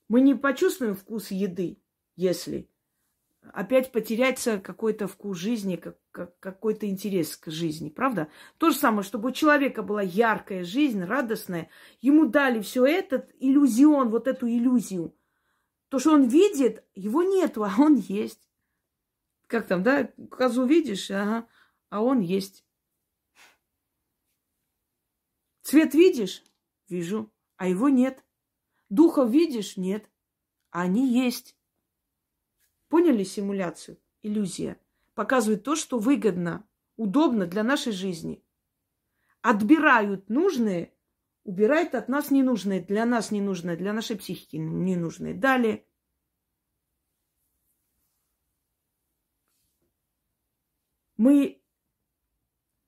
мы 0.09 0.21
не 0.21 0.33
почувствуем 0.33 0.95
вкус 0.95 1.29
еды, 1.29 1.79
если 2.15 2.71
опять 3.53 3.91
потеряется 3.91 4.59
какой-то 4.59 5.07
вкус 5.07 5.37
жизни, 5.37 5.75
как, 5.75 5.97
как, 6.11 6.39
какой-то 6.39 6.87
интерес 6.87 7.37
к 7.37 7.49
жизни, 7.49 7.89
правда? 7.89 8.29
То 8.57 8.69
же 8.69 8.77
самое, 8.77 9.03
чтобы 9.03 9.29
у 9.29 9.31
человека 9.31 9.83
была 9.83 10.01
яркая 10.01 10.63
жизнь, 10.63 11.03
радостная, 11.03 11.69
ему 12.01 12.27
дали 12.27 12.61
все 12.61 12.85
этот 12.85 13.31
иллюзион, 13.39 14.09
вот 14.09 14.27
эту 14.27 14.47
иллюзию. 14.47 15.15
То, 15.89 15.99
что 15.99 16.11
он 16.11 16.27
видит, 16.27 16.83
его 16.95 17.23
нету, 17.23 17.63
а 17.65 17.73
он 17.77 17.95
есть. 17.95 18.47
Как 19.47 19.67
там, 19.67 19.81
да, 19.83 20.11
козу 20.29 20.65
видишь, 20.65 21.09
ага, 21.09 21.47
а 21.89 22.01
он 22.01 22.19
есть. 22.19 22.65
Цвет 25.63 25.93
видишь? 25.93 26.43
Вижу, 26.87 27.31
а 27.57 27.67
его 27.67 27.89
нет. 27.89 28.23
Духов 28.89 29.29
видишь? 29.29 29.75
Нет. 29.75 30.09
А 30.71 30.83
они 30.83 31.11
есть. 31.11 31.56
Поняли 32.89 33.23
симуляцию? 33.23 33.97
Иллюзия. 34.21 34.79
Показывает 35.13 35.63
то, 35.63 35.75
что 35.75 35.99
выгодно, 35.99 36.67
удобно 36.95 37.45
для 37.45 37.63
нашей 37.63 37.91
жизни. 37.91 38.43
Отбирают 39.41 40.29
нужные, 40.29 40.93
убирают 41.43 41.95
от 41.95 42.07
нас 42.07 42.31
ненужные, 42.31 42.81
для 42.81 43.05
нас 43.05 43.31
ненужные, 43.31 43.77
для 43.77 43.93
нашей 43.93 44.17
психики 44.17 44.57
ненужные. 44.57 45.33
Далее. 45.33 45.85
Мы 51.17 51.61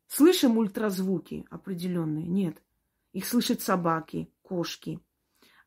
слышим 0.07 0.57
ультразвуки 0.57 1.45
определенные? 1.49 2.27
Нет. 2.27 2.62
Их 3.12 3.25
слышат 3.25 3.62
собаки, 3.62 4.31
кошки, 4.43 4.99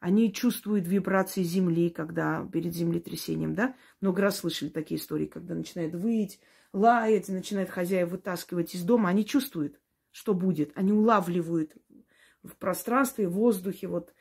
они 0.02 0.32
чувствуют 0.32 0.88
вибрации 0.88 1.44
земли, 1.44 1.88
когда 1.88 2.44
перед 2.52 2.74
землетрясением, 2.74 3.54
да? 3.54 3.76
Много 4.00 4.22
раз 4.22 4.38
слышали 4.38 4.68
такие 4.68 4.98
истории, 5.00 5.26
когда 5.26 5.54
начинает 5.54 5.94
выть, 5.94 6.40
лаять, 6.72 7.28
начинает 7.28 7.70
хозяев 7.70 8.10
вытаскивать 8.10 8.74
из 8.74 8.82
дома. 8.82 9.10
Они 9.10 9.24
чувствуют, 9.24 9.78
что 10.10 10.34
будет. 10.34 10.72
Они 10.74 10.92
улавливают 10.92 11.76
в 12.42 12.56
пространстве, 12.56 13.28
в 13.28 13.34
воздухе 13.34 13.86
вот 13.86 14.12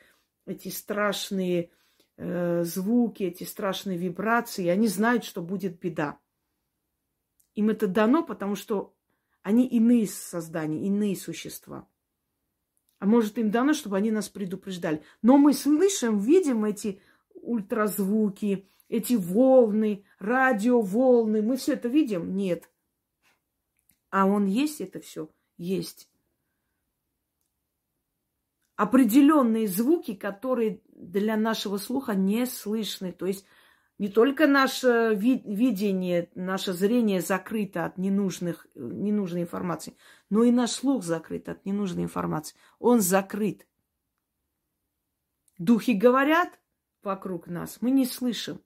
эти 0.45 0.67
страшные 0.67 1.71
э, 2.17 2.63
звуки, 2.63 3.23
эти 3.23 3.43
страшные 3.43 3.97
вибрации. 3.97 4.67
Они 4.67 4.87
знают, 4.87 5.23
что 5.23 5.41
будет 5.41 5.79
беда. 5.79 6.19
Им 7.55 7.71
это 7.71 7.87
дано, 7.87 8.23
потому 8.23 8.53
что 8.53 8.93
они 9.41 9.65
иные 9.65 10.05
создания, 10.05 10.85
иные 10.85 11.15
существа. 11.15 11.87
А 13.01 13.07
может, 13.07 13.39
им 13.39 13.49
дано, 13.49 13.73
чтобы 13.73 13.97
они 13.97 14.11
нас 14.11 14.29
предупреждали. 14.29 15.01
Но 15.23 15.37
мы 15.37 15.53
слышим, 15.53 16.19
видим 16.19 16.65
эти 16.65 17.01
ультразвуки, 17.33 18.69
эти 18.89 19.15
волны, 19.15 20.05
радиоволны. 20.19 21.41
Мы 21.41 21.57
все 21.57 21.73
это 21.73 21.87
видим? 21.87 22.35
Нет. 22.35 22.69
А 24.11 24.27
он 24.27 24.45
есть 24.45 24.81
это 24.81 24.99
все? 24.99 25.31
Есть. 25.57 26.11
Определенные 28.75 29.67
звуки, 29.67 30.13
которые 30.13 30.83
для 30.93 31.37
нашего 31.37 31.77
слуха 31.77 32.13
не 32.13 32.45
слышны. 32.45 33.11
То 33.13 33.25
есть 33.25 33.47
не 33.97 34.09
только 34.09 34.45
наше 34.45 35.15
видение, 35.15 36.29
наше 36.35 36.73
зрение 36.73 37.21
закрыто 37.21 37.85
от 37.85 37.97
ненужных, 37.97 38.67
ненужной 38.75 39.41
информации, 39.41 39.95
но 40.31 40.43
и 40.43 40.49
наш 40.49 40.71
слух 40.71 41.03
закрыт 41.03 41.47
от 41.47 41.63
ненужной 41.63 42.05
информации. 42.05 42.55
Он 42.79 43.01
закрыт. 43.01 43.67
Духи 45.59 45.93
говорят 45.93 46.59
вокруг 47.03 47.45
нас, 47.45 47.77
мы 47.81 47.91
не 47.91 48.07
слышим. 48.07 48.59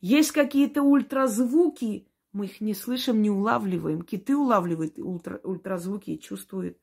Есть 0.00 0.32
какие-то 0.32 0.82
ультразвуки, 0.82 2.08
мы 2.32 2.46
их 2.46 2.62
не 2.62 2.72
слышим, 2.72 3.20
не 3.20 3.28
улавливаем. 3.28 4.00
Киты 4.00 4.34
улавливают 4.34 4.98
ультра, 4.98 5.38
ультразвуки 5.44 6.12
и 6.12 6.18
чувствуют. 6.18 6.78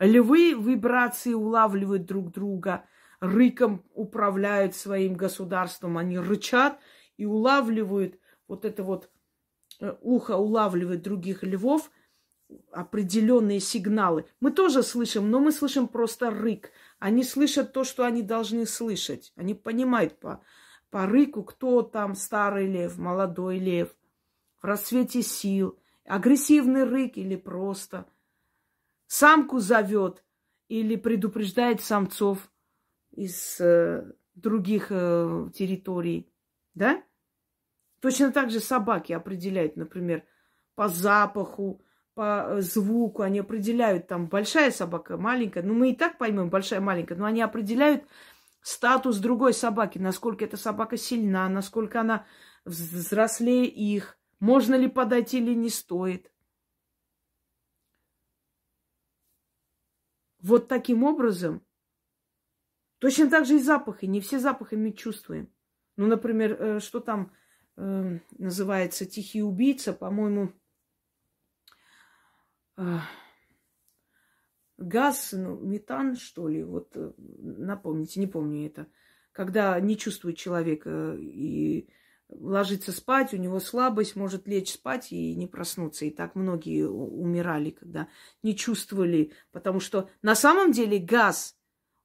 Львы 0.00 0.54
вибрации 0.54 1.34
улавливают 1.34 2.06
друг 2.06 2.32
друга– 2.32 2.84
рыком 3.20 3.84
управляют 3.94 4.74
своим 4.74 5.14
государством. 5.14 5.98
Они 5.98 6.18
рычат 6.18 6.80
и 7.16 7.26
улавливают 7.26 8.18
вот 8.48 8.64
это 8.64 8.82
вот 8.82 9.10
э, 9.80 9.94
ухо 10.00 10.36
улавливает 10.36 11.02
других 11.02 11.42
львов 11.44 11.90
определенные 12.72 13.60
сигналы. 13.60 14.26
Мы 14.40 14.50
тоже 14.50 14.82
слышим, 14.82 15.30
но 15.30 15.40
мы 15.40 15.52
слышим 15.52 15.88
просто 15.88 16.30
рык. 16.30 16.70
Они 16.98 17.24
слышат 17.24 17.72
то, 17.72 17.84
что 17.84 18.04
они 18.04 18.22
должны 18.22 18.66
слышать. 18.66 19.32
Они 19.36 19.54
понимают 19.54 20.18
по, 20.18 20.42
по 20.90 21.06
рыку, 21.06 21.42
кто 21.42 21.82
там 21.82 22.14
старый 22.14 22.66
лев, 22.66 22.98
молодой 22.98 23.58
лев, 23.58 23.94
в 24.60 24.64
расцвете 24.64 25.22
сил, 25.22 25.78
агрессивный 26.04 26.84
рык 26.84 27.16
или 27.16 27.36
просто 27.36 28.06
самку 29.06 29.58
зовет 29.58 30.24
или 30.68 30.96
предупреждает 30.96 31.80
самцов 31.80 32.50
из 33.10 33.60
э, 33.60 34.12
других 34.34 34.86
э, 34.90 35.48
территорий, 35.54 36.32
да? 36.74 37.02
Точно 38.00 38.32
так 38.32 38.50
же 38.50 38.60
собаки 38.60 39.12
определяют, 39.12 39.76
например, 39.76 40.24
по 40.74 40.88
запаху, 40.88 41.82
по 42.14 42.44
э, 42.46 42.60
звуку, 42.60 43.22
они 43.22 43.40
определяют 43.40 44.08
там 44.08 44.28
большая 44.28 44.70
собака, 44.70 45.16
маленькая. 45.16 45.62
Ну, 45.62 45.74
мы 45.74 45.90
и 45.90 45.96
так 45.96 46.18
поймем, 46.18 46.50
большая, 46.50 46.80
маленькая, 46.80 47.16
но 47.16 47.26
они 47.26 47.42
определяют 47.42 48.04
статус 48.62 49.18
другой 49.18 49.54
собаки, 49.54 49.98
насколько 49.98 50.44
эта 50.44 50.56
собака 50.56 50.96
сильна, 50.96 51.48
насколько 51.48 52.00
она 52.00 52.26
взрослее 52.64 53.66
их, 53.66 54.18
можно 54.38 54.74
ли 54.74 54.88
подойти 54.88 55.38
или 55.38 55.54
не 55.54 55.70
стоит. 55.70 56.30
вот 60.42 60.68
таким 60.68 61.04
образом, 61.04 61.62
точно 62.98 63.30
так 63.30 63.46
же 63.46 63.56
и 63.56 63.60
запахи. 63.60 64.06
Не 64.06 64.20
все 64.20 64.38
запахи 64.38 64.74
мы 64.74 64.92
чувствуем. 64.92 65.52
Ну, 65.96 66.06
например, 66.06 66.56
э, 66.58 66.80
что 66.80 67.00
там 67.00 67.32
э, 67.76 68.18
называется 68.38 69.06
«Тихий 69.06 69.42
убийца», 69.42 69.92
по-моему, 69.92 70.52
газ, 74.80 75.32
ну, 75.32 75.56
метан, 75.56 76.16
что 76.16 76.48
ли, 76.48 76.64
вот 76.64 76.92
э, 76.96 77.12
напомните, 77.16 78.18
не 78.18 78.26
помню 78.26 78.66
это. 78.66 78.86
Когда 79.32 79.78
не 79.78 79.96
чувствует 79.96 80.36
человек 80.36 80.82
э, 80.86 81.16
и 81.20 81.88
ложится 82.28 82.92
спать, 82.92 83.34
у 83.34 83.36
него 83.36 83.60
слабость, 83.60 84.16
может 84.16 84.48
лечь 84.48 84.72
спать 84.72 85.12
и 85.12 85.34
не 85.34 85.46
проснуться. 85.46 86.06
И 86.06 86.10
так 86.10 86.34
многие 86.34 86.88
умирали, 86.88 87.70
когда 87.70 88.08
не 88.42 88.56
чувствовали, 88.56 89.32
потому 89.52 89.80
что 89.80 90.08
на 90.22 90.34
самом 90.34 90.72
деле 90.72 90.98
газ, 90.98 91.56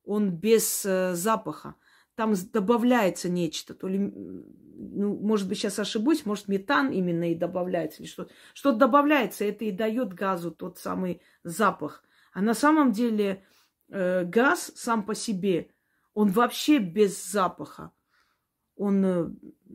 он 0.03 0.31
без 0.31 0.85
э, 0.85 1.15
запаха. 1.15 1.75
Там 2.15 2.33
добавляется 2.53 3.29
нечто, 3.29 3.73
то 3.73 3.87
ли, 3.87 3.99
ну, 3.99 5.17
может 5.17 5.47
быть, 5.49 5.57
сейчас 5.57 5.79
ошибусь, 5.79 6.25
может, 6.25 6.47
метан 6.47 6.91
именно 6.91 7.31
и 7.31 7.35
добавляется, 7.35 8.01
или 8.01 8.09
что-то. 8.09 8.33
Что-то 8.53 8.77
добавляется, 8.77 9.43
это 9.43 9.65
и 9.65 9.71
дает 9.71 10.13
газу 10.13 10.51
тот 10.51 10.79
самый 10.79 11.21
запах. 11.43 12.03
А 12.33 12.41
на 12.41 12.53
самом 12.53 12.93
деле 12.93 13.43
э, 13.89 14.23
газ 14.23 14.71
сам 14.75 15.05
по 15.05 15.13
себе, 15.13 15.71
он 16.13 16.29
вообще 16.29 16.79
без 16.79 17.31
запаха 17.31 17.91
он, 18.75 19.05
э, 19.05 19.29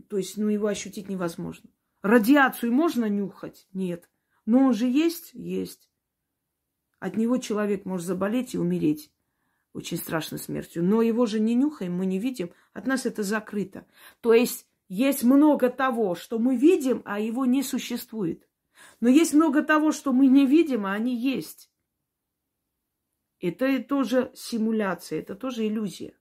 то 0.08 0.16
есть, 0.18 0.36
ну, 0.36 0.48
его 0.48 0.66
ощутить 0.66 1.08
невозможно. 1.08 1.70
Радиацию 2.02 2.72
можно 2.72 3.08
нюхать? 3.08 3.66
Нет. 3.72 4.08
Но 4.46 4.66
он 4.66 4.74
же 4.74 4.86
есть? 4.86 5.32
Есть. 5.34 5.90
От 6.98 7.16
него 7.16 7.38
человек 7.38 7.84
может 7.84 8.06
заболеть 8.06 8.54
и 8.54 8.58
умереть 8.58 9.12
очень 9.72 9.96
страшной 9.96 10.38
смертью. 10.38 10.84
Но 10.84 11.02
его 11.02 11.26
же 11.26 11.40
не 11.40 11.54
нюхаем, 11.54 11.94
мы 11.94 12.06
не 12.06 12.18
видим. 12.18 12.52
От 12.72 12.86
нас 12.86 13.06
это 13.06 13.22
закрыто. 13.22 13.86
То 14.20 14.32
есть 14.32 14.66
есть 14.88 15.22
много 15.22 15.70
того, 15.70 16.14
что 16.14 16.38
мы 16.38 16.56
видим, 16.56 17.02
а 17.04 17.20
его 17.20 17.46
не 17.46 17.62
существует. 17.62 18.48
Но 19.00 19.08
есть 19.08 19.34
много 19.34 19.62
того, 19.62 19.92
что 19.92 20.12
мы 20.12 20.26
не 20.26 20.46
видим, 20.46 20.86
а 20.86 20.92
они 20.92 21.16
есть. 21.16 21.70
Это 23.40 23.82
тоже 23.82 24.30
симуляция, 24.34 25.20
это 25.20 25.34
тоже 25.34 25.66
иллюзия. 25.66 26.18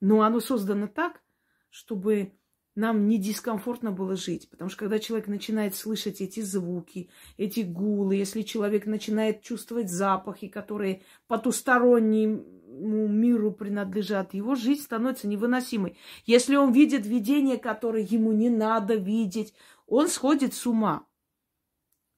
Но 0.00 0.22
оно 0.22 0.40
создано 0.40 0.88
так, 0.88 1.22
чтобы 1.70 2.36
нам 2.74 3.06
не 3.06 3.18
дискомфортно 3.18 3.92
было 3.92 4.16
жить. 4.16 4.48
Потому 4.48 4.70
что 4.70 4.80
когда 4.80 4.98
человек 4.98 5.28
начинает 5.28 5.74
слышать 5.74 6.20
эти 6.20 6.40
звуки, 6.40 7.10
эти 7.36 7.60
гулы, 7.60 8.16
если 8.16 8.42
человек 8.42 8.86
начинает 8.86 9.42
чувствовать 9.42 9.90
запахи, 9.90 10.48
которые 10.48 11.02
потустороннему 11.26 13.08
миру 13.08 13.52
принадлежат, 13.52 14.34
его 14.34 14.54
жизнь 14.54 14.82
становится 14.82 15.28
невыносимой. 15.28 15.98
Если 16.24 16.56
он 16.56 16.72
видит 16.72 17.06
видение, 17.06 17.58
которое 17.58 18.02
ему 18.02 18.32
не 18.32 18.48
надо 18.48 18.94
видеть, 18.94 19.54
он 19.86 20.08
сходит 20.08 20.54
с 20.54 20.66
ума. 20.66 21.06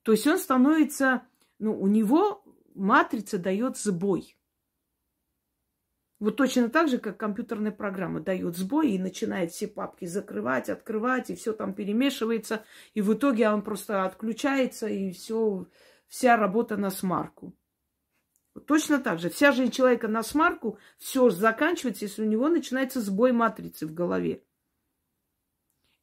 То 0.02 0.12
есть 0.12 0.26
он 0.26 0.38
становится, 0.38 1.22
ну, 1.58 1.78
у 1.80 1.86
него 1.88 2.44
матрица 2.74 3.38
дает 3.38 3.76
сбой. 3.76 4.36
Вот 6.20 6.36
точно 6.36 6.68
так 6.68 6.88
же, 6.88 6.98
как 6.98 7.16
компьютерная 7.16 7.72
программа 7.72 8.20
дает 8.20 8.56
сбой 8.56 8.92
и 8.92 8.98
начинает 8.98 9.50
все 9.50 9.66
папки 9.66 10.04
закрывать, 10.04 10.68
открывать, 10.68 11.30
и 11.30 11.34
все 11.34 11.52
там 11.52 11.74
перемешивается, 11.74 12.64
и 12.94 13.02
в 13.02 13.12
итоге 13.12 13.48
он 13.50 13.62
просто 13.62 14.04
отключается, 14.04 14.86
и 14.86 15.10
все, 15.10 15.66
вся 16.06 16.36
работа 16.36 16.76
на 16.76 16.90
смарку. 16.90 17.54
Вот 18.54 18.66
точно 18.66 19.00
так 19.00 19.18
же. 19.18 19.28
Вся 19.28 19.50
жизнь 19.50 19.72
человека 19.72 20.06
на 20.06 20.22
смарку, 20.22 20.78
все 20.98 21.28
заканчивается, 21.30 22.04
если 22.04 22.22
у 22.22 22.28
него 22.28 22.48
начинается 22.48 23.00
сбой 23.00 23.32
матрицы 23.32 23.86
в 23.86 23.92
голове. 23.92 24.44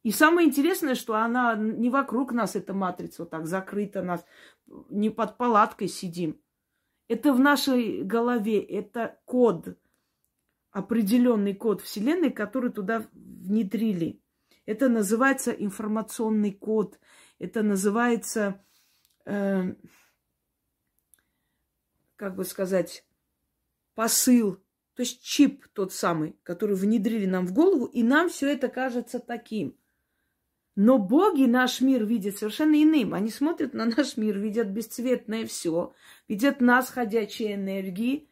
И 0.02 0.10
самое 0.10 0.48
интересное, 0.48 0.94
что 0.94 1.14
она 1.14 1.54
не 1.54 1.88
вокруг 1.88 2.32
нас, 2.32 2.56
эта 2.56 2.74
матрица, 2.74 3.22
вот 3.22 3.30
так 3.30 3.46
закрыта 3.46 4.02
нас, 4.02 4.24
не 4.90 5.10
под 5.10 5.38
палаткой 5.38 5.88
сидим. 5.88 6.40
Это 7.08 7.32
в 7.32 7.40
нашей 7.40 8.02
голове, 8.02 8.60
это 8.60 9.18
код, 9.24 9.76
определенный 10.72 11.54
код 11.54 11.82
Вселенной, 11.82 12.32
который 12.32 12.72
туда 12.72 13.06
внедрили. 13.12 14.20
Это 14.64 14.88
называется 14.88 15.52
информационный 15.52 16.52
код. 16.52 16.98
Это 17.38 17.62
называется, 17.62 18.64
э, 19.26 19.74
как 22.16 22.36
бы 22.36 22.44
сказать, 22.44 23.04
посыл. 23.94 24.56
То 24.94 25.02
есть 25.02 25.22
чип 25.22 25.66
тот 25.72 25.92
самый, 25.92 26.36
который 26.42 26.76
внедрили 26.76 27.26
нам 27.26 27.46
в 27.46 27.52
голову, 27.52 27.86
и 27.86 28.02
нам 28.02 28.28
все 28.28 28.52
это 28.52 28.68
кажется 28.68 29.18
таким. 29.18 29.76
Но 30.74 30.98
боги 30.98 31.44
наш 31.44 31.82
мир 31.82 32.04
видят 32.06 32.38
совершенно 32.38 32.82
иным. 32.82 33.12
Они 33.12 33.28
смотрят 33.28 33.74
на 33.74 33.84
наш 33.84 34.16
мир, 34.16 34.38
видят 34.38 34.68
бесцветное 34.68 35.46
все, 35.46 35.92
видят 36.28 36.62
нас, 36.62 36.88
ходячие 36.88 37.56
энергии 37.56 38.30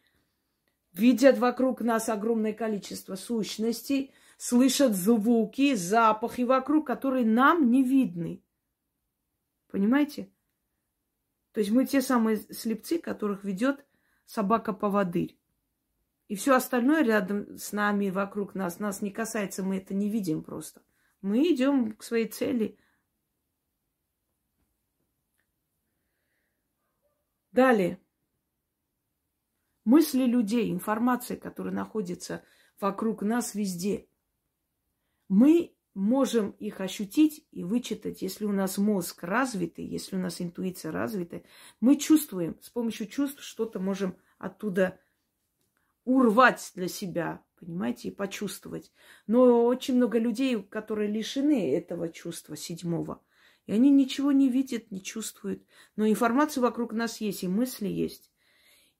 видят 0.93 1.37
вокруг 1.37 1.81
нас 1.81 2.09
огромное 2.09 2.53
количество 2.53 3.15
сущностей, 3.15 4.13
слышат 4.37 4.93
звуки, 4.93 5.75
запахи 5.75 6.41
вокруг, 6.41 6.87
которые 6.87 7.25
нам 7.25 7.69
не 7.69 7.83
видны. 7.83 8.43
Понимаете? 9.69 10.29
То 11.53 11.59
есть 11.59 11.71
мы 11.71 11.85
те 11.85 12.01
самые 12.01 12.37
слепцы, 12.37 12.99
которых 12.99 13.43
ведет 13.43 13.85
собака-поводырь. 14.25 15.37
И 16.27 16.35
все 16.35 16.55
остальное 16.55 17.03
рядом 17.03 17.57
с 17.57 17.73
нами, 17.73 18.09
вокруг 18.09 18.55
нас, 18.55 18.79
нас 18.79 19.01
не 19.01 19.11
касается, 19.11 19.63
мы 19.63 19.77
это 19.77 19.93
не 19.93 20.09
видим 20.09 20.43
просто. 20.43 20.81
Мы 21.21 21.53
идем 21.53 21.93
к 21.93 22.03
своей 22.03 22.27
цели. 22.27 22.77
Далее 27.51 28.00
мысли 29.85 30.25
людей, 30.25 30.71
информация, 30.71 31.37
которая 31.37 31.73
находится 31.73 32.43
вокруг 32.79 33.21
нас 33.21 33.55
везде. 33.55 34.07
Мы 35.29 35.75
можем 35.93 36.51
их 36.51 36.79
ощутить 36.81 37.45
и 37.51 37.63
вычитать, 37.63 38.21
если 38.21 38.45
у 38.45 38.51
нас 38.51 38.77
мозг 38.77 39.23
развитый, 39.23 39.85
если 39.85 40.15
у 40.15 40.19
нас 40.19 40.41
интуиция 40.41 40.91
развитая. 40.91 41.43
Мы 41.79 41.97
чувствуем, 41.97 42.57
с 42.61 42.69
помощью 42.69 43.07
чувств 43.07 43.41
что-то 43.41 43.79
можем 43.79 44.15
оттуда 44.37 44.99
урвать 46.05 46.71
для 46.75 46.87
себя, 46.87 47.43
понимаете, 47.59 48.09
и 48.09 48.15
почувствовать. 48.15 48.91
Но 49.27 49.65
очень 49.65 49.95
много 49.95 50.17
людей, 50.17 50.61
которые 50.63 51.11
лишены 51.11 51.75
этого 51.75 52.09
чувства 52.09 52.55
седьмого, 52.55 53.21
и 53.67 53.73
они 53.73 53.89
ничего 53.89 54.31
не 54.31 54.49
видят, 54.49 54.91
не 54.91 55.03
чувствуют. 55.03 55.63
Но 55.95 56.07
информация 56.07 56.61
вокруг 56.61 56.93
нас 56.93 57.21
есть, 57.21 57.43
и 57.43 57.47
мысли 57.47 57.87
есть. 57.87 58.30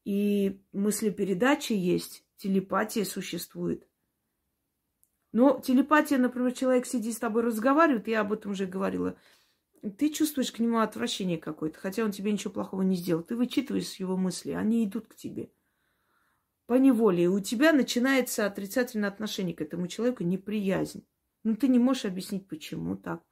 И 0.04 0.62
мыслепередача 0.72 1.74
есть, 1.74 2.26
телепатия 2.38 3.06
существует. 3.06 3.88
Но 5.32 5.60
телепатия, 5.60 6.18
например, 6.18 6.52
человек 6.52 6.86
сидит 6.86 7.14
с 7.14 7.20
тобой, 7.20 7.43
разговаривает, 7.43 8.08
я 8.08 8.22
об 8.22 8.34
этом 8.34 8.52
уже 8.52 8.66
говорила, 8.66 9.16
ты 9.97 10.10
чувствуешь 10.10 10.52
к 10.52 10.60
нему 10.60 10.80
отвращение 10.80 11.38
какое-то, 11.38 11.80
хотя 11.80 12.04
он 12.04 12.12
тебе 12.12 12.32
ничего 12.32 12.52
плохого 12.52 12.82
не 12.82 12.95
сделал. 12.95 13.24
Ты 13.24 13.36
вычитываешь 13.36 13.95
его 13.95 14.18
мысли, 14.18 14.52
они 14.52 14.86
идут 14.86 15.08
к 15.08 15.16
тебе. 15.16 15.52
По 16.68 16.76
неволе. 16.76 17.24
И 17.24 17.28
у 17.28 17.39
тебя 17.39 17.74
начинается 17.74 18.45
отрицательное 18.45 19.10
отношение 19.10 19.56
к 19.56 19.62
этому 19.62 19.88
человеку, 19.88 20.24
неприязнь. 20.24 21.06
Ну, 21.43 21.56
ты 21.56 21.68
не 21.68 21.80
можешь 21.80 22.06
объяснить, 22.06 22.47
почему 22.47 22.95
так. 22.95 23.24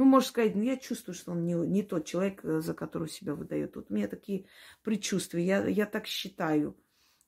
Ну, 0.00 0.06
можешь 0.06 0.30
сказать, 0.30 0.54
ну, 0.54 0.62
я 0.62 0.78
чувствую, 0.78 1.14
что 1.14 1.32
он 1.32 1.44
не, 1.44 1.52
не 1.52 1.82
тот 1.82 2.06
человек, 2.06 2.42
э, 2.42 2.62
за 2.62 2.72
которого 2.72 3.06
себя 3.06 3.34
выдает. 3.34 3.76
Вот 3.76 3.90
у 3.90 3.94
меня 3.94 4.08
такие 4.08 4.46
предчувствия, 4.82 5.44
я, 5.44 5.66
я 5.66 5.84
так 5.84 6.06
считаю. 6.06 6.74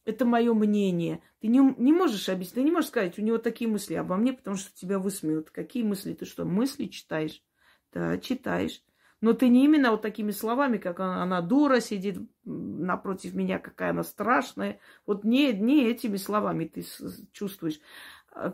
Это 0.07 0.25
мое 0.25 0.55
мнение. 0.55 1.23
Ты 1.43 1.49
не, 1.49 1.59
не 1.59 1.93
можешь 1.93 2.31
объяснить, 2.31 2.55
ты 2.55 2.63
не 2.63 2.71
можешь 2.71 2.89
сказать, 2.89 3.19
у 3.19 3.23
него 3.23 3.37
такие 3.37 3.69
мысли 3.69 3.93
обо 3.93 4.17
мне, 4.17 4.33
потому 4.33 4.57
что 4.57 4.75
тебя 4.75 4.99
высмеют. 4.99 5.51
Какие 5.51 5.83
мысли? 5.83 6.15
Ты 6.15 6.25
что, 6.25 6.47
мысли 6.47 6.87
читаешь? 6.87 7.45
Да, 7.93 8.17
читаешь. 8.17 8.83
Но 9.21 9.35
ты 9.35 9.51
не 9.51 9.67
именно 9.67 9.91
вот 9.91 10.01
такими 10.01 10.31
словами, 10.31 10.79
как 10.79 10.99
она, 10.99 11.23
она 11.23 11.43
дура 11.43 11.79
сидит 11.81 12.21
напротив 12.45 13.35
меня, 13.35 13.59
какая 13.59 13.91
она 13.91 14.03
страшная. 14.03 14.81
Вот 15.05 15.25
не, 15.25 15.53
не 15.53 15.91
этими 15.91 16.17
словами 16.17 16.65
ты 16.65 16.87
чувствуешь 17.33 17.81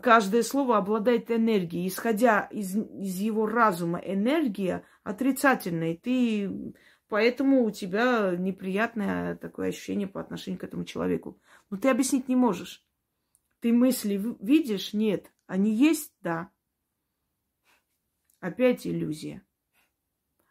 каждое 0.01 0.43
слово 0.43 0.77
обладает 0.77 1.31
энергией. 1.31 1.87
Исходя 1.87 2.41
из, 2.51 2.75
из 2.75 3.15
его 3.17 3.45
разума, 3.45 3.99
энергия 3.99 4.83
отрицательная. 5.03 5.95
Ты, 5.95 6.73
поэтому 7.07 7.63
у 7.63 7.71
тебя 7.71 8.35
неприятное 8.37 9.35
такое 9.35 9.69
ощущение 9.69 10.07
по 10.07 10.21
отношению 10.21 10.59
к 10.59 10.63
этому 10.63 10.85
человеку. 10.85 11.39
Но 11.69 11.77
ты 11.77 11.89
объяснить 11.89 12.27
не 12.27 12.35
можешь. 12.35 12.85
Ты 13.61 13.73
мысли 13.73 14.21
видишь? 14.39 14.93
Нет. 14.93 15.31
Они 15.47 15.73
есть? 15.73 16.13
Да. 16.21 16.51
Опять 18.39 18.85
иллюзия. 18.85 19.43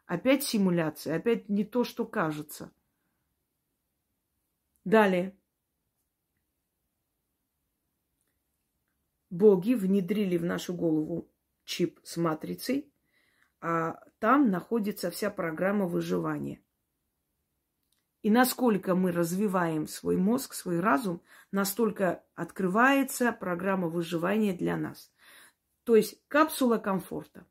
Опять 0.06 0.42
симуляция. 0.42 1.16
Опять 1.16 1.48
не 1.48 1.64
то, 1.64 1.84
что 1.84 2.04
кажется. 2.04 2.72
Далее. 4.84 5.37
Боги 9.30 9.74
внедрили 9.74 10.36
в 10.36 10.44
нашу 10.44 10.74
голову 10.74 11.30
чип 11.64 12.00
с 12.02 12.16
матрицей, 12.16 12.92
а 13.60 14.00
там 14.18 14.50
находится 14.50 15.10
вся 15.10 15.30
программа 15.30 15.86
выживания. 15.86 16.62
И 18.22 18.30
насколько 18.30 18.94
мы 18.94 19.12
развиваем 19.12 19.86
свой 19.86 20.16
мозг, 20.16 20.54
свой 20.54 20.80
разум, 20.80 21.22
настолько 21.52 22.24
открывается 22.34 23.32
программа 23.32 23.88
выживания 23.88 24.54
для 24.54 24.76
нас. 24.76 25.12
То 25.84 25.94
есть 25.94 26.20
капсула 26.28 26.78
комфорта 26.78 27.46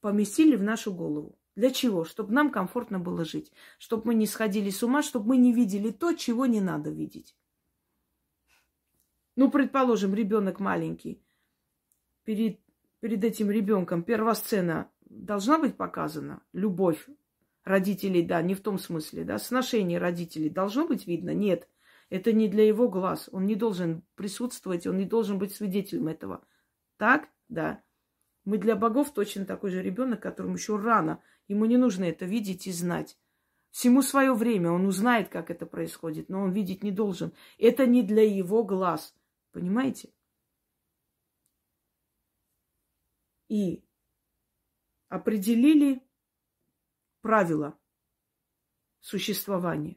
поместили 0.00 0.56
в 0.56 0.62
нашу 0.62 0.94
голову. 0.94 1.38
Для 1.54 1.70
чего? 1.70 2.04
Чтобы 2.04 2.32
нам 2.32 2.50
комфортно 2.50 2.98
было 2.98 3.24
жить. 3.24 3.52
Чтобы 3.78 4.06
мы 4.06 4.14
не 4.14 4.26
сходили 4.26 4.70
с 4.70 4.82
ума, 4.82 5.02
чтобы 5.02 5.28
мы 5.28 5.36
не 5.36 5.52
видели 5.52 5.90
то, 5.90 6.12
чего 6.12 6.46
не 6.46 6.60
надо 6.60 6.90
видеть. 6.90 7.34
Ну, 9.36 9.50
предположим, 9.50 10.14
ребенок 10.14 10.60
маленький. 10.60 11.22
Перед, 12.24 12.58
перед 13.00 13.22
этим 13.22 13.50
ребенком 13.50 14.02
первая 14.02 14.34
сцена 14.34 14.90
должна 15.04 15.58
быть 15.58 15.76
показана. 15.76 16.42
Любовь 16.52 17.06
родителей, 17.62 18.22
да, 18.22 18.40
не 18.40 18.54
в 18.54 18.62
том 18.62 18.78
смысле, 18.78 19.24
да, 19.24 19.38
сношение 19.38 19.98
родителей 19.98 20.48
должно 20.48 20.88
быть 20.88 21.06
видно? 21.06 21.34
Нет. 21.34 21.68
Это 22.08 22.32
не 22.32 22.48
для 22.48 22.66
его 22.66 22.88
глаз. 22.88 23.28
Он 23.32 23.46
не 23.46 23.56
должен 23.56 24.02
присутствовать, 24.14 24.86
он 24.86 24.96
не 24.96 25.04
должен 25.04 25.38
быть 25.38 25.54
свидетелем 25.54 26.08
этого. 26.08 26.44
Так? 26.96 27.28
Да. 27.48 27.82
Мы 28.44 28.58
для 28.58 28.76
богов 28.76 29.12
точно 29.12 29.44
такой 29.44 29.70
же 29.70 29.82
ребенок, 29.82 30.22
которому 30.22 30.54
еще 30.54 30.76
рано. 30.76 31.20
Ему 31.48 31.64
не 31.66 31.76
нужно 31.76 32.04
это 32.04 32.24
видеть 32.24 32.66
и 32.68 32.72
знать. 32.72 33.18
Всему 33.70 34.02
свое 34.02 34.32
время. 34.32 34.70
Он 34.70 34.86
узнает, 34.86 35.28
как 35.28 35.50
это 35.50 35.66
происходит, 35.66 36.28
но 36.28 36.42
он 36.42 36.52
видеть 36.52 36.82
не 36.82 36.92
должен. 36.92 37.32
Это 37.58 37.86
не 37.86 38.02
для 38.02 38.22
его 38.22 38.62
глаз. 38.62 39.14
Понимаете? 39.56 40.12
И 43.48 43.82
определили 45.08 46.02
правила 47.22 47.78
существования. 49.00 49.96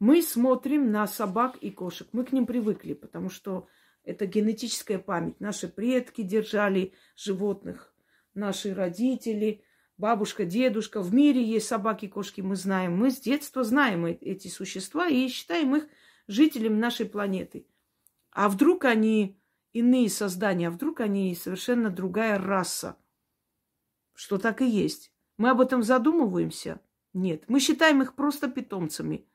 Мы 0.00 0.22
смотрим 0.22 0.90
на 0.90 1.06
собак 1.06 1.58
и 1.58 1.70
кошек. 1.70 2.08
Мы 2.10 2.24
к 2.24 2.32
ним 2.32 2.46
привыкли, 2.46 2.94
потому 2.94 3.30
что 3.30 3.68
это 4.02 4.26
генетическая 4.26 4.98
память. 4.98 5.38
Наши 5.38 5.68
предки 5.68 6.22
держали 6.22 6.94
животных, 7.14 7.94
наши 8.34 8.74
родители, 8.74 9.62
бабушка, 9.98 10.44
дедушка. 10.44 11.00
В 11.00 11.14
мире 11.14 11.44
есть 11.44 11.68
собаки, 11.68 12.08
кошки, 12.08 12.40
мы 12.40 12.56
знаем. 12.56 12.96
Мы 12.96 13.12
с 13.12 13.20
детства 13.20 13.62
знаем 13.62 14.04
эти 14.06 14.48
существа 14.48 15.06
и 15.06 15.28
считаем 15.28 15.76
их 15.76 15.88
жителями 16.26 16.76
нашей 16.76 17.06
планеты. 17.06 17.68
А 18.32 18.48
вдруг 18.48 18.84
они 18.84 19.40
иные 19.72 20.08
создания, 20.08 20.68
а 20.68 20.70
вдруг 20.70 21.00
они 21.00 21.34
совершенно 21.34 21.90
другая 21.90 22.38
раса? 22.38 22.96
Что 24.14 24.38
так 24.38 24.62
и 24.62 24.68
есть. 24.68 25.12
Мы 25.36 25.50
об 25.50 25.60
этом 25.60 25.82
задумываемся? 25.82 26.80
Нет. 27.12 27.44
Мы 27.48 27.60
считаем 27.60 28.02
их 28.02 28.14
просто 28.14 28.48
питомцами. 28.48 29.26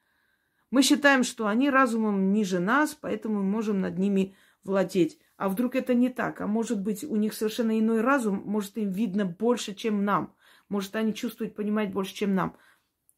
Мы 0.71 0.81
считаем, 0.81 1.23
что 1.23 1.47
они 1.47 1.69
разумом 1.69 2.31
ниже 2.31 2.59
нас, 2.59 2.95
поэтому 2.99 3.35
мы 3.35 3.43
можем 3.43 3.81
над 3.81 3.97
ними 3.97 4.35
владеть. 4.63 5.19
А 5.37 5.49
вдруг 5.49 5.75
это 5.75 5.93
не 5.93 6.09
так? 6.09 6.41
А 6.41 6.47
может 6.47 6.81
быть, 6.81 7.03
у 7.03 7.15
них 7.15 7.33
совершенно 7.33 7.77
иной 7.79 8.01
разум, 8.01 8.41
может, 8.45 8.77
им 8.77 8.91
видно 8.91 9.25
больше, 9.25 9.73
чем 9.73 10.05
нам. 10.05 10.35
Может, 10.69 10.95
они 10.95 11.13
чувствуют, 11.13 11.55
понимают 11.55 11.91
больше, 11.91 12.13
чем 12.13 12.35
нам. 12.35 12.57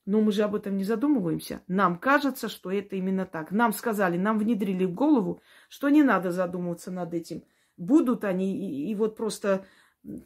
Но 0.07 0.21
мы 0.21 0.31
же 0.31 0.41
об 0.41 0.55
этом 0.55 0.75
не 0.75 0.83
задумываемся. 0.83 1.61
Нам 1.67 1.99
кажется, 1.99 2.49
что 2.49 2.71
это 2.71 2.95
именно 2.95 3.27
так. 3.27 3.51
Нам 3.51 3.71
сказали, 3.71 4.17
нам 4.17 4.39
внедрили 4.39 4.85
в 4.85 4.95
голову, 4.95 5.41
что 5.69 5.89
не 5.89 6.01
надо 6.01 6.31
задумываться 6.31 6.89
над 6.89 7.13
этим. 7.13 7.43
Будут 7.77 8.23
они, 8.23 8.57
и, 8.57 8.89
и 8.89 8.95
вот 8.95 9.15
просто 9.15 9.67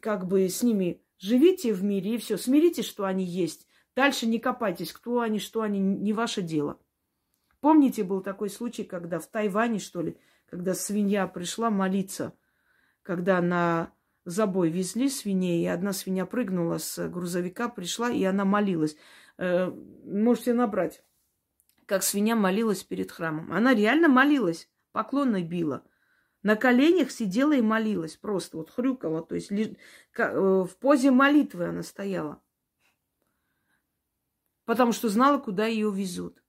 как 0.00 0.26
бы 0.26 0.48
с 0.48 0.62
ними 0.62 1.02
Живите 1.22 1.72
в 1.72 1.84
мире 1.84 2.16
и 2.16 2.18
все. 2.18 2.36
Смиритесь, 2.36 2.84
что 2.84 3.04
они 3.04 3.24
есть. 3.24 3.68
Дальше 3.94 4.26
не 4.26 4.40
копайтесь, 4.40 4.92
кто 4.92 5.20
они, 5.20 5.38
что 5.38 5.62
они, 5.62 5.78
не 5.78 6.12
ваше 6.12 6.42
дело. 6.42 6.80
Помните, 7.60 8.02
был 8.02 8.22
такой 8.22 8.50
случай, 8.50 8.82
когда 8.82 9.20
в 9.20 9.28
Тайване, 9.28 9.78
что 9.78 10.02
ли, 10.02 10.18
когда 10.46 10.74
свинья 10.74 11.28
пришла 11.28 11.70
молиться, 11.70 12.34
когда 13.02 13.40
на 13.40 13.92
забой 14.24 14.70
везли 14.70 15.08
свиней, 15.08 15.62
и 15.62 15.68
одна 15.68 15.92
свинья 15.92 16.26
прыгнула 16.26 16.78
с 16.78 17.08
грузовика, 17.08 17.68
пришла, 17.68 18.10
и 18.10 18.24
она 18.24 18.44
молилась. 18.44 18.96
Э, 19.38 19.70
можете 20.04 20.54
набрать, 20.54 21.02
как 21.86 22.02
свинья 22.02 22.36
молилась 22.36 22.82
перед 22.82 23.10
храмом. 23.10 23.52
Она 23.52 23.74
реально 23.74 24.08
молилась, 24.08 24.68
поклонной 24.92 25.42
била– 25.42 25.84
на 26.42 26.56
коленях 26.56 27.12
сидела 27.12 27.52
и 27.52 27.60
молилась, 27.60 28.16
просто 28.16 28.56
вот 28.56 28.70
хрюкала, 28.70 29.22
то 29.22 29.36
есть 29.36 29.52
э, 29.52 29.64
в 30.18 30.76
позе 30.80 31.12
молитвы 31.12 31.66
она 31.66 31.82
стояла. 31.84 32.42
Потому 34.64 34.92
что 34.92 35.08
знала, 35.08 35.38
куда 35.38 35.66
ее 35.66 35.92
везут. 35.92 36.42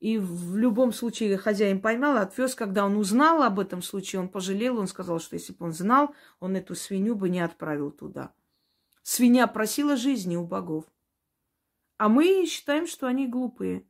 И 0.00 0.18
в 0.18 0.56
любом 0.58 0.92
случае 0.92 1.38
хозяин 1.38 1.80
поймал, 1.80 2.18
отвез. 2.18 2.54
Когда 2.54 2.84
он 2.84 2.98
узнал 2.98 3.42
об 3.42 3.58
этом 3.58 3.80
случае, 3.80 4.20
он 4.20 4.28
пожалел, 4.28 4.78
он 4.78 4.86
сказал, 4.86 5.18
что 5.18 5.36
если 5.36 5.54
бы 5.54 5.64
он 5.64 5.72
знал, 5.72 6.14
он 6.40 6.56
эту 6.56 6.74
свинью 6.74 7.14
бы 7.14 7.30
не 7.30 7.40
отправил 7.40 7.90
туда. 7.90 8.34
Свинья 9.02 9.46
просила 9.46 9.96
жизни 9.96 10.36
у 10.36 10.44
богов. 10.44 10.84
А 11.96 12.08
мы 12.08 12.46
считаем, 12.46 12.86
что 12.86 13.06
они 13.06 13.28
глупые, 13.28 13.86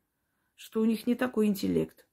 что 0.55 0.81
у 0.81 0.85
них 0.85 1.07
не 1.07 1.15
такой 1.15 1.47
интеллект. 1.47 2.07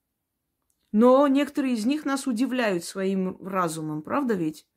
Но 0.91 1.27
некоторые 1.27 1.73
из 1.75 1.85
них 1.85 2.05
нас 2.05 2.27
удивляют 2.27 2.83
своим 2.83 3.37
разумом, 3.45 4.01
правда 4.01 4.33
ведь? 4.33 4.67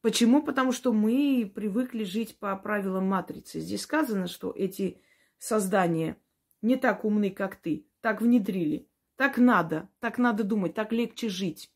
Почему? 0.00 0.42
Потому 0.42 0.72
что 0.72 0.92
мы 0.92 1.50
привыкли 1.54 2.02
жить 2.02 2.36
по 2.38 2.56
правилам 2.56 3.06
матрицы. 3.06 3.60
Здесь 3.60 3.82
сказано, 3.82 4.26
что 4.26 4.50
эти 4.50 5.00
создания 5.38 6.16
не 6.60 6.76
так 6.76 7.04
умны, 7.04 7.30
как 7.30 7.54
ты. 7.56 7.86
Так 8.00 8.20
внедрили. 8.20 8.88
Так 9.14 9.38
надо. 9.38 9.88
Так 10.00 10.18
надо 10.18 10.42
думать. 10.42 10.74
Так 10.74 10.90
легче 10.92 11.28
жить. 11.28 11.72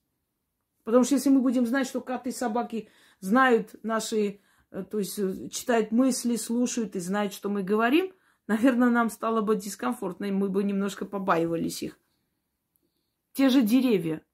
Потому 0.83 1.05
что 1.05 1.15
если 1.15 1.31
мы 1.31 1.41
будем 1.41 1.67
знать, 1.67 1.87
что 1.87 2.01
коты 2.01 2.31
и 2.31 2.33
собаки 2.33 2.89
знают 3.21 3.77
наши, 3.85 4.41
то 4.71 4.99
есть 4.99 5.19
э, 5.19 5.49
читают 5.49 5.93
мысли, 5.93 6.37
слушают 6.37 6.97
и 6.97 7.01
знают, 7.01 7.33
что 7.33 7.49
мы 7.49 7.63
говорим, 7.63 8.13
наверное, 8.47 8.91
нам 8.91 9.11
стало 9.11 9.41
бы 9.41 9.57
дискомфортно, 9.57 10.27
и 10.27 10.33
мы 10.33 10.49
бы 10.49 10.65
немножко 10.65 11.05
побаивались 11.05 11.83
их. 11.83 11.99
Те 13.33 13.49
же 13.49 13.63
деревья, 13.63 14.25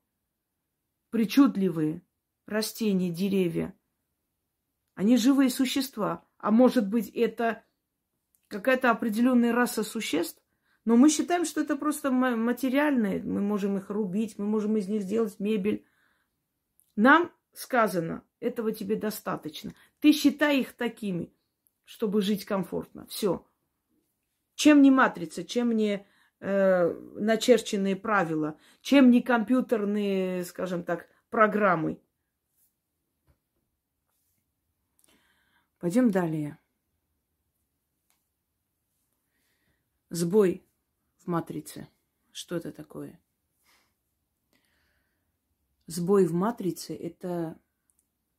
причудливые 1.11 2.03
растения, 2.47 3.11
деревья, 3.11 3.75
они 4.95 5.17
живые 5.17 5.51
существа. 5.51 6.25
А 6.39 6.51
может 6.51 6.89
быть, 6.89 7.09
это 7.11 7.65
какая-то 8.49 8.91
определенная 8.91 9.53
раса 9.53 9.83
существ? 9.83 10.43
Но 10.85 10.97
мы 10.97 11.11
считаем, 11.11 11.45
что 11.45 11.61
это 11.61 11.77
просто 11.77 12.11
материальные. 12.11 13.23
Мы 13.23 13.41
можем 13.41 13.79
их 13.79 13.89
рубить, 13.89 14.39
мы 14.39 14.47
можем 14.47 14.77
из 14.77 14.89
них 14.89 15.03
сделать 15.03 15.39
мебель. 15.39 15.85
Нам 16.97 17.33
сказано, 17.53 18.25
этого 18.41 18.73
тебе 18.73 18.97
достаточно. 18.97 19.73
Ты 20.03 20.11
считай 20.11 20.59
их 20.59 20.73
такими, 20.73 21.33
чтобы 21.85 22.23
жить 22.23 22.45
комфортно. 22.45 23.07
Все. 23.07 23.47
Чем 24.57 24.83
не 24.83 24.91
матрица, 24.91 25.45
чем 25.45 25.71
не 25.71 26.05
э, 26.41 26.93
начерченные 27.15 27.95
правила, 27.95 28.59
чем 28.81 29.13
не 29.13 29.23
компьютерные, 29.23 30.45
скажем 30.45 30.83
так, 30.83 31.09
программы. 31.31 32.03
Пойдем 35.79 36.11
далее. 36.11 36.59
Сбой 40.11 40.67
в 41.19 41.29
матрице. 41.29 41.87
Что 42.33 42.57
это 42.57 42.73
такое? 42.73 43.21
Сбой 45.87 46.27
в 46.27 46.33
матрице– 46.33 46.93
это 46.97 47.57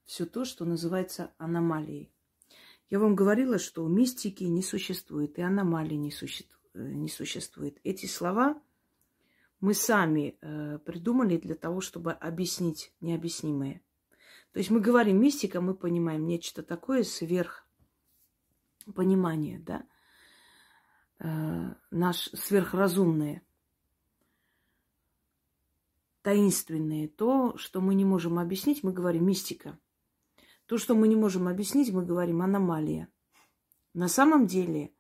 все 0.06 0.26
то, 0.26 0.46
что 0.46 0.66
называется 0.66 1.34
аномалией. 1.38 2.12
Я 2.90 3.00
вам 3.00 3.16
говорила, 3.16 3.58
что 3.58 3.88
мистики 3.88 4.44
не 4.44 4.62
существует, 4.62 5.38
и 5.40 5.42
аномалий 5.42 5.98
не 5.98 6.12
существует. 6.12 6.54
Э, 6.74 6.92
не 6.92 7.10
существует. 7.10 7.80
Эти 7.84 8.06
слова 8.06 8.62
мы 9.60 9.74
сами 9.74 10.38
э, 10.42 10.80
придумали 10.80 11.38
для 11.38 11.56
того, 11.56 11.82
чтобы 11.82 12.12
объяснить 12.12 12.94
необъяснимое. 13.00 13.82
То 14.52 14.60
есть 14.60 14.70
мы 14.70 14.80
говорим 14.80 15.22
мистика, 15.22 15.62
мы 15.62 15.76
понимаем 15.76 16.26
нечто 16.26 16.64
такое 16.64 17.04
сверх 17.04 17.68
понимания, 18.94 19.60
да, 19.60 19.88
э, 21.20 21.74
наш 21.92 22.30
сверхразумное, 22.34 23.44
таинственное, 26.22 27.08
то, 27.08 27.56
что 27.58 27.82
мы 27.82 27.96
не 27.96 28.06
можем 28.06 28.40
объяснить, 28.40 28.84
мы 28.84 28.94
говорим 28.94 29.26
мистика. 29.26 29.80
То, 30.66 30.78
что 30.78 30.96
мы 30.96 31.08
не 31.08 31.16
можем 31.16 31.48
объяснить, 31.48 31.92
мы 31.92 32.06
говорим 32.06 32.42
аномалия. 32.42 33.10
На 33.94 34.08
самом 34.08 34.48
деле 34.48 34.94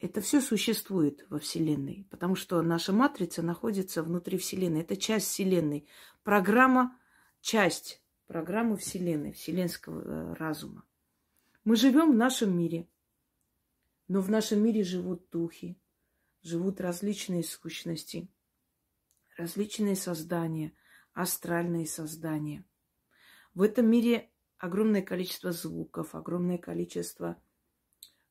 Это 0.00 0.22
все 0.22 0.40
существует 0.40 1.26
во 1.28 1.38
Вселенной, 1.38 2.06
потому 2.10 2.34
что 2.34 2.62
наша 2.62 2.90
матрица 2.90 3.42
находится 3.42 4.02
внутри 4.02 4.38
Вселенной. 4.38 4.80
Это 4.80 4.96
часть 4.96 5.26
Вселенной. 5.26 5.86
Программа, 6.22 6.98
часть 7.42 8.02
программы 8.26 8.78
Вселенной, 8.78 9.32
вселенского 9.32 10.00
э, 10.00 10.34
разума. 10.34 10.84
Мы 11.64 11.76
живем 11.76 12.12
в 12.12 12.16
нашем 12.16 12.56
мире, 12.56 12.88
но 14.08 14.22
в 14.22 14.30
нашем 14.30 14.62
мире 14.62 14.84
живут 14.84 15.28
духи, 15.30 15.78
живут 16.40 16.80
различные 16.80 17.44
сущности, 17.44 18.32
различные 19.36 19.96
создания, 19.96 20.72
астральные 21.12 21.86
создания. 21.86 22.64
В 23.52 23.60
этом 23.60 23.86
мире 23.90 24.29
огромное 24.60 25.02
количество 25.02 25.52
звуков, 25.52 26.14
огромное 26.14 26.58
количество 26.58 27.42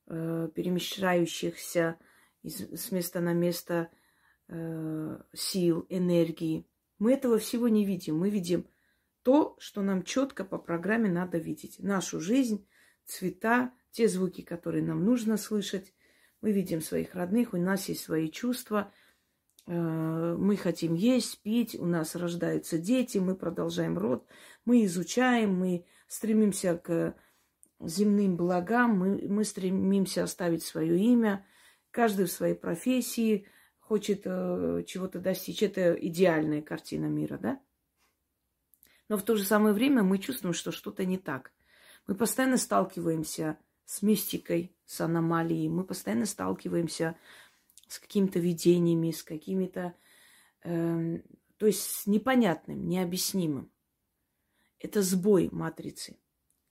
э, 0.07 0.49
перемещающихся 0.53 1.97
из, 2.43 2.59
с 2.59 2.91
места 2.91 3.19
на 3.19 3.34
место 3.34 3.89
э, 4.47 5.19
сил, 5.34 5.86
энергии. 5.89 6.67
Мы 6.99 7.13
этого 7.13 7.39
всего 7.39 7.67
не 7.67 7.84
видим. 7.84 8.19
Мы 8.19 8.30
видим 8.30 8.67
то, 9.23 9.55
что 9.59 9.82
нам 9.82 10.03
четко 10.03 10.45
по 10.45 10.59
программе 10.59 11.09
надо 11.09 11.39
видеть. 11.39 11.80
Нашу 11.80 12.19
жизнь, 12.21 12.67
цвета, 13.05 13.73
те 13.91 14.07
звуки, 14.07 14.41
которые 14.41 14.84
нам 14.84 15.03
нужно 15.03 15.36
слышать. 15.36 15.95
Мы 16.41 16.51
видим 16.51 16.80
своих 16.80 17.15
родных, 17.15 17.53
у 17.53 17.57
нас 17.57 17.89
есть 17.89 18.03
свои 18.03 18.30
чувства. 18.30 18.93
Э, 19.65 20.36
мы 20.38 20.57
хотим 20.57 20.93
есть, 20.93 21.41
пить, 21.41 21.75
у 21.75 21.86
нас 21.86 22.15
рождаются 22.15 22.77
дети, 22.77 23.17
мы 23.17 23.36
продолжаем 23.36 23.97
род, 23.97 24.27
мы 24.63 24.86
изучаем, 24.86 25.55
мы 25.55 25.86
стремимся 26.10 26.76
к 26.76 27.16
земным 27.80 28.36
благам, 28.36 28.97
мы, 28.97 29.28
мы 29.30 29.45
стремимся 29.45 30.24
оставить 30.24 30.64
свое 30.64 30.99
имя, 30.99 31.45
каждый 31.91 32.26
в 32.26 32.32
своей 32.32 32.55
профессии 32.55 33.47
хочет 33.80 34.24
э, 34.26 34.84
чего-то 34.86 35.20
достичь. 35.20 35.64
Это 35.64 35.93
идеальная 35.93 36.62
картина 36.62 37.05
мира, 37.05 37.38
да? 37.38 37.62
Но 39.07 39.18
в 39.18 39.24
то 39.24 39.36
же 39.36 39.43
самое 39.43 39.74
время 39.74 40.03
мы 40.03 40.18
чувствуем, 40.18 40.53
что 40.53 40.72
что-то 40.72 41.05
не 41.05 41.18
так. 41.18 41.51
Мы 42.05 42.16
постоянно 42.16 42.57
сталкиваемся 42.57 43.57
с 43.86 44.01
мистикой, 44.01 44.76
с 44.86 45.01
аномалией, 45.01 45.70
мы 45.70 45.84
постоянно 45.84 46.26
сталкиваемся 46.26 47.16
с 47.88 47.97
какими-то 47.97 48.39
видениями, 48.39 49.12
с 49.12 49.24
какими-то, 49.24 49.95
э, 50.64 51.20
то 51.57 51.66
есть 51.66 51.82
с 51.82 52.07
непонятным, 52.07 52.88
необъяснимым. 52.88 53.72
Это 54.80 55.01
сбой 55.01 55.49
матрицы. 55.51 56.17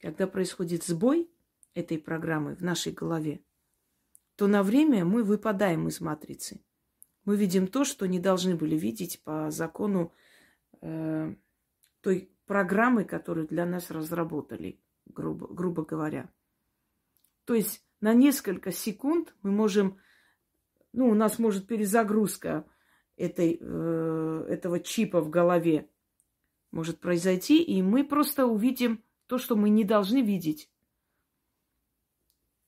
Когда 0.01 0.27
происходит 0.27 0.85
сбой 0.85 1.31
этой 1.75 1.99
программы 1.99 2.55
в 2.55 2.63
нашей 2.63 2.93
голове, 2.93 3.41
то 4.37 4.47
на 4.47 4.63
время 4.63 5.05
мы 5.05 5.25
выпадаем 5.25 5.89
из 5.89 6.01
матрицы. 6.01 6.61
Мы 7.25 7.37
видим 7.37 7.67
то, 7.67 7.85
что 7.85 8.07
не 8.07 8.19
должны 8.19 8.55
были 8.55 8.77
видеть 8.77 9.21
по 9.23 9.51
закону 9.51 10.13
э, 10.81 11.35
той 12.01 12.31
программы, 12.47 13.05
которую 13.05 13.47
для 13.47 13.67
нас 13.67 13.91
разработали, 13.91 14.81
грубо, 15.07 15.47
грубо 15.49 15.85
говоря. 15.85 16.31
То 17.45 17.55
есть 17.55 17.85
на 18.01 18.15
несколько 18.15 18.73
секунд 18.73 19.35
мы 19.43 19.51
можем, 19.51 19.99
ну, 20.93 21.09
у 21.09 21.15
нас 21.15 21.39
может 21.39 21.67
перезагрузка 21.67 22.65
этой, 23.17 23.59
э, 23.61 24.47
этого 24.49 24.81
чипа 24.81 25.21
в 25.21 25.29
голове 25.29 25.91
может 26.71 27.01
произойти, 27.01 27.63
и 27.63 27.83
мы 27.83 28.05
просто 28.05 28.47
увидим 28.47 29.03
то, 29.27 29.39
что 29.39 29.57
мы 29.57 29.69
не 29.69 29.85
должны 29.85 30.23
видеть. 30.23 30.71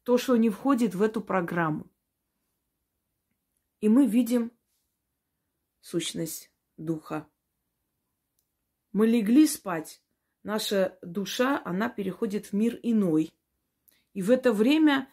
То, 0.03 0.18
что 0.18 0.36
не 0.36 0.51
входит 0.51 0.94
в 0.94 1.03
эту 1.03 1.20
программу. 1.20 1.90
И 3.80 3.88
мы 3.88 4.07
видим 4.07 4.53
сущность 5.80 6.53
духа. 6.76 7.26
Мы 8.92 9.07
легли 9.07 9.46
спать, 9.46 10.03
наша 10.42 10.98
душа, 11.03 11.62
она 11.64 11.88
переходит 11.88 12.46
в 12.46 12.53
мир 12.53 12.78
иной. 12.82 13.32
И 14.14 14.22
в 14.22 14.30
это 14.30 14.53
время, 14.53 15.09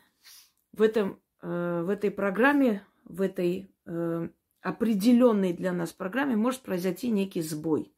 в, 0.71 0.81
этом, 0.81 1.21
э, 1.41 1.83
в 1.83 1.89
этой 1.89 2.09
программе, 2.09 2.85
в 3.03 3.21
этой 3.21 3.71
э, 3.85 4.29
определенной 4.61 5.53
для 5.53 5.71
нас 5.71 5.93
программе 5.93 6.35
может 6.35 6.61
произойти 6.61 7.09
некий 7.09 7.41
сбой. 7.41 7.93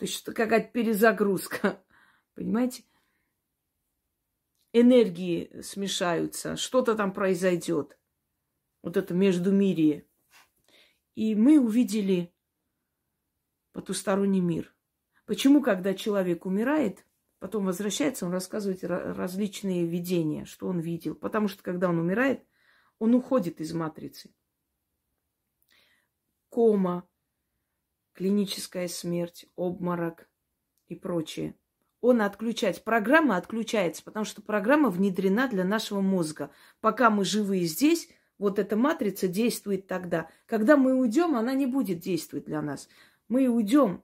То 0.00 0.06
есть 0.06 0.16
что 0.16 0.32
какая-то 0.32 0.72
перезагрузка. 0.72 1.84
Понимаете? 2.34 2.84
Энергии 4.72 5.60
смешаются, 5.60 6.56
что-то 6.56 6.94
там 6.94 7.12
произойдет. 7.12 7.98
Вот 8.80 8.96
это 8.96 9.12
междумирие. 9.12 10.06
И 11.16 11.34
мы 11.34 11.60
увидели 11.60 12.32
потусторонний 13.72 14.40
мир. 14.40 14.74
Почему, 15.26 15.60
когда 15.60 15.92
человек 15.92 16.46
умирает, 16.46 17.04
потом 17.38 17.66
возвращается, 17.66 18.24
он 18.24 18.32
рассказывает 18.32 18.82
различные 18.82 19.84
видения, 19.84 20.46
что 20.46 20.66
он 20.68 20.80
видел. 20.80 21.14
Потому 21.14 21.46
что, 21.46 21.62
когда 21.62 21.90
он 21.90 21.98
умирает, 21.98 22.42
он 22.98 23.14
уходит 23.14 23.60
из 23.60 23.74
матрицы. 23.74 24.34
Кома, 26.48 27.06
клиническая 28.14 28.88
смерть, 28.88 29.46
обморок 29.56 30.28
и 30.88 30.94
прочее. 30.94 31.54
Он 32.00 32.22
отключать. 32.22 32.82
Программа 32.82 33.36
отключается, 33.36 34.02
потому 34.02 34.24
что 34.24 34.42
программа 34.42 34.88
внедрена 34.88 35.48
для 35.48 35.64
нашего 35.64 36.00
мозга. 36.00 36.50
Пока 36.80 37.10
мы 37.10 37.24
живые 37.24 37.64
здесь, 37.64 38.08
вот 38.38 38.58
эта 38.58 38.76
матрица 38.76 39.28
действует 39.28 39.86
тогда. 39.86 40.30
Когда 40.46 40.76
мы 40.76 40.94
уйдем, 40.94 41.36
она 41.36 41.52
не 41.54 41.66
будет 41.66 41.98
действовать 41.98 42.46
для 42.46 42.62
нас. 42.62 42.88
Мы 43.28 43.48
уйдем 43.48 44.02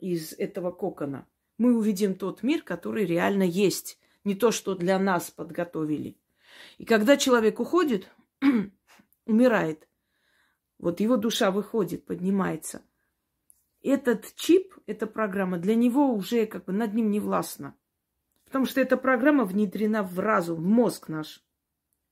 из 0.00 0.32
этого 0.32 0.72
кокона. 0.72 1.26
Мы 1.56 1.76
увидим 1.76 2.14
тот 2.16 2.42
мир, 2.42 2.62
который 2.62 3.06
реально 3.06 3.44
есть. 3.44 3.98
Не 4.24 4.34
то, 4.34 4.50
что 4.50 4.74
для 4.74 4.98
нас 4.98 5.30
подготовили. 5.30 6.18
И 6.78 6.84
когда 6.84 7.16
человек 7.16 7.60
уходит, 7.60 8.08
умирает, 9.26 9.88
вот 10.78 10.98
его 10.98 11.16
душа 11.16 11.52
выходит, 11.52 12.04
поднимается– 12.06 12.82
этот 13.82 14.34
чип, 14.34 14.74
эта 14.86 15.06
программа 15.06 15.58
для 15.58 15.74
него 15.74 16.12
уже 16.12 16.46
как 16.46 16.66
бы 16.66 16.72
над 16.72 16.94
ним 16.94 17.10
не 17.10 17.20
властна. 17.20 17.74
Потому 18.44 18.66
что 18.66 18.80
эта 18.80 18.96
программа 18.96 19.44
внедрена 19.44 20.02
в 20.02 20.18
разум, 20.18 20.56
в 20.62 20.66
мозг 20.66 21.08
наш 21.08 21.44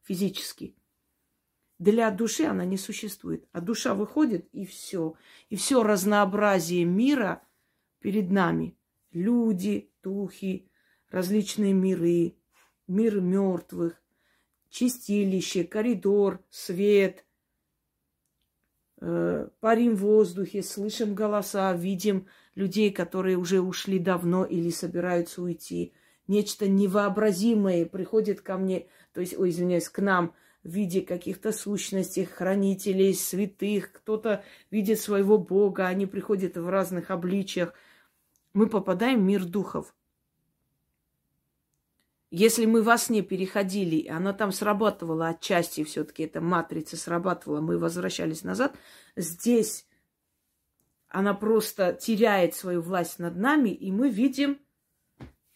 физический. 0.04 0.76
Для 1.78 2.10
души 2.10 2.44
она 2.44 2.64
не 2.64 2.76
существует. 2.76 3.46
А 3.52 3.60
душа 3.60 3.94
выходит, 3.94 4.48
и 4.52 4.64
все. 4.64 5.14
И 5.48 5.56
все 5.56 5.82
разнообразие 5.82 6.84
мира 6.84 7.42
перед 8.00 8.30
нами. 8.30 8.76
Люди, 9.12 9.90
духи, 10.02 10.70
различные 11.10 11.72
миры, 11.72 12.36
мир 12.86 13.20
мертвых, 13.20 14.02
чистилище, 14.70 15.64
коридор, 15.64 16.42
свет– 16.50 17.24
парим 18.98 19.94
в 19.94 20.00
воздухе, 20.00 20.62
слышим 20.62 21.14
голоса, 21.14 21.72
видим 21.72 22.26
людей, 22.54 22.90
которые 22.90 23.36
уже 23.36 23.60
ушли 23.60 23.98
давно 23.98 24.44
или 24.44 24.70
собираются 24.70 25.42
уйти. 25.42 25.92
Нечто 26.26 26.68
невообразимое 26.68 27.86
приходит 27.86 28.40
ко 28.40 28.58
мне, 28.58 28.88
то 29.12 29.20
есть, 29.20 29.38
ой, 29.38 29.50
извиняюсь, 29.50 29.88
к 29.88 30.00
нам 30.00 30.34
в 30.62 30.70
виде 30.70 31.00
каких-то 31.00 31.52
сущностей, 31.52 32.24
хранителей, 32.24 33.14
святых. 33.14 33.92
Кто-то 33.92 34.44
видит 34.70 35.00
своего 35.00 35.38
Бога, 35.38 35.86
они 35.86 36.06
приходят 36.06 36.56
в 36.56 36.68
разных 36.68 37.10
обличиях. 37.10 37.72
Мы 38.52 38.68
попадаем 38.68 39.20
в 39.20 39.22
мир 39.22 39.44
духов. 39.44 39.94
Если 42.30 42.66
мы 42.66 42.82
во 42.82 42.98
сне 42.98 43.22
переходили, 43.22 44.06
она 44.06 44.34
там 44.34 44.52
срабатывала 44.52 45.28
отчасти, 45.28 45.82
все-таки 45.84 46.24
эта 46.24 46.42
матрица 46.42 46.98
срабатывала, 46.98 47.62
мы 47.62 47.78
возвращались 47.78 48.42
назад, 48.44 48.76
здесь 49.16 49.86
она 51.08 51.32
просто 51.32 51.94
теряет 51.94 52.54
свою 52.54 52.82
власть 52.82 53.18
над 53.18 53.36
нами, 53.36 53.70
и 53.70 53.90
мы 53.90 54.10
видим 54.10 54.58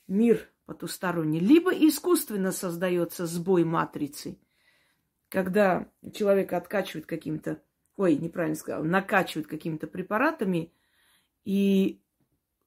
мир 0.09 0.49
потусторонний. 0.65 1.41
Либо 1.41 1.73
искусственно 1.73 2.53
создается 2.53 3.27
сбой 3.27 3.65
матрицы, 3.65 4.39
когда 5.29 5.91
человека 6.15 6.57
откачивают 6.57 7.05
каким-то, 7.05 7.63
ой, 7.97 8.17
неправильно 8.17 8.57
сказал, 8.57 8.83
накачивают 8.83 9.47
какими-то 9.47 9.89
препаратами, 9.89 10.73
и 11.45 12.01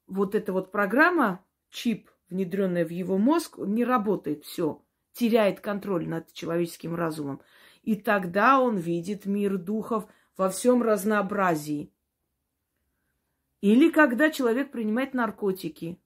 вот 0.06 0.36
эта 0.36 0.52
вот 0.52 0.70
программа, 0.70 1.44
чип– 1.70 2.08
внедренное 2.30 2.84
в 2.84 2.90
его 2.90 3.18
мозг, 3.18 3.58
не 3.58 3.84
работает 3.84 4.44
все, 4.44 4.82
теряет 5.12 5.60
контроль 5.60 6.08
над 6.08 6.32
человеческим 6.32 6.94
разумом. 6.94 7.40
И 7.82 7.94
тогда 7.94 8.60
он 8.60 8.76
видит 8.76 9.26
мир 9.26 9.58
духов 9.58 10.06
во 10.36 10.50
всем 10.50 10.82
разнообразии. 10.82 11.92
Или 13.60 13.90
когда 13.90 14.30
человек 14.30 14.70
принимает 14.70 15.14
наркотики, 15.14 15.98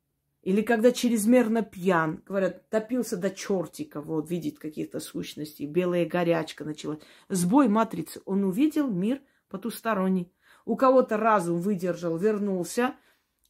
Или 0.42 0.62
когда 0.62 0.90
чрезмерно 0.90 1.62
пьян, 1.62 2.22
говорят, 2.26 2.68
топился 2.70 3.18
до 3.18 3.30
чертика, 3.30 4.00
вот, 4.00 4.30
видит 4.30 4.58
каких-то 4.58 4.98
сущностей, 4.98 5.66
белая 5.66 6.06
горячка 6.06 6.64
началась. 6.64 7.00
Сбой 7.28 7.68
матрицы. 7.68 8.22
Он 8.24 8.44
увидел 8.44 8.88
мир 8.88 9.20
потусторонний. 9.50 10.32
У 10.64 10.76
кого-то 10.76 11.18
разум 11.18 11.60
выдержал, 11.60 12.16
вернулся, 12.16 12.94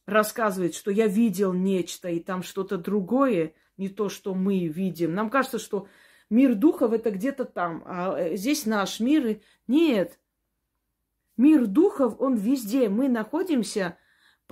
рассказывает, 0.05 0.75
что 0.75 0.91
я 0.91 1.07
видел 1.07 1.53
нечто, 1.53 2.09
и 2.09 2.19
там 2.19 2.43
что-то 2.43 2.77
другое, 2.77 3.53
не 3.77 3.89
то, 3.89 4.09
что 4.09 4.33
мы 4.35 4.67
видим. 4.67 5.13
Нам 5.13 5.29
кажется, 5.29 5.59
что 5.59 5.87
мир 6.29 6.55
духов 6.55 6.93
это 6.93 7.11
где-то 7.11 7.45
там, 7.45 7.83
а 7.85 8.17
э, 8.17 8.35
здесь 8.35 8.65
наш 8.65 8.99
мир. 8.99 9.39
Нет. 9.67 10.19
Мир 11.37 11.65
духов, 11.65 12.15
он 12.19 12.35
везде. 12.35 12.89
Мы 12.89 13.09
находимся 13.09 13.97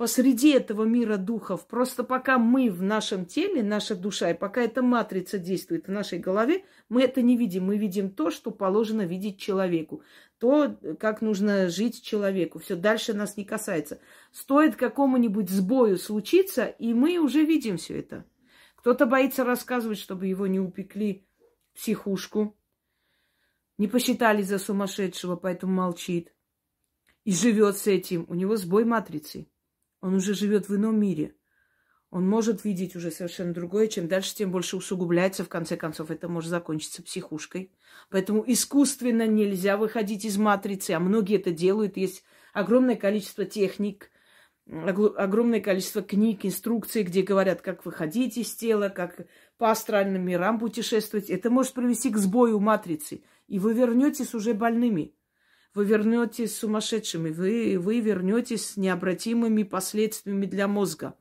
посреди 0.00 0.52
этого 0.52 0.84
мира 0.84 1.18
духов. 1.18 1.66
Просто 1.66 2.04
пока 2.04 2.38
мы 2.38 2.70
в 2.70 2.82
нашем 2.82 3.26
теле, 3.26 3.62
наша 3.62 3.94
душа, 3.94 4.30
и 4.30 4.34
пока 4.34 4.62
эта 4.62 4.80
матрица 4.80 5.36
действует 5.36 5.88
в 5.88 5.90
нашей 5.90 6.18
голове, 6.18 6.64
мы 6.88 7.02
это 7.02 7.20
не 7.20 7.36
видим. 7.36 7.66
Мы 7.66 7.76
видим 7.76 8.08
то, 8.08 8.30
что 8.30 8.50
положено 8.50 9.02
видеть 9.02 9.38
человеку. 9.38 10.02
То, 10.38 10.74
как 10.98 11.20
нужно 11.20 11.68
жить 11.68 12.02
человеку. 12.02 12.60
Все 12.60 12.76
дальше 12.76 13.12
нас 13.12 13.36
не 13.36 13.44
касается. 13.44 14.00
Стоит 14.32 14.74
какому-нибудь 14.74 15.50
сбою 15.50 15.98
случиться, 15.98 16.64
и 16.64 16.94
мы 16.94 17.18
уже 17.18 17.44
видим 17.44 17.76
все 17.76 17.98
это. 17.98 18.24
Кто-то 18.76 19.04
боится 19.04 19.44
рассказывать, 19.44 19.98
чтобы 19.98 20.28
его 20.28 20.46
не 20.46 20.60
упекли 20.60 21.26
в 21.74 21.76
психушку. 21.76 22.56
Не 23.76 23.86
посчитали 23.86 24.40
за 24.40 24.58
сумасшедшего, 24.58 25.36
поэтому 25.36 25.74
молчит. 25.74 26.32
И 27.24 27.34
живет 27.34 27.76
с 27.76 27.86
этим. 27.86 28.24
У 28.30 28.34
него 28.34 28.56
сбой 28.56 28.86
матрицы. 28.86 29.49
Он 30.00 30.14
уже 30.14 30.34
живет 30.34 30.68
в 30.68 30.76
ином 30.76 30.98
мире. 30.98 31.34
Он 32.10 32.28
может 32.28 32.64
видеть 32.64 32.96
уже 32.96 33.10
совершенно 33.10 33.54
другое. 33.54 33.86
Чем 33.86 34.08
дальше, 34.08 34.34
тем 34.34 34.50
больше 34.50 34.76
усугубляется. 34.76 35.44
В 35.44 35.48
конце 35.48 35.76
концов, 35.76 36.10
это 36.10 36.28
может 36.28 36.50
закончиться 36.50 37.02
психушкой. 37.02 37.72
Поэтому 38.10 38.42
искусственно 38.46 39.26
нельзя 39.28 39.76
выходить 39.76 40.24
из 40.24 40.36
матрицы. 40.36 40.90
А 40.90 41.00
многие 41.00 41.36
это 41.36 41.52
делают. 41.52 41.96
Есть 41.96 42.24
огромное 42.52 42.96
количество 42.96 43.44
техник, 43.44 44.10
огромное 44.66 45.60
количество 45.60 46.02
книг, 46.02 46.44
инструкций, 46.44 47.04
где 47.04 47.22
говорят, 47.22 47.60
как 47.60 47.84
выходить 47.84 48.36
из 48.38 48.54
тела, 48.56 48.88
как 48.88 49.26
по 49.56 49.70
астральным 49.70 50.24
мирам 50.24 50.58
путешествовать. 50.58 51.30
Это 51.30 51.48
может 51.48 51.74
привести 51.74 52.10
к 52.10 52.16
сбою 52.16 52.58
матрицы. 52.58 53.22
И 53.46 53.60
вы 53.60 53.72
вернетесь 53.72 54.34
уже 54.34 54.52
больными 54.52 55.14
вы 55.74 55.84
вернетесь 55.84 56.56
сумасшедшими, 56.56 57.30
вы, 57.30 57.78
вы 57.78 58.00
вернетесь 58.00 58.70
с 58.70 58.76
необратимыми 58.76 59.62
последствиями 59.62 60.46
для 60.46 60.66
мозга. 60.66 61.14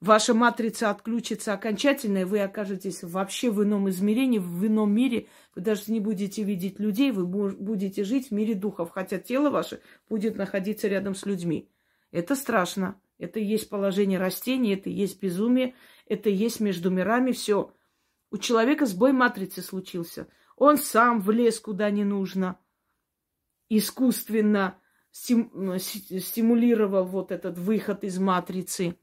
Ваша 0.00 0.32
матрица 0.32 0.90
отключится 0.90 1.52
окончательно, 1.52 2.18
и 2.18 2.24
вы 2.24 2.40
окажетесь 2.40 3.02
вообще 3.02 3.50
в 3.50 3.64
ином 3.64 3.88
измерении, 3.88 4.38
в 4.38 4.64
ином 4.64 4.92
мире. 4.92 5.26
Вы 5.56 5.62
даже 5.62 5.90
не 5.90 5.98
будете 5.98 6.44
видеть 6.44 6.78
людей, 6.78 7.10
вы 7.10 7.26
будете 7.26 8.04
жить 8.04 8.28
в 8.28 8.30
мире 8.30 8.54
духов, 8.54 8.90
хотя 8.90 9.18
тело 9.18 9.50
ваше 9.50 9.80
будет 10.08 10.36
находиться 10.36 10.86
рядом 10.86 11.16
с 11.16 11.26
людьми. 11.26 11.68
Это 12.12 12.36
страшно. 12.36 13.00
Это 13.18 13.40
и 13.40 13.44
есть 13.44 13.68
положение 13.68 14.20
растений, 14.20 14.74
это 14.74 14.88
и 14.88 14.92
есть 14.92 15.20
безумие, 15.20 15.74
это 16.06 16.30
и 16.30 16.34
есть 16.34 16.60
между 16.60 16.90
мирами 16.90 17.32
все. 17.32 17.72
У 18.30 18.38
человека 18.38 18.86
сбой 18.86 19.12
матрицы 19.12 19.62
случился. 19.62 20.28
Он 20.56 20.78
сам 20.78 21.20
влез 21.20 21.58
куда 21.58 21.90
не 21.90 22.04
нужно 22.04 22.60
искусственно 23.68 24.78
стимулировал 25.10 27.04
вот 27.04 27.32
этот 27.32 27.58
выход 27.58 28.04
из 28.04 28.18
матрицы. 28.18 28.96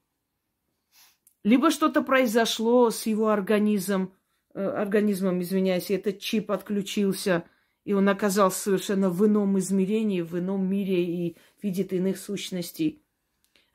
Либо 1.43 1.71
что-то 1.71 2.01
произошло 2.01 2.89
с 2.89 3.05
его 3.05 3.29
организмом, 3.29 4.13
э, 4.53 4.65
организмом, 4.65 5.41
извиняюсь, 5.41 5.91
этот 5.91 6.19
чип 6.19 6.51
отключился, 6.51 7.45
и 7.83 7.93
он 7.93 8.09
оказался 8.09 8.59
совершенно 8.59 9.09
в 9.09 9.25
ином 9.25 9.59
измерении, 9.59 10.21
в 10.21 10.39
ином 10.39 10.67
мире 10.67 11.03
и 11.03 11.37
видит 11.61 11.93
иных 11.93 12.17
сущностей. 12.17 13.03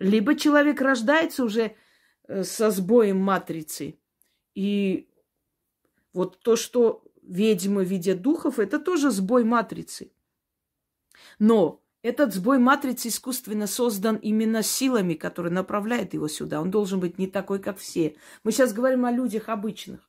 Либо 0.00 0.34
человек 0.34 0.80
рождается 0.80 1.44
уже 1.44 1.76
э, 2.26 2.42
со 2.42 2.70
сбоем 2.70 3.18
матрицы. 3.18 3.98
И 4.54 5.08
вот 6.12 6.40
то, 6.40 6.56
что 6.56 7.04
ведьмы 7.22 7.84
видят 7.84 8.22
духов, 8.22 8.58
это 8.58 8.80
тоже 8.80 9.10
сбой 9.10 9.44
матрицы. 9.44 10.10
Но 11.38 11.80
этот 12.02 12.32
сбой 12.32 12.58
матрицы 12.58 13.08
искусственно 13.08 13.66
создан 13.66 14.16
именно 14.16 14.62
силами, 14.62 15.14
которые 15.14 15.52
направляют 15.52 16.14
его 16.14 16.28
сюда. 16.28 16.62
Он 16.62 16.70
должен 16.70 16.98
быть 16.98 17.18
не 17.18 17.26
такой, 17.26 17.58
как 17.58 17.78
все. 17.78 18.16
Мы 18.42 18.52
сейчас 18.52 18.72
говорим 18.72 19.04
о 19.04 19.12
людях 19.12 19.50
обычных. 19.50 20.00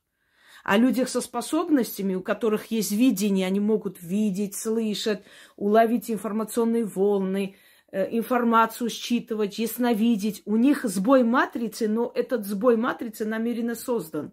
О 0.64 0.78
людях 0.78 1.08
со 1.08 1.20
способностями, 1.20 2.14
у 2.14 2.22
которых 2.22 2.66
есть 2.66 2.92
видение, 2.92 3.46
они 3.46 3.60
могут 3.60 4.00
видеть, 4.00 4.54
слышать, 4.54 5.22
уловить 5.56 6.10
информационные 6.10 6.84
волны, 6.86 7.56
э, 7.90 8.16
информацию 8.16 8.88
считывать, 8.88 9.58
ясновидеть. 9.58 10.42
У 10.46 10.56
них 10.56 10.84
сбой 10.84 11.24
матрицы, 11.24 11.88
но 11.88 12.10
этот 12.14 12.46
сбой 12.46 12.76
матрицы 12.76 13.26
намеренно 13.26 13.74
создан. 13.74 14.32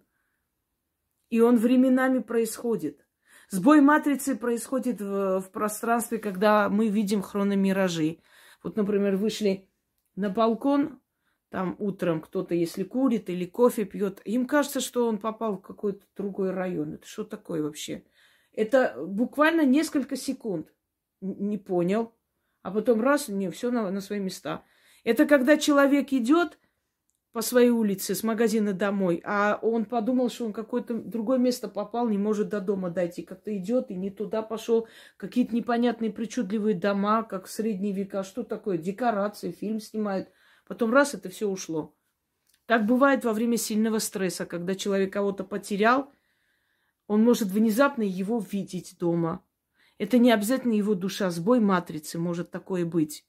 И 1.30 1.42
он 1.42 1.58
временами 1.58 2.20
происходит. 2.20 3.06
Сбой 3.50 3.82
матрицы 3.82 4.36
происходит 4.36 5.02
в, 5.02 5.42
в 5.42 5.52
пространстве, 5.52 6.20
когда 6.20 6.70
мы 6.70 6.88
видим 6.88 7.22
хрономиражи. 7.22 8.20
Вот, 8.64 8.76
например, 8.76 9.16
вышли 9.16 9.68
на 10.16 10.30
балкон, 10.30 11.00
там 11.50 11.76
утром 11.80 12.22
кто-то, 12.22 12.54
если 12.54 12.84
курит 12.84 13.30
или 13.30 13.46
кофе 13.46 13.86
пьет, 13.86 14.22
им 14.24 14.46
кажется, 14.46 14.80
что 14.80 15.08
он 15.08 15.18
попал 15.18 15.58
в 15.58 15.62
какой-то 15.62 16.06
другой 16.16 16.52
район. 16.52 16.94
Это 16.94 17.08
что 17.08 17.24
такое 17.24 17.64
вообще? 17.64 18.04
Это 18.54 18.96
буквально 19.04 19.66
несколько 19.66 20.16
секунд. 20.16 20.72
Не 21.22 21.58
понял. 21.58 22.14
А 22.62 22.72
потом 22.72 23.02
раз, 23.02 23.30
не, 23.30 23.50
все 23.50 23.72
на, 23.72 23.90
на 23.90 24.02
свои 24.02 24.20
места. 24.20 24.64
Это 25.04 25.26
когда 25.26 25.58
человек 25.58 26.14
идет, 26.14 26.60
по 27.32 27.42
своей 27.42 27.70
улице 27.70 28.16
с 28.16 28.24
магазина 28.24 28.74
домой, 28.74 29.22
а 29.24 29.60
он 29.62 29.86
подумал, 29.86 30.30
что 30.30 30.46
он 30.46 30.54
какое-то 30.54 30.96
другое 30.96 31.38
место 31.38 31.68
попал, 31.68 32.10
не 32.10 32.18
может 32.18 32.50
до 32.50 32.60
дома 32.60 32.90
дойти, 32.90 33.22
как-то 33.22 33.56
идет 33.56 33.92
и 33.92 33.96
не 33.96 34.10
туда 34.10 34.42
пошел, 34.42 34.88
какие-то 35.18 35.56
непонятные 35.56 36.12
причудливые 36.12 36.76
дома, 36.76 37.24
как 37.24 37.46
в 37.46 37.52
средние 37.52 37.94
века, 37.94 38.24
что 38.24 38.44
такое, 38.44 38.78
декорации, 38.78 39.52
фильм 39.52 39.80
снимают, 39.80 40.30
потом 40.68 40.92
раз 40.92 41.14
это 41.14 41.30
все 41.30 41.48
ушло. 41.48 41.96
Так 42.66 42.86
бывает 42.86 43.26
во 43.26 43.34
время 43.34 43.58
сильного 43.58 44.00
стресса, 44.00 44.46
когда 44.46 44.74
человек 44.74 45.14
кого-то 45.14 45.44
потерял, 45.44 46.12
он 47.08 47.24
может 47.24 47.50
внезапно 47.50 48.04
его 48.04 48.40
видеть 48.40 48.98
дома. 49.00 49.44
Это 50.00 50.18
не 50.18 50.32
обязательно 50.32 50.74
его 50.74 50.96
душа, 50.96 51.30
сбой 51.30 51.60
матрицы 51.60 52.18
может 52.18 52.52
такое 52.52 52.86
быть. 52.86 53.26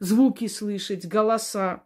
Звуки 0.00 0.48
слышать, 0.48 1.06
голоса. 1.06 1.84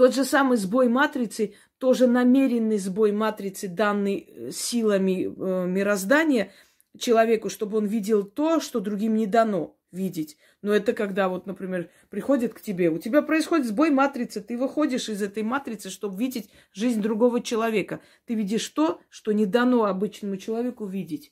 Тот 0.00 0.14
же 0.14 0.24
самый 0.24 0.56
сбой 0.56 0.88
матрицы, 0.88 1.52
тоже 1.76 2.06
намеренный 2.06 2.78
сбой 2.78 3.12
матрицы, 3.12 3.68
данный 3.68 4.26
э, 4.26 4.50
силами 4.50 5.26
э, 5.26 5.66
мироздания 5.66 6.52
человеку, 6.98 7.50
чтобы 7.50 7.76
он 7.76 7.84
видел 7.84 8.22
то, 8.22 8.60
что 8.60 8.80
другим 8.80 9.14
не 9.14 9.26
дано 9.26 9.76
видеть. 9.92 10.38
Но 10.62 10.72
это 10.72 10.94
когда 10.94 11.28
вот, 11.28 11.44
например, 11.44 11.90
приходит 12.08 12.54
к 12.54 12.62
тебе, 12.62 12.88
у 12.88 12.96
тебя 12.96 13.20
происходит 13.20 13.66
сбой 13.66 13.90
матрицы, 13.90 14.40
ты 14.40 14.56
выходишь 14.56 15.10
из 15.10 15.20
этой 15.20 15.42
матрицы, 15.42 15.90
чтобы 15.90 16.18
видеть 16.18 16.50
жизнь 16.72 17.02
другого 17.02 17.42
человека. 17.42 18.00
Ты 18.24 18.36
видишь 18.36 18.66
то, 18.70 19.02
что 19.10 19.32
не 19.32 19.44
дано 19.44 19.84
обычному 19.84 20.38
человеку 20.38 20.86
видеть. 20.86 21.30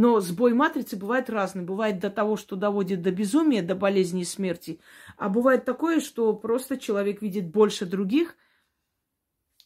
Но 0.00 0.20
сбой 0.20 0.54
матрицы 0.54 0.96
бывает 0.96 1.28
разный. 1.28 1.64
Бывает 1.64 1.98
до 1.98 2.08
того, 2.08 2.36
что 2.36 2.54
доводит 2.54 3.02
до 3.02 3.10
безумия, 3.10 3.62
до 3.62 3.74
болезни 3.74 4.20
и 4.20 4.24
смерти. 4.24 4.78
А 5.16 5.28
бывает 5.28 5.64
такое, 5.64 5.98
что 5.98 6.32
просто 6.34 6.76
человек 6.76 7.20
видит 7.20 7.50
больше 7.50 7.84
других, 7.84 8.36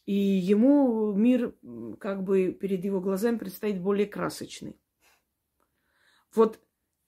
и 0.07 0.15
ему 0.15 1.13
мир 1.13 1.53
как 1.99 2.23
бы 2.23 2.51
перед 2.51 2.83
его 2.83 2.99
глазами 2.99 3.37
предстоит 3.37 3.79
более 3.79 4.07
красочный. 4.07 4.75
Вот 6.33 6.59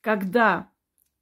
когда 0.01 0.69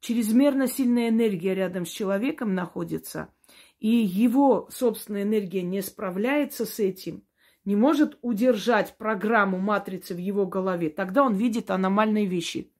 чрезмерно 0.00 0.66
сильная 0.66 1.08
энергия 1.08 1.54
рядом 1.54 1.86
с 1.86 1.88
человеком 1.88 2.54
находится, 2.54 3.32
и 3.78 3.88
его 3.88 4.68
собственная 4.70 5.22
энергия 5.22 5.62
не 5.62 5.80
справляется 5.80 6.66
с 6.66 6.78
этим– 6.80 7.24
не 7.64 7.76
может 7.76 8.18
удержать 8.22 8.96
программу 8.96 9.58
матрицы 9.58 10.14
в 10.14 10.18
его 10.18 10.46
голове, 10.46 10.90
тогда 10.90 11.22
он 11.22 11.34
видит 11.34 11.70
аномальные 11.70 12.26
вещи. 12.26 12.70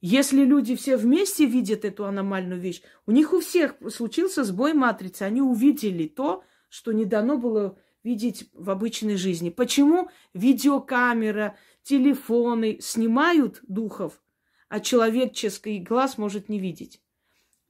Если 0.00 0.44
люди 0.44 0.76
все 0.76 0.98
вместе 0.98 1.46
видят 1.46 1.84
эту 1.84 2.04
аномальную 2.04 2.60
вещь, 2.60 2.82
у 3.06 3.10
них 3.10 3.32
у 3.32 3.40
всех 3.40 3.74
случился 3.88 4.44
сбой 4.44 4.74
матрицы. 4.74 5.22
Они 5.22 5.40
увидели 5.40 6.06
то, 6.06 6.44
что 6.68 6.92
не 6.92 7.06
дано 7.06 7.38
было 7.38 7.78
видеть 8.02 8.50
в 8.52 8.68
обычной 8.68 9.16
жизни. 9.16 9.48
Почему 9.48 10.10
видеокамера, 10.34 11.56
телефоны 11.82 12.78
снимают 12.82 13.60
духов, 13.66 14.20
а 14.68 14.80
человеческий 14.80 15.78
глаз 15.78 16.18
может 16.18 16.50
не 16.50 16.60
видеть? 16.60 17.00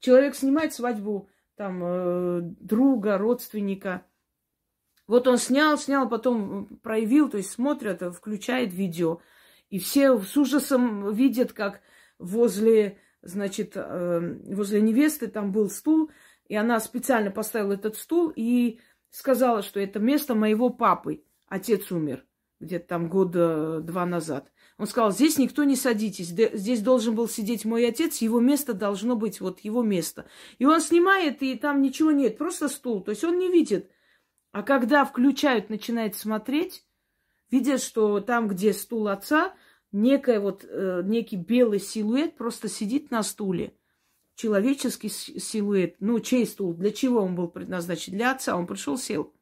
Человек 0.00 0.34
снимает 0.34 0.74
свадьбу 0.74 1.28
там 1.54 1.80
э, 1.84 2.40
друга, 2.42 3.16
родственника. 3.16 4.04
Вот 5.06 5.28
он 5.28 5.38
снял, 5.38 5.76
снял, 5.78 6.08
потом 6.08 6.66
проявил, 6.82 7.28
то 7.28 7.36
есть 7.36 7.50
смотрят, 7.50 8.02
включает 8.14 8.72
видео. 8.72 9.20
И 9.68 9.78
все 9.78 10.18
с 10.18 10.36
ужасом 10.36 11.12
видят, 11.12 11.52
как 11.52 11.80
возле, 12.18 12.98
значит, 13.22 13.72
э, 13.74 14.38
возле 14.46 14.80
невесты 14.80 15.26
там 15.26 15.52
был 15.52 15.68
стул, 15.68 16.10
и 16.46 16.56
она 16.56 16.80
специально 16.80 17.30
поставила 17.30 17.72
этот 17.72 17.96
стул 17.96 18.32
и 18.34 18.80
сказала, 19.10 19.62
что 19.62 19.80
это 19.80 19.98
место 19.98 20.34
моего 20.34 20.70
папы. 20.70 21.24
Отец 21.48 21.90
умер 21.92 22.24
где-то 22.60 22.86
там 22.86 23.08
года 23.08 23.80
два 23.80 24.06
назад. 24.06 24.50
Он 24.76 24.86
сказал, 24.86 25.12
здесь 25.12 25.38
никто 25.38 25.62
не 25.64 25.76
садитесь, 25.76 26.28
здесь 26.28 26.80
должен 26.80 27.14
был 27.14 27.28
сидеть 27.28 27.64
мой 27.64 27.86
отец, 27.86 28.18
его 28.18 28.40
место 28.40 28.74
должно 28.74 29.14
быть 29.14 29.40
вот 29.40 29.60
его 29.60 29.82
место. 29.82 30.26
И 30.58 30.64
он 30.64 30.80
снимает, 30.80 31.42
и 31.42 31.54
там 31.56 31.80
ничего 31.80 32.10
нет, 32.10 32.38
просто 32.38 32.68
стул. 32.68 33.02
То 33.02 33.10
есть 33.10 33.22
он 33.22 33.38
не 33.38 33.50
видит. 33.50 33.90
А 34.54 34.62
когда 34.62 35.04
включают, 35.04 35.68
начинает 35.68 36.14
смотреть, 36.14 36.84
видят, 37.50 37.82
что 37.82 38.20
там, 38.20 38.46
где 38.46 38.72
стул 38.72 39.08
отца, 39.08 39.52
некая 39.90 40.38
вот, 40.38 40.64
э, 40.64 41.02
некий 41.04 41.34
белый 41.34 41.80
силуэт 41.80 42.36
просто 42.36 42.68
сидит 42.68 43.10
на 43.10 43.24
стуле. 43.24 43.74
Человеческий 44.36 45.08
силуэт. 45.08 45.96
Ну, 45.98 46.20
чей 46.20 46.46
стул? 46.46 46.72
Для 46.72 46.92
чего 46.92 47.22
он 47.22 47.34
был 47.34 47.48
предназначен? 47.48 48.12
Для 48.12 48.30
отца. 48.30 48.56
Он 48.56 48.68
пришел, 48.68 48.96
сел. 48.96 49.34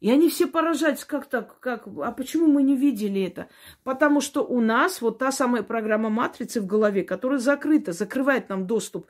И 0.00 0.10
они 0.10 0.28
все 0.28 0.46
поражаются, 0.46 1.06
как 1.06 1.24
так, 1.30 1.58
как, 1.58 1.86
а 1.86 2.12
почему 2.12 2.46
мы 2.46 2.62
не 2.62 2.76
видели 2.76 3.22
это? 3.22 3.48
Потому 3.84 4.20
что 4.20 4.44
у 4.44 4.60
нас 4.60 5.00
вот 5.00 5.16
та 5.18 5.32
самая 5.32 5.62
программа 5.62 6.10
матрицы 6.10 6.60
в 6.60 6.66
голове, 6.66 7.04
которая 7.04 7.38
закрыта, 7.38 7.92
закрывает 7.92 8.50
нам 8.50 8.66
доступ 8.66 9.06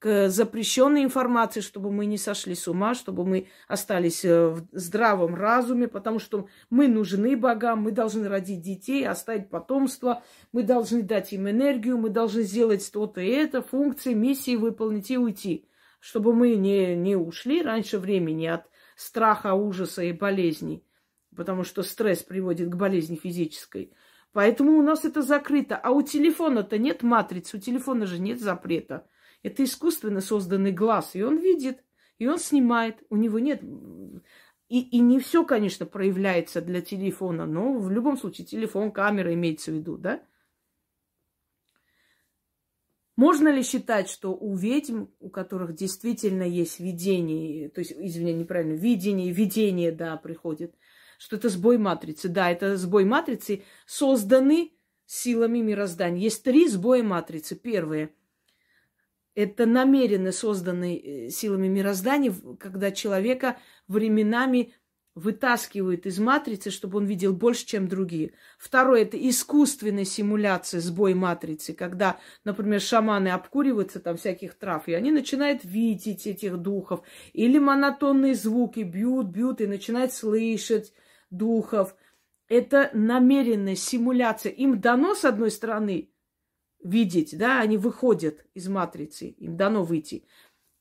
к 0.00 0.30
запрещенной 0.30 1.04
информации, 1.04 1.60
чтобы 1.60 1.92
мы 1.92 2.06
не 2.06 2.16
сошли 2.16 2.54
с 2.54 2.66
ума, 2.66 2.94
чтобы 2.94 3.26
мы 3.26 3.48
остались 3.68 4.24
э, 4.24 4.48
в 4.48 4.66
здравом 4.72 5.34
разуме, 5.34 5.88
потому 5.88 6.18
что 6.18 6.48
мы 6.70 6.88
нужны 6.88 7.36
богам, 7.36 7.82
мы 7.82 7.92
должны 7.92 8.26
родить 8.26 8.62
детей, 8.62 9.06
оставить 9.06 9.50
потомство, 9.50 10.22
мы 10.52 10.62
должны 10.62 11.02
дать 11.02 11.34
им 11.34 11.50
энергию, 11.50 11.98
мы 11.98 12.08
должны 12.08 12.42
сделать 12.44 12.90
то-то 12.90 13.20
и 13.20 13.28
это, 13.28 13.60
функции, 13.60 14.14
миссии 14.14 14.56
выполнить 14.56 15.10
и 15.10 15.18
уйти, 15.18 15.68
чтобы 16.00 16.32
мы 16.32 16.56
не, 16.56 16.96
не 16.96 17.14
ушли 17.14 17.62
раньше 17.62 17.98
времени 17.98 18.46
от 18.46 18.70
страха, 18.96 19.52
ужаса 19.52 20.02
и 20.02 20.12
болезней, 20.12 20.82
потому 21.36 21.62
что 21.62 21.82
стресс 21.82 22.22
приводит 22.22 22.70
к 22.70 22.74
болезни 22.74 23.16
физической. 23.16 23.92
Поэтому 24.32 24.78
у 24.78 24.82
нас 24.82 25.04
это 25.04 25.20
закрыто. 25.20 25.76
А 25.76 25.90
у 25.90 26.00
телефона-то 26.00 26.78
нет 26.78 27.02
матрицы, 27.02 27.58
у 27.58 27.60
телефона 27.60 28.06
же 28.06 28.18
нет 28.18 28.40
запрета. 28.40 29.06
Это 29.42 29.64
искусственно 29.64 30.20
созданный 30.20 30.72
глаз, 30.72 31.14
и 31.14 31.22
он 31.22 31.38
видит, 31.38 31.82
и 32.18 32.26
он 32.26 32.38
снимает. 32.38 33.02
У 33.08 33.16
него 33.16 33.38
нет... 33.38 33.62
И, 34.68 34.82
и 34.82 35.00
не 35.00 35.18
все, 35.18 35.44
конечно, 35.44 35.84
проявляется 35.84 36.60
для 36.60 36.80
телефона, 36.80 37.44
но 37.44 37.76
в 37.76 37.90
любом 37.90 38.16
случае 38.16 38.46
телефон, 38.46 38.92
камера 38.92 39.34
имеется 39.34 39.72
в 39.72 39.74
виду, 39.74 39.96
да? 39.96 40.22
Можно 43.16 43.48
ли 43.48 43.62
считать, 43.64 44.08
что 44.08 44.32
у 44.32 44.54
ведьм, 44.54 45.06
у 45.18 45.28
которых 45.28 45.74
действительно 45.74 46.44
есть 46.44 46.78
видение, 46.78 47.68
то 47.68 47.80
есть, 47.80 47.92
извини, 47.92 48.32
неправильно, 48.32 48.74
видение, 48.74 49.32
видение, 49.32 49.90
да, 49.90 50.16
приходит, 50.16 50.74
что 51.18 51.36
это 51.36 51.48
сбой 51.48 51.76
матрицы? 51.76 52.28
Да, 52.28 52.50
это 52.50 52.76
сбой 52.76 53.04
матрицы, 53.04 53.64
созданы 53.86 54.72
силами 55.04 55.58
мироздания. 55.58 56.22
Есть 56.22 56.44
три 56.44 56.68
сбоя 56.68 57.02
матрицы. 57.02 57.56
Первое– 57.56 58.14
это 59.34 59.66
намеренно 59.66 60.32
созданные 60.32 61.26
э, 61.26 61.30
силами 61.30 61.68
мироздания, 61.68 62.34
когда 62.58 62.90
человека 62.90 63.58
временами 63.88 64.74
вытаскивают 65.14 66.06
из 66.06 66.18
матрицы, 66.18 66.70
чтобы 66.70 66.98
он 66.98 67.04
видел 67.04 67.32
больше, 67.32 67.66
чем 67.66 67.88
другие. 67.88 68.32
Второе– 68.58 69.02
это 69.02 69.16
искусственная 69.28 70.04
симуляция, 70.04 70.80
сбой 70.80 71.14
матрицы, 71.14 71.72
когда, 71.72 72.18
например, 72.44 72.80
шаманы 72.80 73.28
обкуриваются 73.28 74.00
там 74.00 74.16
всяких 74.16 74.54
трав, 74.54 74.88
и 74.88 74.94
они 74.94 75.10
начинают 75.10 75.64
видеть 75.64 76.26
этих 76.26 76.58
духов. 76.58 77.02
Или 77.32 77.58
монотонные 77.58 78.34
звуки 78.34 78.80
бьют, 78.80 79.26
бьют, 79.26 79.60
и 79.60 79.66
начинают 79.66 80.12
слышать 80.12 80.92
духов. 81.30 81.96
Это 82.48 82.90
намеренная 82.94 83.76
симуляция. 83.76 84.52
Им 84.52 84.80
дано, 84.80 85.14
с 85.14 85.24
одной 85.24 85.50
стороны, 85.50 86.10
видеть, 86.82 87.36
да, 87.36 87.60
они 87.60 87.76
выходят 87.76 88.44
из 88.54 88.68
матрицы, 88.68 89.28
им 89.28 89.56
дано 89.56 89.84
выйти. 89.84 90.24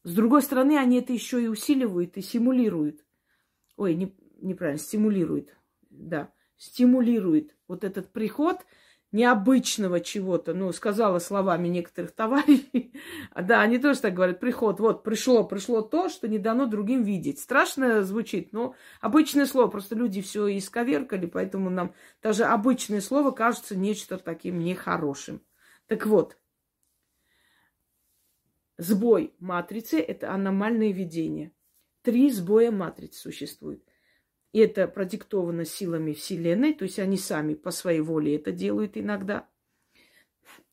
С 0.03 0.13
другой 0.13 0.41
стороны, 0.41 0.77
они 0.77 0.99
это 0.99 1.13
еще 1.13 1.43
и 1.43 1.47
усиливают 1.47 2.17
и 2.17 2.21
симулируют. 2.21 3.05
Ой, 3.75 3.95
не, 3.95 4.15
неправильно, 4.41 4.79
стимулирует, 4.79 5.55
да, 5.89 6.31
стимулирует 6.57 7.55
вот 7.67 7.83
этот 7.83 8.11
приход 8.11 8.65
необычного 9.11 10.01
чего-то, 10.01 10.53
ну, 10.53 10.71
сказала 10.71 11.19
словами 11.19 11.67
некоторых 11.67 12.11
товарищей, 12.11 12.93
да, 13.35 13.61
они 13.61 13.79
тоже 13.79 14.01
так 14.01 14.13
говорят, 14.13 14.39
приход, 14.39 14.79
вот, 14.79 15.03
пришло, 15.03 15.43
пришло 15.43 15.81
то, 15.81 16.09
что 16.09 16.27
не 16.27 16.37
дано 16.37 16.67
другим 16.67 17.03
видеть. 17.03 17.39
Страшно 17.39 18.03
звучит, 18.03 18.53
но 18.53 18.75
обычное 19.01 19.45
слово, 19.45 19.67
просто 19.67 19.95
люди 19.95 20.21
все 20.21 20.55
исковеркали, 20.57 21.25
поэтому 21.25 21.69
нам 21.69 21.93
даже 22.21 22.45
обычное 22.45 23.01
слово 23.01 23.31
кажется 23.31 23.75
нечто 23.75 24.17
таким 24.17 24.59
нехорошим. 24.59 25.41
Так 25.89 26.05
вот, 26.05 26.37
сбой 28.77 29.33
матрицы– 29.39 29.99
это 29.99 30.31
аномальное 30.31 30.91
видение. 30.91 31.51
Три 32.03 32.29
сбоя 32.29 32.69
матриц 32.69 33.17
существует. 33.17 33.83
И 34.51 34.59
это 34.59 34.87
продиктовано 34.87 35.65
силами 35.65 36.13
Вселенной, 36.13 36.75
то 36.75 36.83
есть 36.83 36.99
они 36.99 37.17
сами 37.17 37.55
по 37.55 37.71
своей 37.71 38.01
воле 38.01 38.35
это 38.35 38.51
делают 38.51 38.97
иногда. 38.97 39.49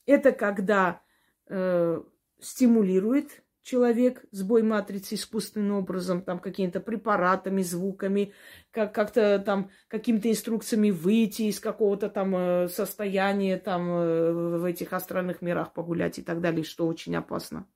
Это 0.04 0.32
когда 0.32 1.02
э, 1.46 2.02
стимулирует 2.38 3.42
человек 3.66 4.24
сбой 4.30 4.62
матрицы 4.62 5.16
искусственным 5.16 5.78
образом, 5.78 6.22
там 6.22 6.38
какими-то 6.38 6.78
препаратами, 6.78 7.62
звуками, 7.62 8.32
как- 8.70 8.94
как-то 8.94 9.40
там 9.44 9.70
какими-то 9.88 10.30
инструкциями 10.30 10.92
выйти 10.92 11.42
из 11.42 11.58
какого-то 11.58 12.08
там 12.08 12.36
э, 12.36 12.68
состояния, 12.68 13.56
там 13.56 13.90
э, 13.90 14.58
в 14.58 14.64
этих 14.64 14.92
астральных 14.92 15.42
мирах 15.42 15.72
погулять 15.72 16.20
и 16.20 16.22
так 16.22 16.40
далее, 16.40 16.62
что 16.62 16.86
очень 16.86 17.16
опасно. 17.16 17.66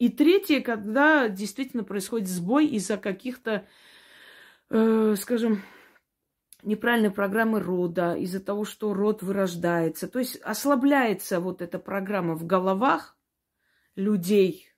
И 0.00 0.08
третье, 0.08 0.60
когда 0.60 1.28
действительно 1.28 1.84
происходит 1.84 2.26
сбой 2.28 2.66
из-за 2.66 2.96
каких-то 2.96 3.68
э, 4.70 5.14
скажем, 5.20 5.62
неправильной 6.64 7.12
программы 7.12 7.60
рода, 7.60 8.14
из-за 8.14 8.40
того, 8.40 8.64
что 8.64 8.92
род 8.92 9.22
вырождается. 9.22 10.08
То 10.08 10.18
есть 10.18 10.34
ослабляется 10.42 11.38
вот 11.38 11.62
эта 11.62 11.78
программа 11.78 12.34
в 12.34 12.44
головах 12.44 13.16
людей 13.96 14.68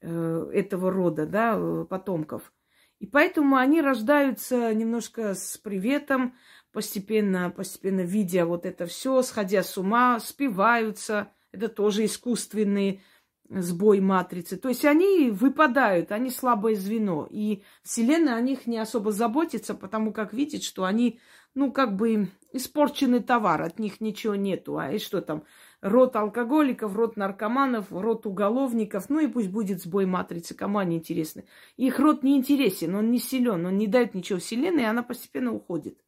э, 0.00 0.50
этого 0.52 0.90
рода, 0.90 1.26
да, 1.26 1.56
э, 1.56 1.84
потомков. 1.88 2.52
И 2.98 3.06
поэтому 3.06 3.56
они 3.56 3.82
рождаются 3.82 4.72
немножко 4.72 5.34
с 5.34 5.58
приветом, 5.58 6.34
постепенно, 6.72 7.50
постепенно 7.50 8.00
видя 8.00 8.46
вот 8.46 8.64
это 8.64 8.86
все, 8.86 9.20
сходя 9.22 9.62
с 9.62 9.76
ума, 9.76 10.18
спиваются. 10.20 11.32
Это 11.52 11.68
тоже 11.68 12.06
искусственные 12.06 13.02
сбой 13.48 14.00
матрицы. 14.00 14.56
То 14.56 14.68
есть 14.68 14.84
они 14.84 15.30
выпадают, 15.30 16.10
они 16.10 16.30
слабое 16.30 16.74
звено. 16.74 17.26
И 17.30 17.62
Вселенная 17.82 18.34
о 18.34 18.40
них 18.40 18.66
не 18.66 18.78
особо 18.78 19.12
заботится, 19.12 19.74
потому 19.74 20.12
как 20.12 20.32
видит, 20.32 20.62
что 20.62 20.84
они, 20.84 21.20
ну, 21.54 21.72
как 21.72 21.96
бы 21.96 22.28
испорченный 22.52 23.20
товар, 23.20 23.62
от 23.62 23.78
них 23.78 24.00
ничего 24.00 24.34
нету. 24.34 24.78
А 24.78 24.90
и 24.92 24.98
что 24.98 25.20
там? 25.20 25.44
Род 25.82 26.16
алкоголиков, 26.16 26.96
род 26.96 27.16
наркоманов, 27.16 27.86
род 27.90 28.26
уголовников. 28.26 29.08
Ну 29.08 29.20
и 29.20 29.26
пусть 29.26 29.50
будет 29.50 29.82
сбой 29.82 30.06
матрицы, 30.06 30.54
кому 30.54 30.78
они 30.78 30.96
интересны. 30.96 31.44
Их 31.76 31.98
род 31.98 32.22
не 32.22 32.36
интересен, 32.36 32.94
он 32.94 33.10
не 33.10 33.18
силен, 33.18 33.66
он 33.66 33.76
не 33.76 33.86
дает 33.86 34.14
ничего 34.14 34.38
Вселенной, 34.38 34.82
и 34.82 34.86
она 34.86 35.02
постепенно 35.02 35.52
уходит. 35.52 35.98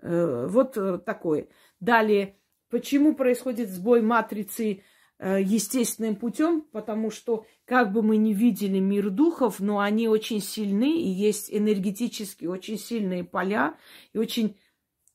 Э, 0.00 0.46
вот 0.48 0.76
э, 0.76 0.98
такое. 0.98 1.48
Далее, 1.80 2.36
почему 2.70 3.14
происходит 3.14 3.70
сбой 3.70 4.02
матрицы 4.02 4.82
Э, 5.24 5.40
естественным 5.40 6.16
путем, 6.16 6.62
потому 6.72 7.12
что 7.12 7.46
как 7.64 7.92
бы 7.92 8.02
мы 8.02 8.16
ни 8.16 8.32
видели 8.32 8.80
мир 8.80 9.08
духов, 9.08 9.60
но 9.60 9.78
они 9.78 10.08
очень 10.08 10.40
сильны, 10.40 11.00
и 11.00 11.06
есть 11.06 11.46
энергетически 11.48 12.46
очень 12.46 12.76
сильные 12.76 13.22
поля, 13.22 13.76
и 14.12 14.18
очень 14.18 14.56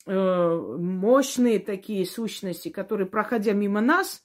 мощные 0.07 1.59
такие 1.59 2.05
сущности, 2.05 2.69
которые, 2.69 3.07
проходя 3.07 3.53
мимо 3.53 3.81
нас, 3.81 4.23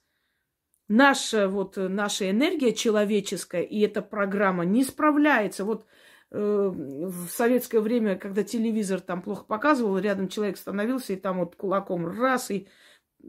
наша, 0.89 1.49
вот, 1.49 1.76
наша 1.76 2.30
энергия 2.30 2.72
человеческая 2.72 3.62
и 3.62 3.80
эта 3.80 4.03
программа 4.03 4.64
не 4.64 4.85
справляется. 4.85 5.64
Вот 5.64 5.87
э, 6.30 6.39
в 6.39 7.28
советское 7.28 7.80
время, 7.80 8.16
когда 8.16 8.45
телевизор 8.45 9.01
там 9.01 9.22
плохо 9.22 9.45
показывал, 9.45 9.99
рядом 9.99 10.28
человек 10.28 10.57
становился 10.57 11.14
и 11.14 11.16
там 11.16 11.41
вот 11.41 11.57
кулаком 11.57 12.07
раз 12.07 12.51
и 12.51 12.68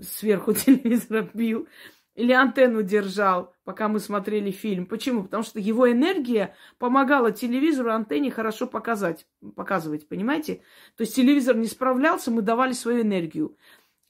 сверху 0.01 0.53
телевизора 0.53 1.29
бил. 1.33 1.67
Или 2.15 2.31
антенну 2.31 2.83
держал, 2.83 3.53
пока 3.63 3.87
мы 3.87 3.99
смотрели 3.99 4.51
фильм. 4.51 4.85
Почему? 4.85 5.23
Потому 5.23 5.43
что 5.43 5.59
его 5.59 5.91
энергия 5.91 6.55
помогала 6.77 7.31
телевизору, 7.31 7.91
антенне 7.91 8.29
хорошо 8.29 8.67
показать, 8.67 9.25
показывать, 9.55 10.07
понимаете? 10.07 10.61
То 10.95 11.01
есть 11.01 11.15
телевизор 11.15 11.55
не 11.55 11.67
справлялся, 11.67 12.29
мы 12.29 12.43
давали 12.43 12.73
свою 12.73 13.01
энергию. 13.01 13.57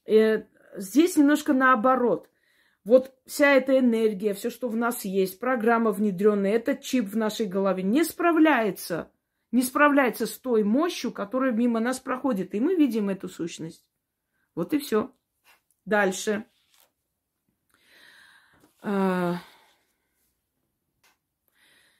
Э, 0.05 0.43
здесь 0.75 1.15
немножко 1.15 1.53
наоборот. 1.53 2.29
Вот 2.83 3.13
вся 3.25 3.53
эта 3.53 3.79
энергия, 3.79 4.33
все, 4.33 4.49
что 4.49 4.67
в 4.67 4.75
нас 4.75 5.05
есть, 5.05 5.39
программа 5.39 5.91
внедренная, 5.91 6.51
этот 6.51 6.81
чип 6.81 7.05
в 7.05 7.15
нашей 7.15 7.45
голове 7.45 7.81
не 7.83 8.03
справляется, 8.03 9.09
не 9.51 9.61
справляется 9.61 10.25
с 10.25 10.37
той 10.37 10.65
мощью, 10.65 11.13
которая 11.13 11.53
мимо 11.53 11.79
нас 11.79 12.01
проходит. 12.01 12.53
И 12.53 12.59
мы 12.59 12.75
видим 12.75 13.07
эту 13.09 13.29
сущность. 13.29 13.85
Вот 14.55 14.73
и 14.73 14.79
все. 14.79 15.13
Дальше. 15.85 16.45
А, 18.83 19.37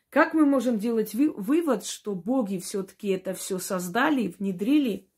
как 0.09 0.33
мы 0.33 0.45
можем 0.45 0.77
делать 0.77 1.15
вывод, 1.15 1.85
что 1.85 2.13
боги 2.13 2.57
все-таки 2.59 3.07
это 3.07 3.33
все 3.33 3.57
создали, 3.57 4.27
внедрили 4.27 5.09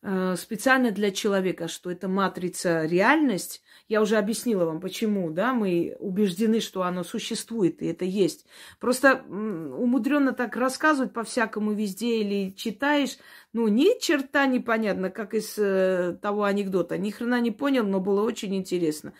а, 0.00 0.34
специально 0.36 0.90
для 0.90 1.10
человека, 1.10 1.68
что 1.68 1.90
это 1.90 2.08
матрица 2.08 2.86
реальность? 2.86 3.62
Я 3.86 4.00
уже 4.00 4.16
объяснила 4.16 4.64
вам, 4.64 4.80
почему, 4.80 5.30
да, 5.30 5.52
мы 5.52 5.94
убеждены, 5.98 6.60
что 6.60 6.84
оно 6.84 7.04
существует, 7.04 7.82
и 7.82 7.86
это 7.86 8.06
есть. 8.06 8.46
Просто 8.80 9.24
умудренно 9.28 10.32
так 10.32 10.56
рассказывать 10.56 11.12
по-всякому 11.12 11.72
везде 11.72 12.20
или 12.20 12.52
читаешь, 12.52 13.18
ну, 13.52 13.68
ни 13.68 14.00
черта 14.00 14.46
непонятно, 14.46 15.10
как 15.10 15.34
из 15.34 15.54
э, 15.58 16.16
того 16.22 16.44
анекдота. 16.44 16.96
Ни 16.96 17.10
хрена 17.10 17.40
не 17.40 17.50
понял, 17.50 17.84
но 17.84 18.00
было 18.00 18.22
очень 18.22 18.54
интересно. 18.54 19.12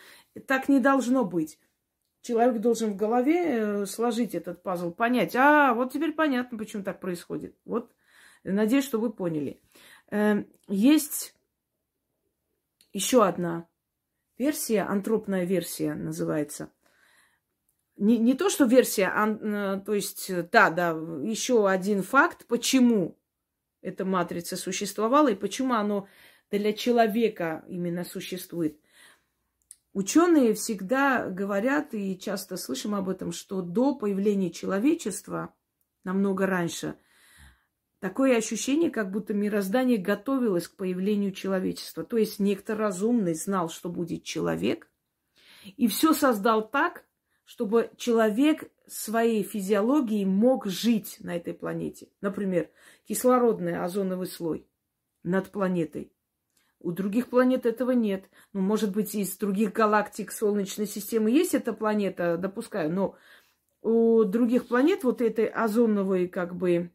Так 0.47 0.69
не 0.69 0.81
должно 0.81 1.25
быть. 1.25 1.59
Человек 2.23 2.61
должен 2.61 2.93
в 2.93 2.97
голове 2.97 3.45
э, 3.45 3.87
сложить 3.87 4.35
этот 4.35 4.63
пазл, 4.63 4.91
понять, 4.91 5.37
а 5.37 5.73
вот 5.73 5.93
теперь 5.93 6.13
понятно, 6.13 6.59
почему 6.59 6.83
так 6.83 7.01
происходит. 7.01 7.57
Вот, 7.65 7.95
надеюсь, 8.45 8.85
что 8.85 8.99
вы 8.99 9.13
поняли. 9.13 9.61
Эм, 10.11 10.47
есть 10.67 11.35
еще 12.93 13.25
одна 13.25 13.69
версия, 14.37 14.83
антропная 14.83 15.45
версия 15.45 15.95
называется. 15.95 16.73
Не, 17.97 18.19
не 18.19 18.35
то, 18.35 18.49
что 18.49 18.65
версия, 18.65 19.09
а, 19.09 19.81
то 19.81 19.93
есть, 19.93 20.31
да, 20.51 20.71
да, 20.71 20.91
еще 20.91 21.69
один 21.69 22.03
факт, 22.03 22.47
почему 22.47 23.19
эта 23.81 24.05
матрица 24.05 24.57
существовала 24.57 25.29
и 25.29 25.35
почему 25.35 25.75
оно 25.75 26.09
для 26.51 26.73
человека 26.73 27.65
именно 27.69 28.05
существует. 28.05 28.79
Ученые 29.99 30.55
всегда 30.55 31.29
говорят, 31.29 31.93
и 31.93 32.17
часто 32.17 32.57
слышим 32.57 32.95
об 32.95 33.09
этом, 33.09 33.33
что 33.33 33.63
до 33.63 33.97
появления 33.97 34.53
человечества, 34.53 35.53
намного 36.05 36.47
раньше, 36.47 36.95
такое 37.99 38.37
ощущение, 38.37 38.93
как 38.93 39.11
будто 39.11 39.35
мироздание 39.35 39.99
готовилось 39.99 40.69
к 40.69 40.77
появлению 40.77 41.33
человечества. 41.33 42.05
То 42.05 42.17
есть 42.17 42.39
некто 42.39 42.77
разумный 42.77 43.35
знал, 43.35 43.71
что 43.71 43.89
будет 43.89 44.23
человек, 44.23 44.89
и 45.65 45.89
все 45.89 46.13
создал 46.13 46.71
так, 46.71 47.05
чтобы 47.45 47.91
человек 47.97 48.71
своей 48.87 49.43
физиологией 49.43 50.27
мог 50.27 50.67
жить 50.67 51.17
на 51.19 51.35
этой 51.35 51.55
планете. 51.55 52.09
Например, 52.21 52.71
кислородный 53.09 53.81
озоновый 53.81 54.29
слой 54.29 54.65
над 55.25 55.51
планетой. 55.51 56.13
У 56.81 56.93
других 56.93 57.29
планет 57.29 57.67
этого 57.67 57.91
нет. 57.91 58.31
Ну, 58.53 58.61
может 58.61 58.93
быть, 58.93 59.15
из 59.15 59.37
других 59.37 59.73
галактик 59.73 60.31
Солнечной 60.31 60.87
системы 60.87 61.31
есть 61.31 61.55
эта 61.55 61.73
планета, 61.73 62.37
допускаю, 62.37 62.93
но 62.93 63.17
у 63.83 64.25
других 64.25 64.69
планет 64.69 65.03
вот 65.03 65.21
этой 65.21 65.47
озоновой, 65.47 66.29
как 66.29 66.55
бы, 66.55 66.93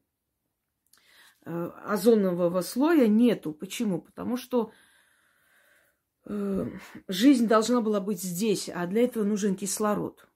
э, 1.45 1.71
озонового 1.85 2.61
слоя 2.61 3.07
нету. 3.07 3.53
Почему? 3.53 4.01
Потому 4.01 4.37
что 4.37 4.71
э, 6.25 6.65
жизнь 7.09 7.47
должна 7.47 7.81
была 7.81 7.99
быть 7.99 8.21
здесь, 8.21 8.69
а 8.69 8.87
для 8.87 9.03
этого 9.03 9.25
нужен 9.25 9.55
кислород. 9.55 10.29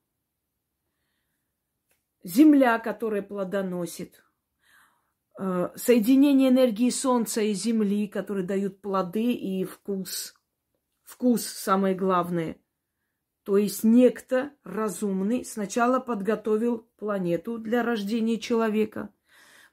Земля, 2.24 2.80
которая 2.80 3.22
плодоносит– 3.22 4.24
соединение 5.38 6.50
энергии 6.50 6.90
Солнца 6.90 7.42
и 7.42 7.54
Земли, 7.54 8.08
которые 8.08 8.46
дают 8.46 8.82
плоды 8.82 9.34
и 9.34 9.64
вкус. 9.66 10.34
Вкус 11.04 11.46
самое 11.46 11.96
главное. 11.96 12.58
То 13.44 13.58
есть 13.58 13.84
некто 13.84 14.52
разумный 14.64 15.46
сначала 15.46 16.00
подготовил 16.00 16.90
планету 16.98 17.60
для 17.60 17.84
рождения 17.84 18.40
человека, 18.40 19.14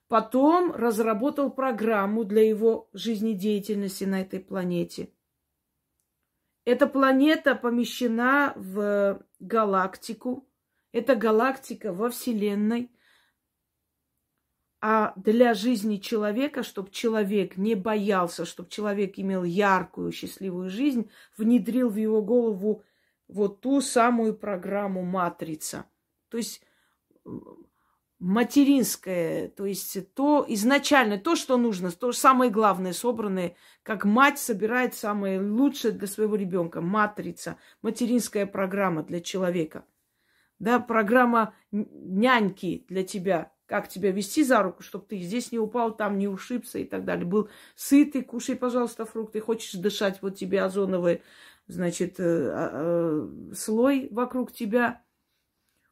потом 0.07 0.71
разработал 0.71 1.51
программу 1.51 2.25
для 2.25 2.47
его 2.49 2.89
жизнедеятельности 2.93 4.05
на 4.05 4.21
этой 4.21 4.41
планете. 4.41 5.11
Эта 6.65 6.87
планета 6.87 7.55
помещена 7.55 8.53
в 8.55 9.21
галактику. 9.41 10.49
Эта 10.93 11.17
галактика 11.17 11.93
во 11.93 12.11
Вселенной– 12.11 12.91
а 14.87 15.14
для 15.16 15.55
жизни 15.55 15.97
человека, 15.97 16.62
чтобы 16.62 16.91
человек 16.91 17.57
не 17.57 17.74
боялся, 17.74 18.45
чтобы 18.45 18.68
человек 18.68 19.14
имел 19.18 19.43
яркую, 19.43 20.12
счастливую 20.12 20.68
жизнь, 20.68 21.11
внедрил 21.39 21.89
в 21.89 21.97
его 21.97 22.20
голову 22.20 22.85
вот 23.26 23.62
ту 23.62 23.80
самую 23.80 24.35
программу 24.35 25.03
матрица. 25.03 25.87
То 26.28 26.37
есть 26.37 26.61
материнское, 28.18 29.49
то 29.49 29.64
есть 29.64 30.12
то 30.12 30.45
изначально, 30.49 31.16
то, 31.16 31.35
что 31.35 31.57
нужно, 31.57 31.91
то 31.91 32.12
самое 32.12 32.51
главное, 32.51 32.93
собранное, 32.93 33.57
как 33.82 34.05
мать 34.05 34.39
собирает 34.39 34.95
самое 34.95 35.41
лучшее 35.41 35.93
для 35.93 36.07
своего 36.07 36.37
ребенка, 36.37 36.82
матрица, 36.82 37.57
материнская 37.80 38.45
программа 38.45 39.03
для 39.03 39.22
человека. 39.22 39.87
Да, 40.59 40.78
программа 40.78 41.55
няньки 41.70 42.85
для 42.91 43.03
тебя– 43.03 43.51
как 43.67 43.89
тебя 43.89 44.11
вести 44.11 44.45
за 44.45 44.62
руку, 44.62 44.83
чтобы 44.83 45.07
ты 45.09 45.19
здесь 45.19 45.53
не 45.53 45.59
упал, 45.59 45.97
там 45.97 46.19
не 46.19 46.29
ушибся 46.29 46.79
и 46.79 46.85
так 46.85 47.05
далее. 47.05 47.25
Был 47.25 47.49
сытый, 47.77 48.23
кушай, 48.23 48.57
пожалуйста, 48.57 49.07
фрукты. 49.07 49.41
Хочешь 49.41 49.73
дышать, 49.73 50.21
вот 50.21 50.37
тебе 50.37 50.62
озоновый, 50.62 51.23
значит, 51.67 52.21
э, 52.21 52.25
э, 52.25 53.29
слой 53.55 54.09
вокруг 54.11 54.53
тебя. 54.53 55.03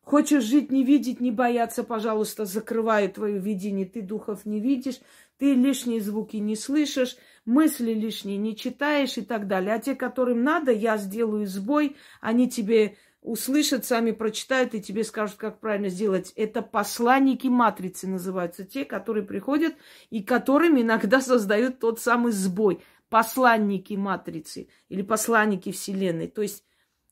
Хочешь 0.03 0.43
жить, 0.43 0.73
не 0.73 0.85
видеть, 0.85 1.20
не 1.20 1.31
бояться, 1.31 1.85
пожалуйста, 1.85 2.45
закрывай 2.45 3.09
твое 3.09 3.39
видение. 3.39 3.87
Ты 3.87 4.03
духов 4.03 4.45
не 4.45 4.61
видишь, 4.61 5.01
ты 5.39 5.55
лишние 5.55 6.01
звуки 6.01 6.37
не 6.37 6.57
слышишь, 6.57 7.16
мысли 7.45 7.95
лишние 7.95 8.37
не 8.37 8.57
читаешь 8.57 9.16
и 9.16 9.23
так 9.23 9.47
далее. 9.47 9.75
А 9.75 9.79
те, 9.79 9.95
которым 9.95 10.43
надо, 10.43 10.73
я 10.73 10.97
сделаю 10.99 11.47
сбой, 11.47 11.97
они 12.20 12.51
тебе 12.51 12.97
услышат, 13.23 13.85
сами 13.85 14.11
прочитают 14.11 14.75
и 14.75 14.83
тебе 14.83 15.05
скажут, 15.05 15.37
как 15.37 15.61
правильно 15.61 15.89
сделать. 15.89 16.33
Это 16.37 16.61
посланники 16.61 17.47
матрицы 17.47 18.09
называются, 18.09 18.64
те, 18.64 18.85
которые 18.85 19.25
приходят 19.25 19.75
и 20.11 20.23
которым 20.23 20.81
иногда 20.81 21.20
создают 21.20 21.79
тот 21.79 22.01
самый 22.01 22.33
сбой. 22.33 22.83
Посланники 23.09 23.95
матрицы 23.95 24.68
или 24.89 25.03
посланники 25.03 25.70
Вселенной. 25.70 26.29
То 26.29 26.43
есть 26.43 26.64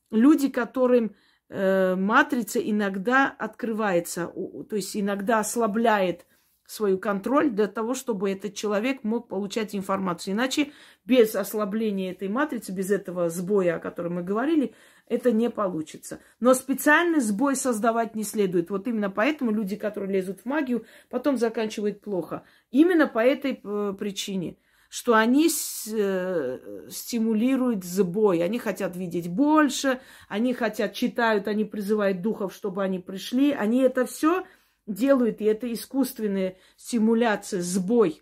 люди, 0.09 0.49
которым 0.49 1.15
э, 1.49 1.95
матрица 1.95 2.59
иногда 2.59 3.33
открывается, 3.37 4.33
то 4.69 4.75
есть 4.75 4.97
иногда 4.97 5.39
ослабляет 5.39 6.25
свою 6.71 6.97
контроль 6.97 7.49
для 7.49 7.67
того, 7.67 7.93
чтобы 7.93 8.31
этот 8.31 8.55
человек 8.55 9.03
мог 9.03 9.27
получать 9.27 9.75
информацию. 9.75 10.33
Иначе 10.33 10.71
без 11.03 11.35
ослабления 11.35 12.11
этой 12.11 12.29
матрицы, 12.29 12.71
без 12.71 12.91
этого 12.91 13.29
сбоя, 13.29 13.75
о 13.75 13.79
котором 13.79 14.15
мы 14.15 14.23
говорили, 14.23 14.73
это 15.11 15.33
не 15.33 15.49
получится. 15.49 16.21
Но 16.39 16.53
специальный 16.53 17.19
сбой 17.19 17.57
создавать 17.57 18.15
не 18.15 18.23
следует. 18.23 18.69
Вот 18.69 18.87
именно 18.87 19.09
поэтому 19.09 19.51
люди, 19.51 19.75
которые 19.75 20.13
лезут 20.13 20.39
в 20.39 20.45
магию, 20.45 20.85
потом 21.09 21.35
заканчивают 21.35 21.99
плохо. 21.99 22.43
Именно 22.71 23.07
по 23.07 23.19
этой 23.19 23.59
э, 23.61 23.93
причине, 23.99 24.55
что 24.87 25.13
они 25.13 25.49
э, 25.49 26.87
стимулируют 26.89 27.83
сбой. 27.83 28.41
Они 28.41 28.57
хотят 28.57 28.95
видеть 28.95 29.27
больше, 29.27 29.99
они 30.29 30.53
хотят, 30.53 30.93
читают, 30.93 31.49
они 31.49 31.65
призывают 31.65 32.21
духов, 32.21 32.53
чтобы 32.53 32.81
они 32.81 32.99
пришли. 32.99 33.51
Они 33.51 33.81
это 33.81 34.05
все 34.05 34.45
делают, 34.87 35.41
и 35.41 35.43
это 35.43 35.71
искусственная 35.73 36.55
стимуляция, 36.77 37.61
сбой. 37.61 38.21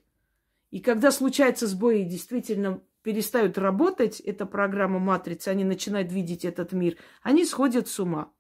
И 0.72 0.80
когда 0.80 1.12
случается 1.12 1.68
сбой, 1.68 2.02
и 2.02 2.06
действительно 2.06 2.82
перестают 3.10 3.58
работать, 3.58 4.20
эта 4.20 4.46
программа 4.46 5.00
матрицы, 5.00 5.48
они 5.48 5.64
начинают 5.64 6.12
видеть 6.12 6.46
этот 6.46 6.74
мир, 6.74 6.96
они 7.24 7.44
сходят 7.44 7.88
с 7.88 8.00
ума. 8.00 8.32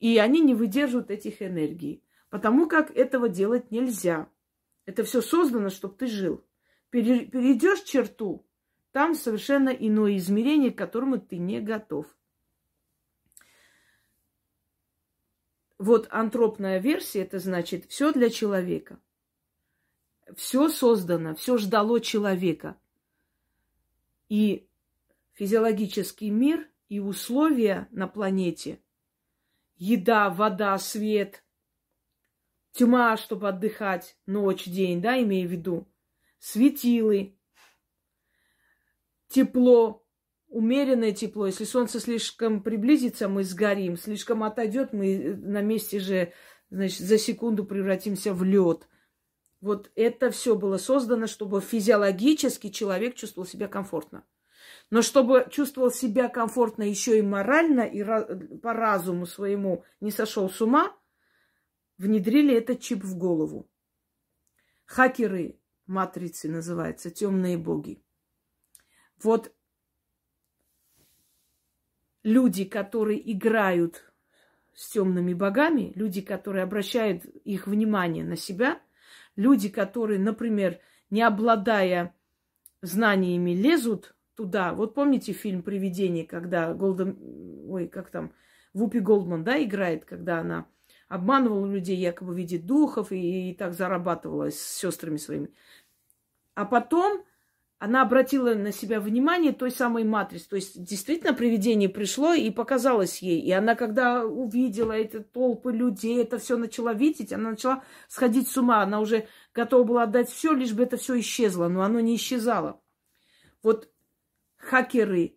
И 0.00 0.18
они 0.18 0.40
не 0.40 0.54
выдерживают 0.54 1.10
этих 1.10 1.40
энергий. 1.40 2.04
Потому 2.28 2.68
как 2.68 2.94
этого 2.94 3.30
делать 3.30 3.70
нельзя. 3.70 4.28
Это 4.84 5.02
все 5.04 5.22
создано, 5.22 5.70
чтобы 5.70 5.94
ты 5.96 6.08
жил. 6.08 6.44
Перейдешь 6.90 7.84
черту, 7.84 8.46
там 8.92 9.14
совершенно 9.14 9.70
иное 9.70 10.18
измерение, 10.18 10.72
к 10.72 10.76
которому 10.76 11.18
ты 11.18 11.38
не 11.38 11.60
готов. 11.60 12.06
вот 15.80 16.08
антропная 16.10 16.78
версия, 16.78 17.22
это 17.22 17.38
значит 17.38 17.86
все 17.86 18.12
для 18.12 18.28
человека. 18.28 19.00
Все 20.36 20.68
создано, 20.68 21.34
все 21.34 21.56
ждало 21.56 22.00
человека. 22.00 22.78
И 24.30 24.70
физиологический 25.32 26.30
мир 26.30 26.70
и 26.88 27.00
условия 27.00 27.88
на 27.90 28.06
планете, 28.06 28.80
еда, 29.74 30.30
вода, 30.30 30.78
свет, 30.78 31.44
тьма, 32.70 33.16
чтобы 33.16 33.48
отдыхать, 33.48 34.16
ночь, 34.26 34.66
день, 34.66 35.02
да, 35.02 35.20
имею 35.20 35.48
в 35.48 35.52
виду, 35.52 35.92
светилы, 36.38 37.36
тепло, 39.26 40.06
умеренное 40.46 41.10
тепло. 41.10 41.46
Если 41.46 41.64
солнце 41.64 41.98
слишком 41.98 42.62
приблизится, 42.62 43.28
мы 43.28 43.42
сгорим. 43.42 43.96
Слишком 43.96 44.44
отойдет, 44.44 44.92
мы 44.92 45.34
на 45.34 45.60
месте 45.60 45.98
же, 45.98 46.32
значит, 46.70 47.00
за 47.00 47.18
секунду 47.18 47.64
превратимся 47.64 48.32
в 48.32 48.44
лед. 48.44 48.88
Вот 49.60 49.90
это 49.94 50.30
все 50.30 50.54
было 50.54 50.78
создано, 50.78 51.26
чтобы 51.26 51.60
физиологически 51.60 52.70
человек 52.70 53.14
чувствовал 53.14 53.46
себя 53.46 53.68
комфортно. 53.68 54.24
Но 54.88 55.02
чтобы 55.02 55.46
чувствовал 55.50 55.90
себя 55.90 56.28
комфортно 56.28 56.82
еще 56.82 57.18
и 57.18 57.22
морально, 57.22 57.82
и 57.82 58.02
по 58.58 58.72
разуму 58.72 59.26
своему 59.26 59.84
не 60.00 60.10
сошел 60.10 60.48
с 60.48 60.60
ума, 60.60 60.96
внедрили 61.98 62.54
этот 62.54 62.80
чип 62.80 63.04
в 63.04 63.16
голову. 63.16 63.68
Хакеры 64.86 65.60
матрицы 65.86 66.48
называются, 66.48 67.10
темные 67.10 67.58
боги. 67.58 68.02
Вот 69.22 69.54
люди, 72.22 72.64
которые 72.64 73.30
играют 73.30 74.10
с 74.74 74.88
темными 74.90 75.34
богами, 75.34 75.92
люди, 75.94 76.22
которые 76.22 76.64
обращают 76.64 77.24
их 77.24 77.66
внимание 77.66 78.24
на 78.24 78.36
себя, 78.36 78.80
люди, 79.36 79.68
которые, 79.68 80.18
например, 80.18 80.78
не 81.10 81.22
обладая 81.22 82.14
знаниями, 82.82 83.52
лезут 83.52 84.14
туда. 84.34 84.72
Вот 84.72 84.94
помните 84.94 85.32
фильм 85.32 85.62
«Привидение», 85.62 86.26
когда 86.26 86.72
Голден... 86.72 87.16
Ой, 87.68 87.88
как 87.88 88.10
там, 88.10 88.32
Вупи 88.72 89.00
Голдман, 89.00 89.44
да, 89.44 89.62
играет, 89.62 90.04
когда 90.04 90.40
она 90.40 90.66
обманывала 91.08 91.66
людей, 91.66 91.96
якобы 91.96 92.34
видит 92.34 92.66
духов, 92.66 93.12
и, 93.12 93.50
и 93.50 93.54
так 93.54 93.74
зарабатывала 93.74 94.50
с 94.50 94.58
сестрами 94.58 95.16
своими. 95.16 95.50
А 96.54 96.64
потом 96.64 97.24
она 97.80 98.02
обратила 98.02 98.54
на 98.54 98.72
себя 98.72 99.00
внимание 99.00 99.52
той 99.52 99.70
самой 99.70 100.04
матрицы. 100.04 100.50
То 100.50 100.56
есть 100.56 100.84
действительно 100.84 101.32
привидение 101.32 101.88
пришло 101.88 102.34
и 102.34 102.50
показалось 102.50 103.22
ей. 103.22 103.40
И 103.40 103.50
она, 103.52 103.74
когда 103.74 104.22
увидела 104.26 104.92
эти 104.92 105.20
толпы 105.20 105.72
людей, 105.72 106.20
это 106.20 106.38
все 106.38 106.58
начала 106.58 106.92
видеть, 106.92 107.32
она 107.32 107.52
начала 107.52 107.82
сходить 108.06 108.48
с 108.48 108.56
ума. 108.58 108.82
Она 108.82 109.00
уже 109.00 109.28
готова 109.54 109.84
была 109.84 110.02
отдать 110.02 110.28
все, 110.28 110.52
лишь 110.52 110.74
бы 110.74 110.82
это 110.82 110.98
все 110.98 111.18
исчезло. 111.20 111.68
Но 111.68 111.80
оно 111.80 112.00
не 112.00 112.16
исчезало. 112.16 112.82
Вот 113.62 113.88
хакеры 114.58 115.36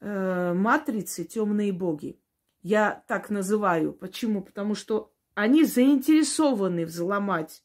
э, 0.00 0.52
матрицы, 0.52 1.24
темные 1.24 1.72
боги, 1.72 2.20
я 2.60 3.02
так 3.08 3.30
называю. 3.30 3.94
Почему? 3.94 4.42
Потому 4.42 4.74
что 4.74 5.10
они 5.32 5.64
заинтересованы 5.64 6.84
взломать. 6.84 7.64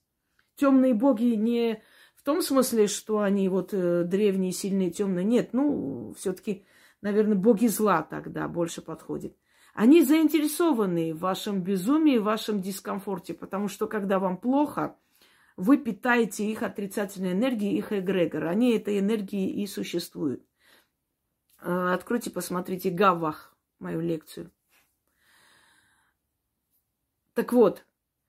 Темные 0.56 0.94
боги 0.94 1.36
не 1.36 1.84
в 2.24 2.26
том 2.26 2.42
смысле, 2.42 2.88
что 2.88 3.20
они 3.20 3.50
вот 3.50 3.74
э, 3.74 4.06
древние, 4.06 4.54
сильные, 4.54 4.92
темные. 4.92 5.26
Нет, 5.26 5.50
ну, 5.52 6.14
все-таки, 6.18 6.66
наверное, 7.02 7.36
боги 7.36 7.68
зла 7.68 8.02
тогда 8.02 8.48
больше 8.48 8.82
подходит. 8.82 9.36
Они 9.74 10.04
заинтересованы 10.04 11.14
в 11.14 11.20
вашем 11.20 11.62
безумии, 11.62 12.18
в 12.18 12.24
вашем 12.24 12.62
дискомфорте, 12.62 13.34
потому 13.34 13.68
что 13.68 13.88
когда 13.88 14.20
вам 14.20 14.38
плохо, 14.38 14.96
вы 15.58 15.78
питаете 15.78 16.50
их 16.50 16.64
отрицательной 16.64 17.34
энергией, 17.34 17.78
их 17.78 17.92
эгрегор. 17.92 18.46
Они 18.46 18.72
этой 18.72 19.00
энергией 19.00 19.62
и 19.62 19.68
существуют. 19.68 20.46
Э, 21.62 21.92
откройте, 21.94 22.32
посмотрите 22.32 22.90
Гавах, 22.90 23.54
мою 23.80 24.00
лекцию. 24.00 24.50
Так 27.34 27.52
вот, 27.52 27.86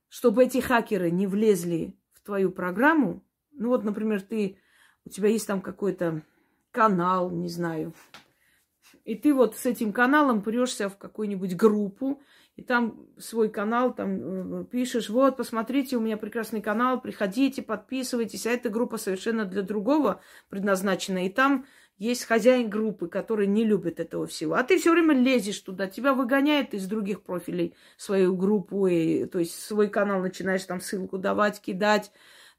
чтобы 0.09 0.43
эти 0.43 0.59
хакеры 0.59 1.13
не 1.13 1.29
влезли 1.29 1.97
в 2.13 2.23
твою 2.23 2.51
программу, 2.51 3.23
ну 3.55 3.69
вот, 3.69 3.85
например, 3.85 4.21
ты, 4.23 4.59
у 5.05 5.11
тебя 5.11 5.29
есть 5.29 5.47
там 5.47 5.61
какой-то 5.61 6.23
канал, 6.71 7.31
не 7.31 7.49
знаю, 7.49 7.95
и 9.05 9.15
ты 9.15 9.35
вот 9.35 9.57
с 9.57 9.67
этим 9.67 9.93
каналом 9.93 10.43
прешься 10.43 10.89
в 10.89 10.97
какую-нибудь 10.97 11.57
группу, 11.57 12.23
и 12.57 12.63
там 12.63 13.07
свой 13.19 13.49
канал 13.51 13.93
там 13.95 14.63
э, 14.63 14.65
пишешь, 14.65 15.11
вот, 15.11 15.37
посмотрите, 15.37 15.97
у 15.97 16.01
меня 16.01 16.17
прекрасный 16.17 16.63
канал, 16.63 17.01
приходите, 17.01 17.63
подписывайтесь, 17.63 18.47
а 18.47 18.51
эта 18.51 18.71
группа 18.71 18.97
совершенно 18.97 19.45
для 19.45 19.63
другого 19.63 20.21
предназначена, 20.49 21.27
и 21.27 21.31
там 21.31 21.67
есть 21.99 22.25
хозяин 22.25 22.71
группы, 22.71 23.09
который 23.09 23.47
не 23.47 23.65
любит 23.65 24.01
этого 24.01 24.27
всего. 24.27 24.55
А 24.55 24.65
ты 24.65 24.79
все 24.79 24.93
время 24.93 25.15
лезешь 25.15 25.61
туда, 25.61 25.87
тебя 25.87 26.15
выгоняет 26.15 26.75
из 26.75 26.87
других 26.87 27.23
профилей 27.23 27.75
свою 27.97 28.37
группу, 28.37 28.87
и, 28.87 29.27
то 29.27 29.39
есть 29.39 29.61
свой 29.61 29.89
канал 29.89 30.21
начинаешь 30.21 30.65
там 30.65 30.81
ссылку 30.81 31.19
давать, 31.19 31.61
кидать, 31.61 32.11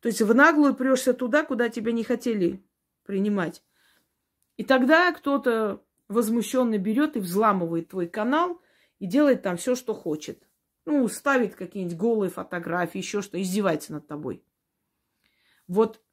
то 0.05 0.09
есть 0.09 0.21
в 0.21 0.35
наглую 0.35 0.75
прешься 0.75 1.15
туда, 1.15 1.43
куда 1.43 1.67
тебя 1.67 1.91
не 1.91 2.03
хотели 2.03 2.63
принимать. 3.05 3.63
И 4.55 4.63
тогда 4.63 5.11
кто-то 5.11 5.83
возмущенно 6.07 6.77
берет 6.77 7.15
и 7.15 7.19
взламывает 7.19 7.89
твой 7.89 8.07
канал 8.07 8.61
и 8.99 9.07
делает 9.07 9.41
там 9.41 9.57
все, 9.57 9.73
что 9.73 9.95
хочет. 9.95 10.47
Ну, 10.85 11.07
ставит 11.07 11.55
какие-нибудь 11.55 11.97
голые 11.97 12.29
фотографии, 12.29 12.99
еще 12.99 13.23
что, 13.23 13.41
издевается 13.41 13.93
над 13.93 14.05
тобой. 14.05 14.45
Вот 15.65 16.03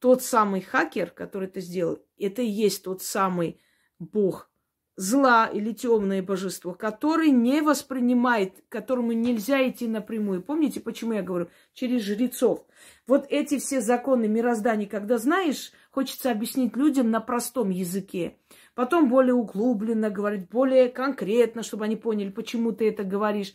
тот 0.00 0.24
самый 0.24 0.60
хакер, 0.60 1.12
который 1.12 1.46
это 1.46 1.60
сделал, 1.60 2.04
это 2.18 2.42
и 2.42 2.48
есть 2.48 2.82
тот 2.82 3.02
самый 3.02 3.60
бог 4.00 4.50
зла 4.96 5.46
или 5.46 5.72
темное 5.72 6.22
божество, 6.22 6.72
который 6.72 7.30
не 7.30 7.62
воспринимает, 7.62 8.64
которому 8.68 9.12
нельзя 9.12 9.68
идти 9.68 9.88
напрямую. 9.88 10.42
Помните, 10.42 10.80
почему 10.80 11.14
я 11.14 11.22
говорю? 11.22 11.48
Через 11.72 12.02
жрецов. 12.02 12.64
Вот 13.06 13.26
эти 13.28 13.58
все 13.58 13.80
законы 13.80 14.28
мироздания, 14.28 14.86
когда 14.86 15.18
знаешь, 15.18 15.72
хочется 15.90 16.30
объяснить 16.30 16.76
людям 16.76 17.10
на 17.10 17.20
простом 17.20 17.70
языке. 17.70 18.36
Потом 18.74 19.08
более 19.08 19.34
углубленно 19.34 20.10
говорить, 20.10 20.48
более 20.48 20.88
конкретно, 20.88 21.62
чтобы 21.62 21.84
они 21.84 21.96
поняли, 21.96 22.30
почему 22.30 22.72
ты 22.72 22.88
это 22.88 23.02
говоришь. 23.02 23.54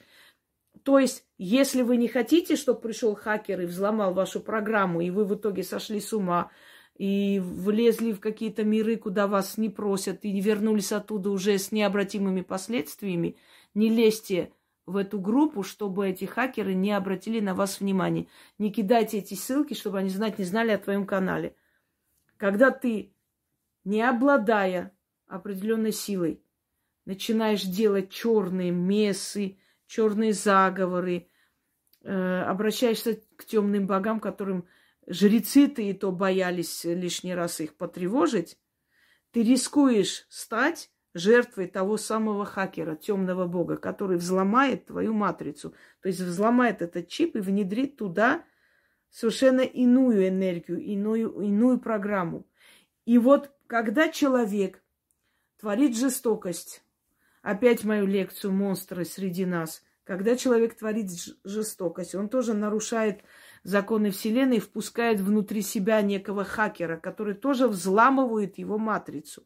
То 0.83 0.99
есть, 0.99 1.25
если 1.37 1.81
вы 1.81 1.97
не 1.97 2.07
хотите, 2.07 2.55
чтобы 2.55 2.79
пришел 2.79 3.15
хакер 3.15 3.61
и 3.61 3.65
взломал 3.65 4.13
вашу 4.13 4.39
программу, 4.39 5.01
и 5.01 5.09
вы 5.09 5.25
в 5.25 5.35
итоге 5.35 5.63
сошли 5.63 5.99
с 5.99 6.13
ума, 6.13 6.51
и 6.99 7.39
влезли 7.39 8.11
в 8.11 8.19
какие-то 8.19 8.65
миры, 8.65 8.97
куда 8.97 9.27
вас 9.27 9.57
не 9.57 9.69
просят, 9.69 10.25
и 10.25 10.41
вернулись 10.41 10.91
оттуда 10.91 11.31
уже 11.31 11.57
с 11.57 11.71
необратимыми 11.71 12.41
последствиями, 12.41 13.37
не 13.73 13.89
лезьте 13.89 14.51
в 14.85 14.97
эту 14.97 15.17
группу, 15.17 15.63
чтобы 15.63 16.09
эти 16.09 16.25
хакеры 16.25 16.73
не 16.73 16.91
обратили 16.91 17.39
на 17.39 17.55
вас 17.55 17.79
внимание. 17.79 18.27
Не 18.57 18.69
кидайте 18.69 19.19
эти 19.19 19.33
ссылки, 19.33 19.73
чтобы 19.73 19.99
они 19.99 20.09
знать 20.09 20.39
не 20.39 20.45
знали 20.45 20.71
о 20.71 20.77
твоем 20.77 21.05
канале. 21.05 21.55
Когда 22.35 22.69
ты, 22.69 23.13
не 23.85 24.01
обладая 24.01 24.91
определенной 25.25 25.93
силой, 25.93 26.43
начинаешь 27.05 27.63
делать 27.63 28.09
черные 28.09 28.71
мессы, 28.71 29.57
черные 29.87 30.33
заговоры, 30.33 31.29
э, 32.01 32.41
обращаешься 32.41 33.21
к 33.37 33.45
темным 33.45 33.87
богам, 33.87 34.19
которым 34.19 34.65
жрецы-то 35.09 35.81
и 35.81 35.91
то 35.93 36.11
боялись 36.11 36.85
лишний 36.85 37.33
раз 37.33 37.59
их 37.59 37.75
потревожить, 37.75 38.57
ты 39.31 39.43
рискуешь 39.43 40.25
стать 40.29 40.91
жертвой 41.13 41.67
того 41.67 41.97
самого 41.97 42.45
хакера, 42.45 42.95
темного 42.95 43.45
бога, 43.45 43.77
который 43.77 44.17
взломает 44.17 44.85
твою 44.85 45.13
матрицу. 45.13 45.73
То 46.01 46.07
есть 46.07 46.19
взломает 46.19 46.81
этот 46.81 47.07
чип 47.07 47.35
и 47.35 47.39
внедрит 47.39 47.97
туда 47.97 48.45
совершенно 49.09 49.61
иную 49.61 50.27
энергию, 50.27 50.79
иную, 50.79 51.41
иную 51.41 51.79
программу. 51.79 52.47
И 53.05 53.17
вот 53.17 53.51
когда 53.65 54.09
человек 54.09 54.83
творит 55.59 55.97
жестокость, 55.97 56.83
опять 57.41 57.83
мою 57.83 58.05
лекцию 58.05 58.53
«Монстры 58.53 59.03
среди 59.03 59.45
нас», 59.45 59.83
когда 60.03 60.35
человек 60.35 60.75
творит 60.75 61.11
жестокость, 61.43 62.15
он 62.15 62.29
тоже 62.29 62.53
нарушает 62.53 63.21
законы 63.69 64.11
Вселенной, 64.11 64.59
впускает 64.59 65.19
внутри 65.19 65.61
себя 65.61 66.01
некого 66.01 66.43
хакера, 66.43 66.97
который 66.97 67.35
тоже 67.35 67.67
взламывает 67.67 68.57
его 68.57 68.77
матрицу. 68.77 69.43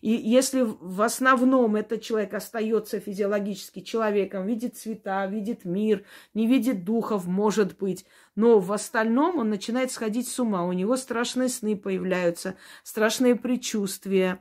И 0.00 0.10
если 0.10 0.62
в 0.62 1.02
основном 1.02 1.76
этот 1.76 2.02
человек 2.02 2.34
остается 2.34 3.00
физиологически 3.00 3.80
человеком, 3.80 4.46
видит 4.46 4.76
цвета, 4.76 5.26
видит 5.26 5.64
мир, 5.64 6.04
не 6.32 6.46
видит 6.46 6.84
духов, 6.84 7.26
может 7.26 7.78
быть, 7.78 8.06
но 8.34 8.58
в 8.58 8.72
остальном 8.72 9.38
он 9.38 9.50
начинает 9.50 9.92
сходить 9.92 10.28
с 10.28 10.38
ума, 10.38 10.64
у 10.64 10.72
него 10.72 10.96
страшные 10.96 11.48
сны 11.48 11.76
появляются, 11.76 12.56
страшные 12.82 13.36
предчувствия, 13.36 14.40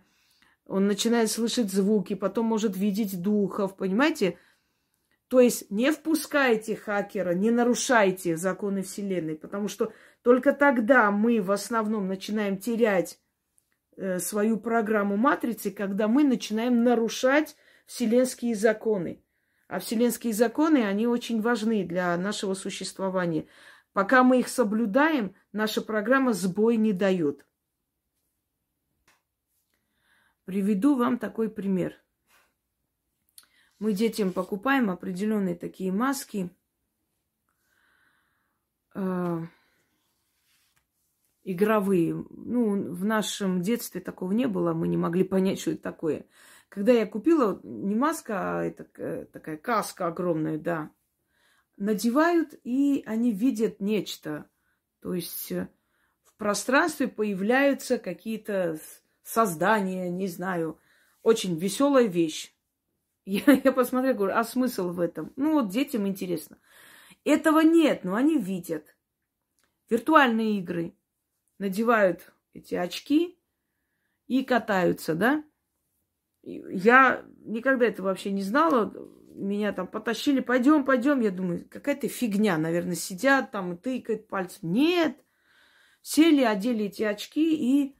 он 0.65 0.87
начинает 0.87 1.29
слышать 1.29 1.71
звуки, 1.71 2.15
потом 2.15 2.45
может 2.45 2.77
видеть 2.77 3.21
духов, 3.21 3.75
понимаете? 3.75 4.37
То 5.33 5.39
есть 5.39 5.71
не 5.71 5.91
впускайте 5.91 6.75
хакера, 6.75 7.33
не 7.33 7.49
нарушайте 7.49 8.37
законы 8.37 8.83
Вселенной, 8.83 9.35
потому 9.35 9.67
что 9.67 9.91
только 10.21 10.53
тогда 10.53 11.09
мы 11.09 11.41
в 11.41 11.51
основном 11.51 12.07
начинаем 12.07 12.59
терять 12.59 13.19
э, 13.97 14.19
свою 14.19 14.59
программу 14.59 15.17
матрицы, 15.17 15.71
когда 15.71 16.07
мы 16.07 16.23
начинаем 16.23 16.83
нарушать 16.83 17.55
вселенские 17.87 18.53
законы. 18.53 19.23
А 19.67 19.79
вселенские 19.79 20.33
законы, 20.33 20.85
они 20.85 21.07
очень 21.07 21.41
важны 21.41 21.83
для 21.83 22.15
нашего 22.15 22.53
существования. 22.53 23.47
Пока 23.91 24.21
мы 24.21 24.39
их 24.39 24.47
соблюдаем, 24.47 25.33
наша 25.51 25.81
программа 25.81 26.33
сбой 26.33 26.77
не 26.77 26.93
дает. 26.93 27.43
Приведу 30.45 30.95
вам 30.95 31.17
такой 31.17 31.49
пример. 31.49 32.02
Мы 33.83 33.91
детям 33.91 34.31
покупаем 34.31 34.89
определенные 34.89 35.55
такие 35.55 35.91
маски. 35.91 36.49
Э, 38.95 39.41
игровые. 41.43 42.15
Ну, 42.29 42.93
в 42.93 43.03
нашем 43.03 43.61
детстве 43.61 43.99
такого 43.99 44.31
не 44.31 44.47
было, 44.47 44.71
мы 44.71 44.87
не 44.87 44.95
могли 44.95 45.25
понять, 45.25 45.59
что 45.59 45.71
это 45.71 45.81
такое. 45.81 46.25
Когда 46.69 46.93
я 46.93 47.05
купила 47.05 47.59
не 47.63 47.93
маска, 47.93 48.59
а 48.59 48.63
это 48.63 48.87
э, 48.95 49.25
такая 49.25 49.57
каска 49.57 50.07
огромная, 50.07 50.57
да, 50.57 50.89
надевают, 51.75 52.57
и 52.63 53.03
они 53.05 53.33
видят 53.33 53.81
нечто. 53.81 54.49
То 55.01 55.13
есть 55.13 55.51
э, 55.51 55.67
в 56.23 56.33
пространстве 56.37 57.09
появляются 57.09 57.97
какие-то 57.97 58.79
создания, 59.23 60.09
не 60.09 60.27
знаю, 60.27 60.79
очень 61.21 61.59
веселая 61.59 62.07
вещь. 62.07 62.52
Я, 63.25 63.41
я 63.63 63.71
посмотрела, 63.71 64.15
говорю, 64.15 64.35
а 64.35 64.43
смысл 64.43 64.89
в 64.89 64.99
этом? 64.99 65.33
Ну, 65.35 65.53
вот 65.53 65.69
детям 65.69 66.07
интересно. 66.07 66.57
Этого 67.23 67.61
нет, 67.61 68.03
но 68.03 68.15
они 68.15 68.37
видят. 68.37 68.95
Виртуальные 69.89 70.59
игры. 70.59 70.95
Надевают 71.59 72.33
эти 72.53 72.75
очки 72.75 73.39
и 74.27 74.43
катаются, 74.43 75.15
да? 75.15 75.43
Я 76.41 77.23
никогда 77.45 77.85
это 77.85 78.03
вообще 78.03 78.31
не 78.31 78.41
знала. 78.41 78.93
Меня 79.35 79.71
там 79.71 79.87
потащили, 79.87 80.41
пойдем, 80.41 80.83
пойдем. 80.83 81.21
Я 81.21 81.31
думаю, 81.31 81.67
какая-то 81.69 82.07
фигня, 82.07 82.57
наверное, 82.57 82.95
сидят 82.95 83.51
там 83.51 83.73
и 83.73 83.77
тыкают 83.77 84.27
пальцем. 84.27 84.71
Нет. 84.71 85.17
Сели, 86.01 86.41
одели 86.41 86.85
эти 86.85 87.03
очки 87.03 87.55
и 87.55 87.97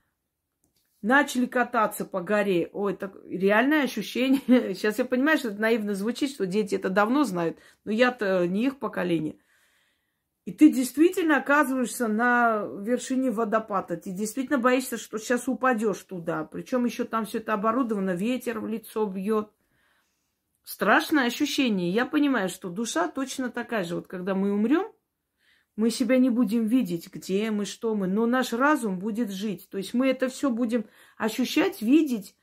начали 1.04 1.46
кататься 1.46 2.06
по 2.06 2.22
горе. 2.22 2.70
Ой, 2.74 2.94
это 2.94 3.14
реальное 3.26 3.84
ощущение. 3.84 4.42
Сейчас 4.74 4.98
я 4.98 5.06
понимаю, 5.06 5.38
что 5.38 5.50
это 5.50 5.62
наивно 5.62 5.94
звучит, 5.94 6.32
что 6.32 6.48
дети 6.48 6.76
это 6.76 6.90
давно 6.90 7.26
знают, 7.26 7.60
но 7.84 7.92
я-то 7.92 8.48
не 8.48 8.66
их 8.66 8.80
поколение. 8.80 9.38
И 10.46 10.52
ты 10.52 10.72
действительно 10.72 11.38
оказываешься 11.38 12.08
на 12.08 12.66
вершине 12.82 13.32
водопада. 13.32 13.96
Ты 13.96 14.12
действительно 14.12 14.58
боишься, 14.58 14.98
что 14.98 15.18
сейчас 15.18 15.48
упадешь 15.48 16.02
туда. 16.04 16.44
Причем 16.46 16.86
еще 16.86 17.04
там 17.06 17.26
все 17.26 17.38
это 17.38 17.54
оборудовано, 17.54 18.12
ветер 18.12 18.60
в 18.60 18.68
лицо 18.68 19.06
бьет. 19.06 19.52
Страшное 20.64 21.28
ощущение. 21.28 21.92
Я 21.92 22.06
понимаю, 22.06 22.50
что 22.50 22.70
душа 22.70 23.08
точно 23.08 23.50
такая 23.50 23.84
же. 23.84 23.96
Вот 23.96 24.08
когда 24.08 24.36
мы 24.36 24.52
умрем, 24.52 24.92
мы 25.76 25.90
себя 25.90 26.18
не 26.18 26.30
будем 26.30 26.68
видеть, 26.68 27.12
где 27.12 27.50
мы, 27.52 27.66
что 27.66 27.96
мы, 27.96 28.08
но 28.08 28.26
наш 28.26 28.54
разум 28.54 29.00
будет 29.00 29.32
жить. 29.32 29.70
То 29.70 29.78
есть 29.78 29.94
мы 29.94 30.08
это 30.08 30.30
все 30.30 30.52
будем 30.52 30.86
ощущать, 31.18 31.82
видеть, 31.82 32.36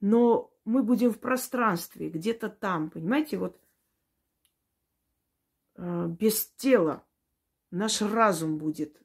но 0.00 0.52
мы 0.64 0.82
будем 0.82 1.12
в 1.12 1.18
пространстве, 1.18 2.10
где-то 2.10 2.48
там, 2.48 2.90
понимаете, 2.90 3.38
вот 3.38 3.60
э, 5.76 6.06
без 6.08 6.46
тела 6.56 7.04
наш 7.70 8.00
разум 8.02 8.58
будет 8.58 9.00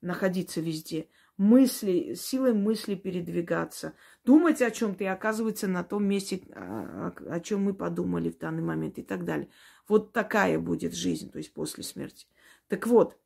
находиться 0.00 0.60
везде. 0.60 1.08
Мысли, 1.36 2.14
силой 2.14 2.52
мысли 2.52 2.96
передвигаться, 2.96 3.94
думать 4.24 4.60
о 4.60 4.72
чем-то 4.72 5.04
и 5.04 5.06
оказываться 5.06 5.68
на 5.68 5.84
том 5.84 6.04
месте, 6.04 6.42
о, 6.52 7.14
о, 7.16 7.34
о 7.34 7.40
чем 7.40 7.62
мы 7.62 7.74
подумали 7.74 8.30
в 8.30 8.38
данный 8.38 8.62
момент 8.62 8.98
и 8.98 9.02
так 9.02 9.24
далее. 9.24 9.48
Вот 9.86 10.12
такая 10.12 10.58
будет 10.58 10.94
жизнь, 10.94 11.30
то 11.30 11.38
есть 11.38 11.52
после 11.52 11.84
смерти. 11.84 12.26
Так 12.68 12.86
вот, 12.86 13.18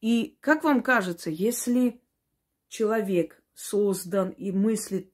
и 0.00 0.38
как 0.40 0.64
вам 0.64 0.82
кажется, 0.82 1.30
если 1.30 2.00
человек 2.68 3.42
создан 3.54 4.30
и 4.30 4.52
мыслит 4.52 5.12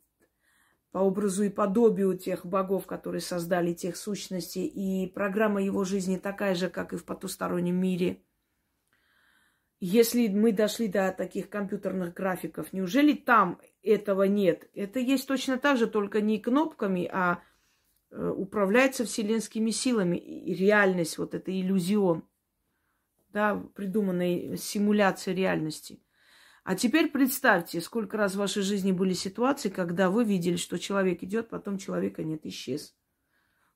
по 0.91 0.99
образу 0.99 1.45
и 1.45 1.51
подобию 1.51 2.17
тех 2.17 2.47
богов, 2.47 2.87
которые 2.87 3.21
создали 3.21 3.73
тех 3.73 3.97
сущностей, 3.97 4.67
и 4.67 5.09
программа 5.09 5.63
его 5.63 5.85
жизни 5.85 6.17
такая 6.17 6.55
же, 6.55 6.71
как 6.71 6.93
и 6.93 6.97
в 6.97 7.05
потустороннем 7.05 7.77
мире, 7.77 8.23
если 9.79 10.29
мы 10.29 10.53
дошли 10.53 10.89
до 10.89 11.13
таких 11.13 11.51
компьютерных 11.51 12.15
графиков, 12.15 12.73
неужели 12.73 13.13
там 13.13 13.61
этого 13.83 14.23
нет? 14.23 14.71
Это 14.73 14.99
есть 15.01 15.29
точно 15.29 15.59
так 15.59 15.77
же, 15.77 15.87
только 15.87 16.23
не 16.23 16.39
кнопками, 16.41 17.09
а 17.13 17.43
управляется 18.17 19.05
вселенскими 19.05 19.71
силами. 19.71 20.17
И 20.17 20.55
реальность, 20.55 21.19
вот 21.19 21.35
это 21.35 21.51
иллюзион, 21.53 22.25
да, 23.29 23.57
придуманная 23.75 24.57
симуляция 24.57 25.35
реальности. 25.35 26.03
А 26.65 26.75
теперь 26.75 27.11
представьте, 27.11 27.81
сколько 27.81 28.17
раз 28.17 28.35
в 28.35 28.39
вашей 28.39 28.63
жизни 28.63 28.91
были 28.91 29.13
ситуации, 29.13 29.69
когда 29.69 30.11
вы 30.11 30.25
видели, 30.25 30.57
что 30.57 30.79
человек 30.79 31.23
идет, 31.23 31.49
потом 31.49 31.79
человека 31.79 32.25
нет, 32.25 32.45
исчез. 32.47 32.97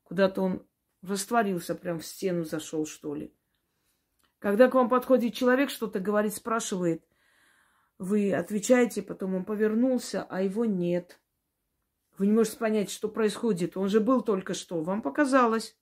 Куда-то 0.02 0.42
он 0.42 0.66
растворился, 1.02 1.76
прям 1.76 2.00
в 2.00 2.06
стену 2.06 2.44
зашел, 2.44 2.86
что 2.86 3.14
ли. 3.14 3.32
Когда 4.40 4.68
к 4.68 4.74
вам 4.74 4.88
подходит 4.88 5.34
человек, 5.34 5.70
что-то 5.70 6.00
говорит, 6.00 6.34
спрашивает, 6.34 7.04
вы 7.98 8.32
отвечаете, 8.32 9.02
потом 9.02 9.34
он 9.34 9.44
повернулся, 9.44 10.24
а 10.24 10.42
его 10.42 10.64
нет. 10.64 11.20
Вы 12.20 12.26
не 12.26 12.32
можете 12.32 12.58
понять, 12.58 12.90
что 12.90 13.08
происходит. 13.08 13.78
Он 13.78 13.88
же 13.88 13.98
был 13.98 14.20
только 14.20 14.52
что. 14.52 14.82
Вам 14.82 15.00
показалось. 15.00 15.74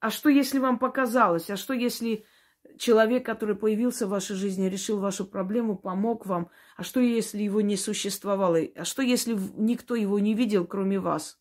А 0.00 0.10
что, 0.10 0.28
если 0.28 0.58
вам 0.58 0.80
показалось? 0.80 1.48
А 1.48 1.56
что, 1.56 1.74
если 1.74 2.24
человек, 2.76 3.24
который 3.24 3.54
появился 3.54 4.08
в 4.08 4.10
вашей 4.10 4.34
жизни, 4.34 4.68
решил 4.68 4.98
вашу 4.98 5.24
проблему, 5.24 5.78
помог 5.78 6.26
вам? 6.26 6.50
А 6.76 6.82
что, 6.82 6.98
если 6.98 7.40
его 7.40 7.60
не 7.60 7.76
существовало? 7.76 8.58
А 8.74 8.84
что, 8.84 9.00
если 9.00 9.38
никто 9.56 9.94
его 9.94 10.18
не 10.18 10.34
видел, 10.34 10.66
кроме 10.66 10.98
вас? 10.98 11.38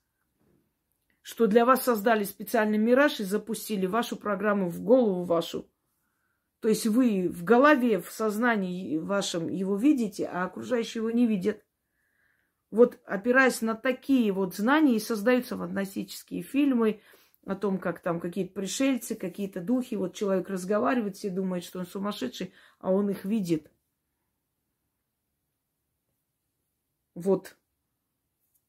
Что 1.23 1.47
для 1.47 1.65
вас 1.65 1.81
создали 1.81 2.23
специальный 2.23 2.77
мираж 2.77 3.19
и 3.19 3.23
запустили 3.23 3.87
вашу 3.87 4.15
программу 4.15 4.69
в 4.69 4.79
голову 4.81 5.23
вашу? 5.23 5.67
То 6.59 6.67
есть 6.67 6.85
вы 6.85 7.29
в 7.29 7.43
голове, 7.43 7.99
в 7.99 8.11
сознании 8.11 8.99
вашем 8.99 9.49
его 9.49 9.75
видите, 9.75 10.27
а 10.27 10.43
окружающие 10.43 11.01
его 11.01 11.09
не 11.09 11.25
видят. 11.25 11.64
Вот 12.75 12.99
опираясь 13.05 13.61
на 13.61 13.73
такие 13.73 14.33
вот 14.33 14.53
знания 14.53 14.97
и 14.97 14.99
создаются 14.99 15.55
фантастические 15.55 16.41
фильмы 16.41 16.99
о 17.45 17.55
том, 17.55 17.77
как 17.77 18.01
там 18.01 18.19
какие-то 18.19 18.53
пришельцы, 18.53 19.15
какие-то 19.15 19.61
духи. 19.61 19.95
Вот 19.95 20.13
человек 20.13 20.49
разговаривает, 20.49 21.15
все 21.15 21.29
думают, 21.29 21.63
что 21.63 21.79
он 21.79 21.85
сумасшедший, 21.85 22.53
а 22.79 22.91
он 22.91 23.09
их 23.09 23.23
видит. 23.23 23.71
Вот 27.13 27.55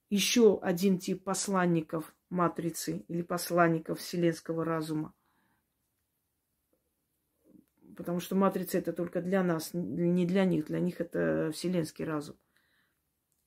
еще 0.08 0.60
один 0.60 1.00
тип 1.00 1.24
посланников 1.24 2.14
матрицы 2.30 3.04
или 3.08 3.22
посланников 3.22 3.98
вселенского 3.98 4.64
разума. 4.64 5.14
Потому 7.96 8.20
что 8.20 8.36
матрица 8.36 8.78
это 8.78 8.92
только 8.92 9.20
для 9.20 9.42
нас, 9.42 9.70
не 9.74 10.26
для 10.26 10.44
них. 10.44 10.66
Для 10.66 10.78
них 10.78 11.00
это 11.00 11.50
вселенский 11.52 12.04
разум 12.04 12.36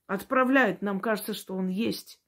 отправляют, 0.09 0.81
нам 0.81 0.99
кажется, 0.99 1.35
что 1.35 1.55
он 1.55 1.67
есть. 1.67 2.19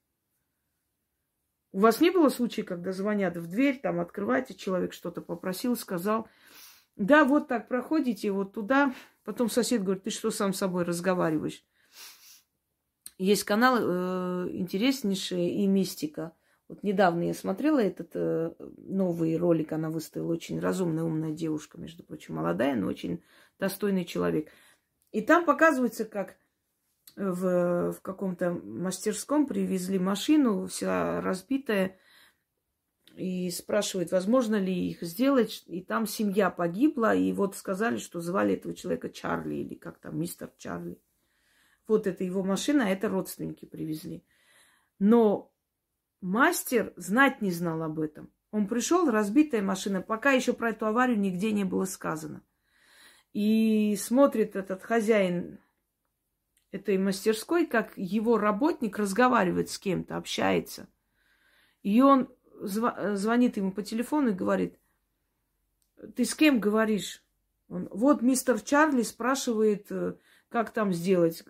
У 1.72 1.80
вас 1.80 2.00
не 2.00 2.10
было 2.10 2.28
случая, 2.28 2.62
когда 2.62 2.92
звонят 2.92 3.36
в 3.36 3.48
дверь, 3.48 3.80
там 3.82 3.98
открываете, 3.98 4.54
человек 4.54 4.92
что-то 4.92 5.20
попросил, 5.20 5.76
сказал, 5.76 6.28
да, 6.94 7.24
вот 7.24 7.48
так 7.48 7.66
проходите, 7.66 8.30
вот 8.30 8.52
туда. 8.52 8.94
Потом 9.24 9.50
сосед 9.50 9.82
говорит, 9.82 10.04
ты 10.04 10.10
что 10.10 10.30
сам 10.30 10.52
с 10.52 10.58
собой 10.58 10.84
разговариваешь? 10.84 11.64
Есть 13.18 13.42
канал 13.44 13.78
э, 13.80 14.50
интереснейший 14.52 15.48
и 15.48 15.66
мистика. 15.66 16.36
Вот 16.68 16.84
недавно 16.84 17.24
я 17.24 17.34
смотрела 17.34 17.80
этот 17.80 18.10
э, 18.14 18.52
новый 18.76 19.36
ролик, 19.36 19.72
она 19.72 19.90
выставила 19.90 20.32
очень 20.32 20.60
разумная, 20.60 21.02
умная 21.02 21.32
девушка, 21.32 21.78
между 21.78 22.04
прочим, 22.04 22.36
молодая, 22.36 22.76
но 22.76 22.86
очень 22.86 23.24
достойный 23.58 24.04
человек. 24.04 24.50
И 25.10 25.20
там 25.20 25.44
показывается, 25.44 26.04
как 26.04 26.36
в, 27.16 27.92
в 27.92 28.00
каком-то 28.02 28.52
мастерском 28.52 29.46
привезли 29.46 29.98
машину, 29.98 30.66
вся 30.66 31.20
разбитая, 31.20 31.98
и 33.16 33.50
спрашивают, 33.50 34.10
возможно 34.10 34.56
ли 34.56 34.90
их 34.90 35.02
сделать. 35.02 35.64
И 35.66 35.82
там 35.82 36.06
семья 36.06 36.50
погибла, 36.50 37.14
и 37.14 37.32
вот 37.32 37.56
сказали, 37.56 37.98
что 37.98 38.20
звали 38.20 38.54
этого 38.54 38.74
человека 38.74 39.10
Чарли, 39.10 39.56
или 39.56 39.74
как 39.74 39.98
там, 39.98 40.18
мистер 40.18 40.50
Чарли. 40.56 41.00
Вот 41.86 42.06
это 42.06 42.24
его 42.24 42.42
машина, 42.42 42.86
а 42.86 42.90
это 42.90 43.08
родственники 43.08 43.66
привезли. 43.66 44.24
Но 44.98 45.52
мастер 46.20 46.92
знать 46.96 47.42
не 47.42 47.50
знал 47.50 47.82
об 47.82 48.00
этом. 48.00 48.32
Он 48.50 48.66
пришел, 48.66 49.10
разбитая 49.10 49.62
машина, 49.62 50.02
пока 50.02 50.32
еще 50.32 50.52
про 50.52 50.70
эту 50.70 50.86
аварию 50.86 51.18
нигде 51.18 51.52
не 51.52 51.64
было 51.64 51.84
сказано. 51.84 52.42
И 53.32 53.96
смотрит 53.96 54.56
этот 54.56 54.82
хозяин 54.82 55.58
этой 56.72 56.98
мастерской, 56.98 57.66
как 57.66 57.92
его 57.96 58.38
работник 58.38 58.98
разговаривает 58.98 59.70
с 59.70 59.78
кем-то, 59.78 60.16
общается. 60.16 60.88
И 61.82 62.00
он 62.00 62.28
зв- 62.62 63.14
звонит 63.14 63.56
ему 63.58 63.72
по 63.72 63.82
телефону 63.82 64.30
и 64.30 64.34
говорит, 64.34 64.78
ты 66.16 66.24
с 66.24 66.34
кем 66.34 66.58
говоришь? 66.58 67.22
Он, 67.68 67.88
вот 67.90 68.22
мистер 68.22 68.60
Чарли 68.60 69.02
спрашивает, 69.02 69.86
э, 69.90 70.14
как 70.48 70.70
там 70.70 70.92
сделать. 70.92 71.44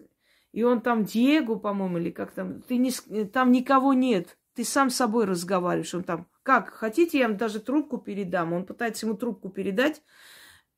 И 0.52 0.64
он 0.64 0.80
там 0.80 1.04
Диего, 1.04 1.54
по-моему, 1.54 1.98
или 1.98 2.10
как 2.10 2.32
там, 2.32 2.60
ты 2.60 2.76
не, 2.76 2.90
там 3.24 3.52
никого 3.52 3.94
нет, 3.94 4.36
ты 4.54 4.64
сам 4.64 4.90
с 4.90 4.96
собой 4.96 5.24
разговариваешь. 5.24 5.94
Он 5.94 6.04
там, 6.04 6.28
как, 6.42 6.70
хотите, 6.70 7.18
я 7.18 7.28
вам 7.28 7.36
даже 7.36 7.60
трубку 7.60 7.98
передам? 7.98 8.52
Он 8.52 8.66
пытается 8.66 9.06
ему 9.06 9.16
трубку 9.16 9.48
передать. 9.48 10.02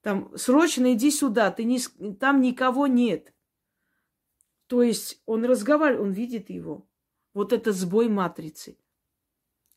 Там, 0.02 0.36
срочно 0.36 0.92
иди 0.92 1.10
сюда, 1.10 1.50
ты 1.50 1.64
не, 1.64 1.80
там 2.20 2.40
никого 2.40 2.86
нет. 2.86 3.32
То 4.66 4.82
есть 4.82 5.22
он 5.26 5.44
разговаривает, 5.44 6.02
он 6.02 6.12
видит 6.12 6.50
его. 6.50 6.86
Вот 7.32 7.52
это 7.52 7.72
сбой 7.72 8.08
матрицы. 8.08 8.76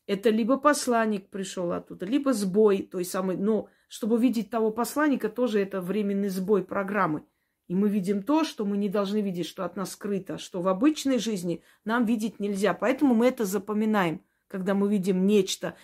Это 0.06 0.30
либо 0.30 0.56
посланник 0.56 1.28
пришел 1.28 1.72
оттуда, 1.72 2.06
либо 2.06 2.32
сбой 2.32 2.82
той 2.82 3.04
самой. 3.04 3.36
Но 3.36 3.68
чтобы 3.88 4.18
видеть 4.18 4.48
того 4.48 4.70
посланника, 4.70 5.28
тоже 5.28 5.60
это 5.60 5.82
временный 5.82 6.28
сбой 6.28 6.64
программы. 6.64 7.24
И 7.66 7.74
мы 7.74 7.90
видим 7.90 8.22
то, 8.22 8.44
что 8.44 8.64
мы 8.64 8.78
не 8.78 8.88
должны 8.88 9.20
видеть, 9.20 9.46
что 9.46 9.64
от 9.64 9.76
нас 9.76 9.92
скрыто, 9.92 10.38
что 10.38 10.62
в 10.62 10.68
обычной 10.68 11.18
жизни 11.18 11.62
нам 11.84 12.06
видеть 12.06 12.40
нельзя. 12.40 12.72
Поэтому 12.72 13.14
мы 13.14 13.26
это 13.26 13.44
запоминаем, 13.44 14.22
когда 14.48 14.72
мы 14.72 14.88
видим 14.88 15.26
нечто 15.26 15.76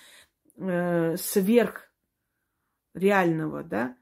э, 0.57 1.17
сверх 1.19 1.93
реального, 2.95 3.63
да, 3.63 3.97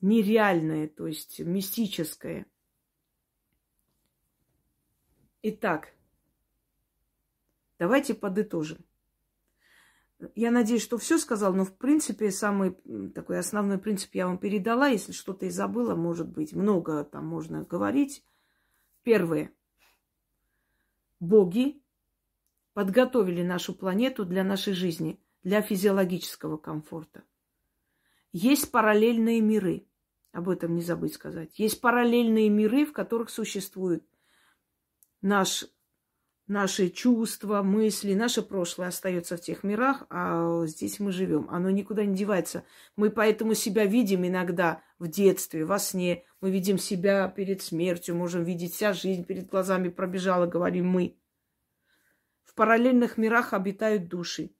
нереальное, 0.00 0.86
то 0.86 1.08
есть 1.08 1.40
мистическое. 1.40 2.46
Итак, 5.46 5.92
давайте 7.78 8.14
подытожим. 8.14 8.82
Я 10.34 10.50
надеюсь, 10.50 10.80
что 10.80 10.96
все 10.96 11.18
сказал, 11.18 11.52
но 11.52 11.66
в 11.66 11.76
принципе 11.76 12.30
самый 12.30 12.72
такой 13.14 13.38
основной 13.38 13.76
принцип 13.76 14.14
я 14.14 14.26
вам 14.26 14.38
передала. 14.38 14.88
Если 14.88 15.12
что-то 15.12 15.44
и 15.44 15.50
забыла, 15.50 15.94
может 15.94 16.30
быть, 16.30 16.54
много 16.54 17.04
там 17.04 17.26
можно 17.26 17.62
говорить. 17.62 18.24
Первое. 19.02 19.52
Боги 21.20 21.82
подготовили 22.72 23.42
нашу 23.42 23.74
планету 23.74 24.24
для 24.24 24.44
нашей 24.44 24.72
жизни, 24.72 25.20
для 25.42 25.60
физиологического 25.60 26.56
комфорта. 26.56 27.22
Есть 28.32 28.70
параллельные 28.70 29.42
миры. 29.42 29.86
Об 30.32 30.48
этом 30.48 30.74
не 30.74 30.80
забыть 30.80 31.12
сказать. 31.12 31.58
Есть 31.58 31.82
параллельные 31.82 32.48
миры, 32.48 32.86
в 32.86 32.94
которых 32.94 33.28
существует 33.28 34.08
наш 35.24 35.64
наши 36.46 36.90
чувства, 36.90 37.62
мысли, 37.62 38.12
наше 38.12 38.42
прошлое 38.42 38.88
остается 38.88 39.38
в 39.38 39.40
тех 39.40 39.64
мирах, 39.64 40.04
а 40.10 40.66
здесь 40.66 41.00
мы 41.00 41.12
живем. 41.12 41.48
Оно 41.50 41.70
никуда 41.70 42.04
не 42.04 42.14
девается. 42.14 42.64
Мы 42.96 43.08
поэтому 43.08 43.54
себя 43.54 43.86
видим 43.86 44.26
иногда 44.26 44.82
в 44.98 45.08
детстве, 45.08 45.64
во 45.64 45.78
сне. 45.78 46.24
Мы 46.42 46.50
видим 46.50 46.76
себя 46.76 47.26
перед 47.28 47.62
смертью, 47.62 48.16
можем 48.16 48.44
видеть 48.44 48.74
вся 48.74 48.92
жизнь 48.92 49.24
перед 49.24 49.48
глазами 49.48 49.88
пробежала, 49.88 50.46
говорим 50.46 50.88
мы. 50.88 51.16
В 52.42 52.54
параллельных 52.54 53.16
мирах 53.16 53.54
обитают 53.54 54.08
души. 54.08 54.54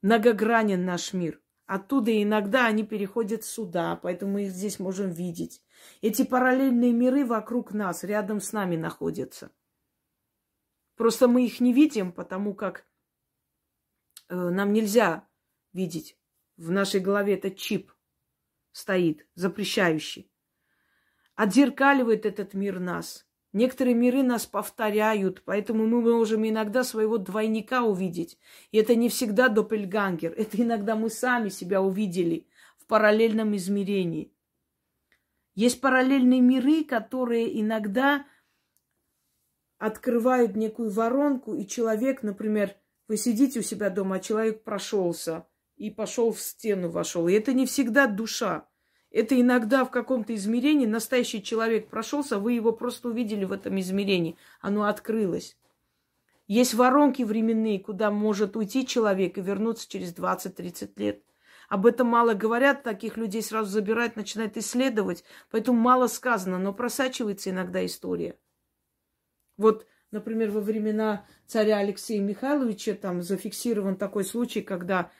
Многогранен 0.00 0.86
наш 0.86 1.12
мир. 1.12 1.38
Оттуда 1.66 2.22
иногда 2.22 2.66
они 2.66 2.82
переходят 2.82 3.44
сюда, 3.44 3.96
поэтому 4.02 4.32
мы 4.32 4.44
их 4.44 4.52
здесь 4.52 4.78
можем 4.78 5.10
видеть. 5.10 5.62
Эти 6.00 6.24
параллельные 6.24 6.92
миры 6.92 7.26
вокруг 7.26 7.74
нас, 7.74 8.04
рядом 8.04 8.40
с 8.40 8.54
нами 8.54 8.76
находятся. 8.76 9.50
Просто 10.98 11.28
мы 11.28 11.46
их 11.46 11.60
не 11.60 11.72
видим, 11.72 12.10
потому 12.10 12.54
как 12.54 12.84
э, 14.28 14.34
нам 14.34 14.72
нельзя 14.72 15.28
видеть. 15.72 16.18
В 16.56 16.72
нашей 16.72 16.98
голове 16.98 17.34
этот 17.34 17.56
чип 17.56 17.92
стоит, 18.72 19.24
запрещающий. 19.34 20.28
Отзеркаливает 21.36 22.26
этот 22.26 22.52
мир 22.52 22.80
нас. 22.80 23.28
Некоторые 23.52 23.94
миры 23.94 24.24
нас 24.24 24.44
повторяют, 24.44 25.42
поэтому 25.44 25.86
мы 25.86 26.02
можем 26.02 26.46
иногда 26.46 26.82
своего 26.82 27.16
двойника 27.16 27.84
увидеть. 27.84 28.36
И 28.72 28.78
это 28.78 28.96
не 28.96 29.08
всегда 29.08 29.48
доппельгангер. 29.48 30.32
Это 30.36 30.60
иногда 30.60 30.96
мы 30.96 31.10
сами 31.10 31.48
себя 31.48 31.80
увидели 31.80 32.48
в 32.76 32.86
параллельном 32.86 33.54
измерении. 33.54 34.32
Есть 35.54 35.80
параллельные 35.80 36.40
миры, 36.40 36.82
которые 36.82 37.60
иногда 37.60 38.26
открывают 39.78 40.56
некую 40.56 40.90
воронку, 40.90 41.54
и 41.54 41.66
человек, 41.66 42.22
например, 42.22 42.74
вы 43.06 43.16
сидите 43.16 43.60
у 43.60 43.62
себя 43.62 43.90
дома, 43.90 44.16
а 44.16 44.20
человек 44.20 44.62
прошелся 44.62 45.46
и 45.76 45.90
пошел 45.90 46.32
в 46.32 46.40
стену, 46.40 46.90
вошел. 46.90 47.28
И 47.28 47.32
это 47.32 47.52
не 47.52 47.64
всегда 47.64 48.06
душа. 48.06 48.68
Это 49.10 49.40
иногда 49.40 49.84
в 49.84 49.90
каком-то 49.90 50.34
измерении 50.34 50.84
настоящий 50.84 51.42
человек 51.42 51.88
прошелся, 51.88 52.38
вы 52.38 52.52
его 52.52 52.72
просто 52.72 53.08
увидели 53.08 53.44
в 53.44 53.52
этом 53.52 53.80
измерении. 53.80 54.36
Оно 54.60 54.84
открылось. 54.84 55.56
Есть 56.46 56.74
воронки 56.74 57.22
временные, 57.22 57.78
куда 57.78 58.10
может 58.10 58.56
уйти 58.56 58.86
человек 58.86 59.38
и 59.38 59.42
вернуться 59.42 59.88
через 59.88 60.14
20-30 60.14 60.90
лет. 60.96 61.22
Об 61.68 61.86
этом 61.86 62.06
мало 62.06 62.34
говорят, 62.34 62.82
таких 62.82 63.16
людей 63.16 63.42
сразу 63.42 63.70
забирают, 63.70 64.16
начинают 64.16 64.56
исследовать, 64.56 65.24
поэтому 65.50 65.78
мало 65.78 66.06
сказано, 66.06 66.58
но 66.58 66.72
просачивается 66.72 67.50
иногда 67.50 67.84
история. 67.84 68.38
Вот, 69.58 69.86
например, 70.10 70.50
во 70.50 70.60
времена 70.60 71.26
царя 71.46 71.78
Алексея 71.78 72.22
Михайловича 72.22 72.94
там 72.94 73.20
зафиксирован 73.20 73.96
такой 73.96 74.24
случай, 74.24 74.62
когда 74.62 75.10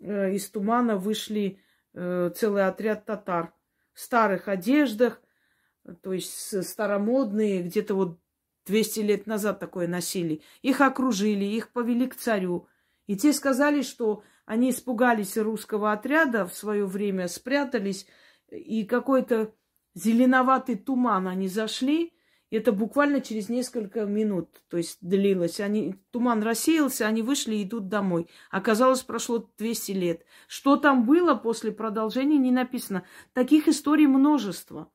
э, 0.00 0.32
из 0.32 0.48
тумана 0.48 0.96
вышли 0.96 1.60
э, 1.92 2.30
целый 2.34 2.66
отряд 2.66 3.04
татар 3.04 3.52
в 3.92 4.00
старых 4.00 4.48
одеждах, 4.48 5.20
то 6.02 6.12
есть 6.12 6.64
старомодные, 6.64 7.62
где-то 7.62 7.94
вот 7.94 8.18
200 8.66 9.00
лет 9.00 9.26
назад 9.26 9.58
такое 9.58 9.88
носили. 9.88 10.42
Их 10.62 10.80
окружили, 10.80 11.44
их 11.44 11.72
повели 11.72 12.06
к 12.06 12.14
царю. 12.14 12.68
И 13.06 13.16
те 13.16 13.32
сказали, 13.32 13.82
что 13.82 14.22
они 14.44 14.70
испугались 14.70 15.36
русского 15.36 15.92
отряда 15.92 16.46
в 16.46 16.54
свое 16.54 16.86
время, 16.86 17.26
спрятались, 17.28 18.06
и 18.50 18.84
какой-то 18.84 19.54
зеленоватый 19.94 20.76
туман 20.76 21.26
они 21.26 21.48
зашли, 21.48 22.12
это 22.56 22.72
буквально 22.72 23.20
через 23.20 23.48
несколько 23.48 24.06
минут, 24.06 24.62
то 24.68 24.78
есть 24.78 24.98
длилось. 25.02 25.60
Они, 25.60 25.96
туман 26.10 26.42
рассеялся, 26.42 27.06
они 27.06 27.22
вышли 27.22 27.56
и 27.56 27.62
идут 27.64 27.88
домой. 27.88 28.28
Оказалось, 28.50 29.02
прошло 29.02 29.50
200 29.58 29.92
лет. 29.92 30.24
Что 30.46 30.76
там 30.76 31.04
было 31.04 31.34
после 31.34 31.72
продолжения, 31.72 32.38
не 32.38 32.50
написано. 32.50 33.04
Таких 33.34 33.68
историй 33.68 34.06
множество. 34.06 34.90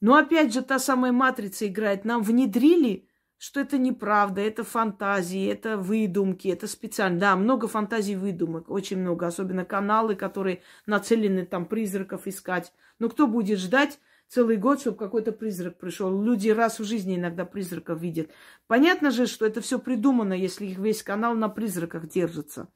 Но 0.00 0.16
опять 0.16 0.52
же, 0.52 0.60
та 0.60 0.78
самая 0.78 1.12
матрица 1.12 1.66
играет. 1.66 2.04
Нам 2.04 2.22
внедрили, 2.22 3.08
что 3.38 3.60
это 3.60 3.78
неправда, 3.78 4.42
это 4.42 4.64
фантазии, 4.64 5.46
это 5.46 5.78
выдумки, 5.78 6.48
это 6.48 6.66
специально. 6.66 7.18
Да, 7.18 7.36
много 7.36 7.68
фантазий 7.68 8.16
выдумок, 8.16 8.68
очень 8.68 8.98
много. 8.98 9.26
Особенно 9.26 9.64
каналы, 9.64 10.14
которые 10.14 10.62
нацелены 10.84 11.46
там 11.46 11.64
призраков 11.64 12.26
искать. 12.26 12.70
Но 12.98 13.08
кто 13.08 13.26
будет 13.26 13.58
ждать 13.58 13.98
целый 14.28 14.56
год, 14.56 14.80
чтобы 14.80 14.96
какой-то 14.96 15.32
призрак 15.32 15.78
пришел. 15.78 16.22
Люди 16.22 16.48
раз 16.48 16.78
в 16.78 16.84
жизни 16.84 17.16
иногда 17.16 17.44
призраков 17.44 18.00
видят. 18.00 18.30
Понятно 18.66 19.10
же, 19.10 19.26
что 19.26 19.46
это 19.46 19.60
все 19.60 19.78
придумано, 19.78 20.32
если 20.32 20.66
их 20.66 20.78
весь 20.78 21.02
канал 21.02 21.34
на 21.34 21.48
призраках 21.48 22.08
держится. 22.08 22.68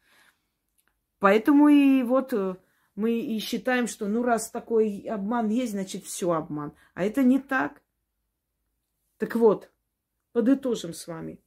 Поэтому 1.18 1.68
и 1.68 2.02
вот 2.02 2.32
э, 2.32 2.56
мы 2.94 3.18
и 3.18 3.38
считаем, 3.38 3.86
что 3.86 4.06
ну 4.06 4.22
раз 4.22 4.50
такой 4.50 5.00
обман 5.08 5.48
есть, 5.48 5.72
значит 5.72 6.04
все 6.04 6.32
обман. 6.32 6.74
А 6.94 7.04
это 7.04 7.22
не 7.22 7.38
так. 7.38 7.82
Так 9.18 9.34
вот, 9.34 9.70
подытожим 10.32 10.94
с 10.94 11.06
вами. 11.06 11.40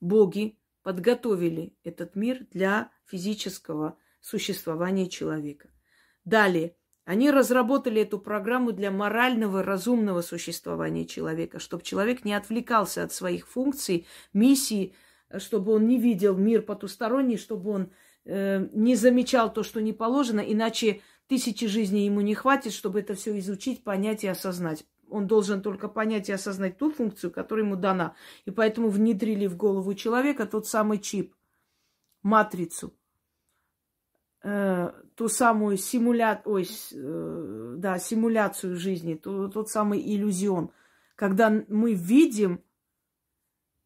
Боги 0.00 0.58
подготовили 0.82 1.74
этот 1.82 2.14
мир 2.14 2.46
для 2.50 2.92
физического 3.06 3.98
существования 4.20 5.08
человека. 5.08 5.68
Далее, 6.24 6.76
они 7.04 7.30
разработали 7.30 8.02
эту 8.02 8.18
программу 8.18 8.72
для 8.72 8.90
морального, 8.90 9.62
разумного 9.62 10.22
существования 10.22 11.04
человека, 11.04 11.58
чтобы 11.58 11.82
человек 11.82 12.24
не 12.24 12.32
отвлекался 12.32 13.04
от 13.04 13.12
своих 13.12 13.46
функций, 13.46 14.06
миссий, 14.32 14.94
чтобы 15.38 15.72
он 15.72 15.86
не 15.86 15.98
видел 15.98 16.36
мир 16.36 16.62
потусторонний, 16.62 17.36
чтобы 17.36 17.70
он 17.70 17.90
э, 18.24 18.68
не 18.72 18.94
замечал 18.94 19.52
то, 19.52 19.62
что 19.62 19.82
не 19.82 19.92
положено, 19.92 20.40
иначе 20.40 21.02
тысячи 21.26 21.66
жизней 21.66 22.06
ему 22.06 22.22
не 22.22 22.34
хватит, 22.34 22.72
чтобы 22.72 23.00
это 23.00 23.14
все 23.14 23.38
изучить, 23.38 23.84
понять 23.84 24.24
и 24.24 24.28
осознать. 24.28 24.86
Он 25.10 25.26
должен 25.26 25.60
только 25.60 25.88
понять 25.88 26.30
и 26.30 26.32
осознать 26.32 26.78
ту 26.78 26.90
функцию, 26.90 27.30
которая 27.30 27.66
ему 27.66 27.76
дана. 27.76 28.14
И 28.46 28.50
поэтому 28.50 28.88
внедрили 28.88 29.46
в 29.46 29.56
голову 29.56 29.92
человека 29.94 30.46
тот 30.46 30.66
самый 30.66 30.98
чип, 30.98 31.34
матрицу, 32.22 32.94
э, 34.44 34.92
ту 35.16 35.28
самую 35.28 35.76
симуля... 35.76 36.40
Ой, 36.44 36.68
э, 36.92 37.74
да, 37.78 37.98
симуляцию 37.98 38.76
жизни, 38.76 39.14
ту, 39.14 39.48
тот 39.48 39.70
самый 39.70 40.00
иллюзион. 40.00 40.70
Когда 41.16 41.50
мы 41.68 41.94
видим, 41.94 42.62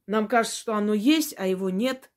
нам 0.06 0.28
кажется, 0.28 0.58
что 0.58 0.74
оно 0.74 0.94
есть, 0.94 1.34
а 1.38 1.46
его 1.46 1.70
нет. 1.70 2.10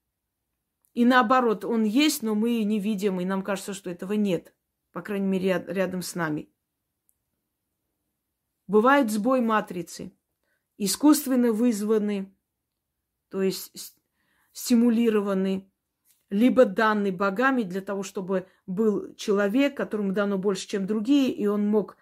И 0.94 1.06
наоборот, 1.06 1.64
он 1.64 1.84
есть, 1.84 2.22
но 2.24 2.36
мы 2.36 2.64
не 2.64 2.80
видим, 2.80 3.22
и 3.22 3.26
нам 3.26 3.44
кажется, 3.44 3.74
что 3.74 3.90
этого 3.90 4.14
нет. 4.14 4.54
По 4.92 5.02
крайней 5.02 5.28
мере, 5.28 5.64
рядом 5.68 6.02
с 6.02 6.16
нами. 6.16 6.50
Бывает 8.68 9.12
сбой 9.12 9.42
матрицы, 9.42 10.14
искусственно 10.78 11.52
вызванный, 11.52 12.34
то 13.30 13.42
есть 13.42 13.96
стимулированный, 14.54 15.70
либо 16.32 16.66
данный 16.66 17.12
богами 17.12 17.64
для 17.64 17.82
того, 17.82 18.03
чтобы 18.03 18.48
был 18.66 19.14
человек, 19.16 19.76
которому 19.76 20.14
дано 20.14 20.38
больше, 20.38 20.68
чем 20.68 20.88
другие, 20.88 21.32
и 21.32 21.45
он 21.45 21.68
мог 21.68 21.98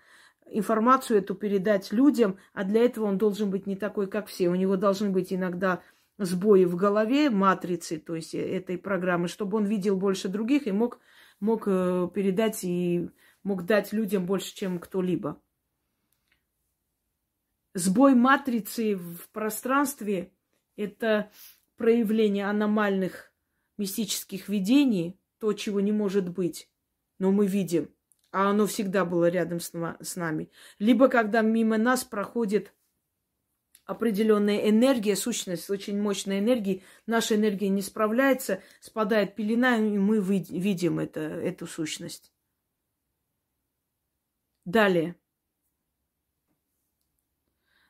информацию 0.46 1.20
эту 1.20 1.34
передать 1.34 1.92
людям, 1.92 2.38
а 2.54 2.64
для 2.64 2.86
этого 2.86 3.06
он 3.06 3.18
должен 3.18 3.50
быть 3.50 3.66
не 3.66 3.76
такой, 3.76 4.08
как 4.08 4.28
все. 4.28 4.50
У 4.50 4.56
него 4.56 4.78
должны 4.78 5.10
быть 5.10 5.34
иногда 5.34 5.82
сбои 6.20 6.66
в 6.66 6.76
голове, 6.76 7.32
матрицы, 7.32 7.98
то 7.98 8.16
есть 8.16 8.36
этой 8.36 8.78
программы, 8.78 9.28
чтобы 9.28 9.58
он 9.58 9.66
видел 9.66 9.98
больше 9.98 10.28
других 10.28 10.68
и 10.68 10.72
мог, 10.72 11.00
мог 11.40 11.64
э, 11.66 12.08
передать 12.14 12.64
и 12.64 13.10
мог 13.44 13.66
дать 13.66 13.94
людям 13.94 14.28
больше, 14.28 14.56
чем 14.56 14.78
кто-либо. 14.78 15.42
Сбой 17.74 18.14
матрицы 18.14 18.96
в 18.96 19.30
пространстве– 19.32 20.32
это 20.76 21.32
проявление 21.78 22.46
аномальных 22.46 23.29
мистических 23.80 24.50
видений, 24.50 25.20
то, 25.40 25.54
чего 25.54 25.80
не 25.80 25.92
может 25.92 26.30
быть, 26.30 26.70
но 27.18 27.32
мы 27.32 27.48
видим, 27.48 27.90
а 28.32 28.50
оно 28.50 28.68
всегда 28.68 29.06
было 29.06 29.30
рядом 29.30 29.60
с, 29.60 29.74
нами. 30.16 30.52
Либо 30.78 31.08
когда 31.08 31.42
мимо 31.42 31.78
нас 31.78 32.04
проходит 32.04 32.74
определенная 33.86 34.70
энергия, 34.70 35.16
сущность 35.16 35.70
очень 35.70 36.00
мощной 36.00 36.40
энергии, 36.40 36.84
наша 37.08 37.36
энергия 37.36 37.70
не 37.70 37.82
справляется, 37.82 38.62
спадает 38.82 39.36
пелена, 39.36 39.78
и 39.78 39.98
мы 39.98 40.20
видим 40.20 41.00
это, 41.00 41.22
эту 41.22 41.66
сущность. 41.66 42.32
Далее. 44.66 45.16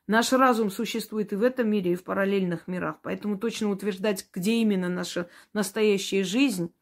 Наш 0.10 0.34
разум 0.34 0.72
существует 0.72 1.34
и 1.34 1.36
в 1.36 1.44
этом 1.44 1.70
мире, 1.70 1.92
и 1.92 1.96
в 1.96 2.04
параллельных 2.04 2.68
мирах. 2.68 3.00
Поэтому 3.04 3.38
точно 3.38 3.70
утверждать, 3.70 4.28
где 4.34 4.54
именно 4.54 4.90
наша 4.90 5.30
настоящая 5.54 6.24
жизнь, 6.24 6.74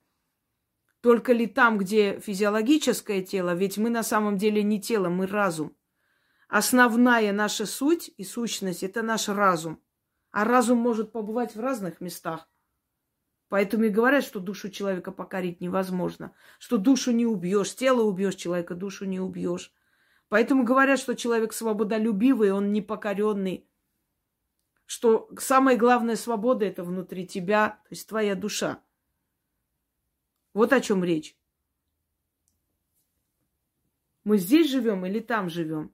только 1.01 1.33
ли 1.33 1.45
там, 1.45 1.77
где 1.77 2.21
физиологическое 2.21 3.21
тело, 3.21 3.53
ведь 3.53 3.77
мы 3.77 3.89
на 3.89 4.01
самом 4.01 4.37
деле 4.37 4.63
не 4.63 4.79
тело, 4.79 5.09
мы 5.09 5.27
разум. 5.27 5.75
Основная 6.47 7.33
наша 7.33 7.65
суть 7.65 8.09
и 8.15 8.23
сущность– 8.23 8.81
это 8.83 9.01
наш 9.01 9.27
разум. 9.27 9.83
А 10.31 10.45
разум 10.45 10.77
может 10.77 11.11
побывать 11.11 11.53
в 11.53 11.59
разных 11.59 11.99
местах. 11.99 12.47
Поэтому 13.49 13.83
и 13.83 13.89
говорят, 13.89 14.23
что 14.23 14.39
душу 14.39 14.69
человека 14.69 15.11
покорить 15.11 15.59
невозможно. 15.59 16.33
Что 16.59 16.77
душу 16.77 17.11
не 17.11 17.25
убьешь, 17.25 17.75
тело 17.75 18.03
убьешь 18.03 18.35
человека, 18.35 18.73
душу 18.73 19.03
не 19.03 19.19
убьешь. 19.19 19.73
Поэтому 20.29 20.63
говорят, 20.63 20.99
что 20.99 21.15
человек 21.15 21.53
свободолюбивый, 21.53 22.51
он 22.51 22.73
непокоренный. 22.73 23.67
Что 24.85 25.29
самая 25.37 25.77
главная 25.77 26.15
свобода 26.15 26.65
это 26.65 26.83
внутри 26.83 27.27
тебя, 27.27 27.81
то 27.83 27.87
есть 27.91 28.07
твоя 28.07 28.35
душа. 28.35 28.81
Вот 30.53 30.73
о 30.73 30.81
чем 30.81 31.03
речь. 31.03 31.37
Мы 34.23 34.37
здесь 34.37 34.69
живем 34.69 35.05
или 35.05 35.19
там 35.19 35.49
живем? 35.49 35.93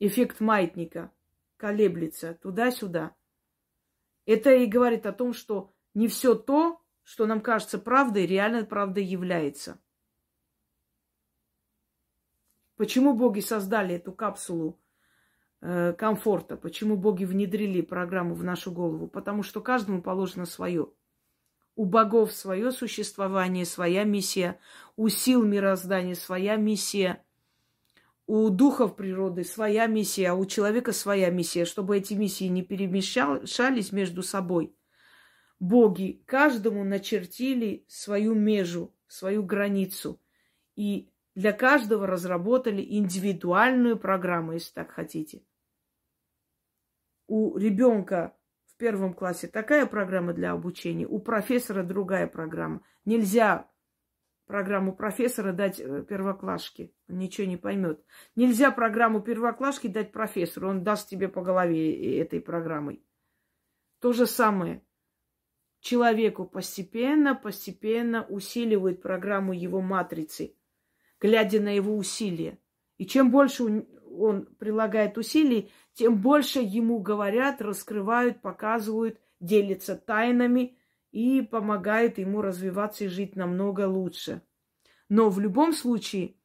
Эффект 0.00 0.40
маятника 0.40 1.12
колеблется 1.56 2.34
туда-сюда. 2.34 3.14
Это 4.26 4.52
и 4.52 4.66
говорит 4.66 5.06
о 5.06 5.12
том, 5.12 5.32
что 5.32 5.74
не 5.94 6.08
все 6.08 6.34
то, 6.34 6.82
что 7.02 7.24
нам 7.24 7.40
кажется 7.40 7.78
правдой, 7.78 8.26
реально 8.26 8.64
правдой 8.64 9.04
является. 9.04 9.80
Почему 12.78 13.12
боги 13.12 13.40
создали 13.40 13.96
эту 13.96 14.12
капсулу 14.12 14.78
э, 15.60 15.92
комфорта? 15.94 16.56
Почему 16.56 16.96
боги 16.96 17.24
внедрили 17.24 17.80
программу 17.80 18.36
в 18.36 18.44
нашу 18.44 18.70
голову? 18.70 19.08
Потому 19.08 19.42
что 19.42 19.60
каждому 19.60 20.00
положено 20.00 20.46
свое. 20.46 20.88
У 21.74 21.84
богов 21.84 22.32
свое 22.32 22.70
существование, 22.70 23.64
своя 23.64 24.04
миссия. 24.04 24.60
У 24.94 25.08
сил 25.08 25.44
мироздания 25.44 26.14
своя 26.14 26.54
миссия. 26.54 27.24
У 28.28 28.48
духов 28.48 28.94
природы 28.94 29.42
своя 29.42 29.86
миссия, 29.86 30.30
а 30.30 30.34
у 30.34 30.46
человека 30.46 30.92
своя 30.92 31.30
миссия, 31.30 31.64
чтобы 31.64 31.96
эти 31.96 32.14
миссии 32.14 32.44
не 32.44 32.62
перемещались 32.62 33.90
между 33.90 34.22
собой. 34.22 34.72
Боги 35.58 36.22
каждому 36.26 36.84
начертили 36.84 37.84
свою 37.88 38.36
межу, 38.36 38.94
свою 39.08 39.42
границу. 39.42 40.20
И 40.76 41.10
для 41.38 41.52
каждого 41.52 42.04
разработали 42.08 42.82
индивидуальную 42.82 43.96
программу, 43.96 44.54
если 44.54 44.72
так 44.72 44.90
хотите. 44.90 45.44
У 47.28 47.56
ребенка 47.56 48.36
в 48.66 48.76
первом 48.76 49.14
классе 49.14 49.46
такая 49.46 49.86
программа 49.86 50.32
для 50.32 50.50
обучения, 50.50 51.06
у 51.06 51.20
профессора 51.20 51.84
другая 51.84 52.26
программа. 52.26 52.82
Нельзя 53.04 53.70
программу 54.46 54.96
профессора 54.96 55.52
дать 55.52 55.78
э, 55.78 56.02
первоклашке, 56.02 56.92
он 57.08 57.18
ничего 57.18 57.46
не 57.46 57.56
поймет. 57.56 58.04
Нельзя 58.34 58.72
программу 58.72 59.20
первоклашки 59.20 59.86
дать 59.86 60.10
профессору, 60.10 60.68
он 60.68 60.82
даст 60.82 61.08
тебе 61.08 61.28
по 61.28 61.42
голове 61.42 62.18
этой 62.18 62.40
программой. 62.40 63.00
То 64.00 64.12
же 64.12 64.26
самое. 64.26 64.84
Человеку 65.78 66.46
постепенно, 66.46 67.36
постепенно 67.36 68.26
усиливают 68.26 69.00
программу 69.02 69.52
его 69.52 69.80
матрицы– 69.80 70.56
глядя 71.20 71.60
на 71.60 71.74
его 71.74 71.96
усилия. 71.96 72.58
И 72.96 73.06
чем 73.06 73.30
больше 73.30 73.86
он 74.04 74.46
прилагает 74.58 75.18
усилий, 75.18 75.70
тем 75.94 76.20
больше 76.20 76.60
ему 76.60 77.00
говорят, 77.00 77.60
раскрывают, 77.60 78.40
показывают, 78.42 79.20
делятся 79.40 79.96
тайнами 79.96 80.76
и 81.12 81.42
помогают 81.42 82.18
ему 82.18 82.42
развиваться 82.42 83.04
и 83.04 83.08
жить 83.08 83.36
намного 83.36 83.86
лучше. 83.86 84.42
Но 85.08 85.30
в 85.30 85.40
любом 85.40 85.72
случае 85.72 86.36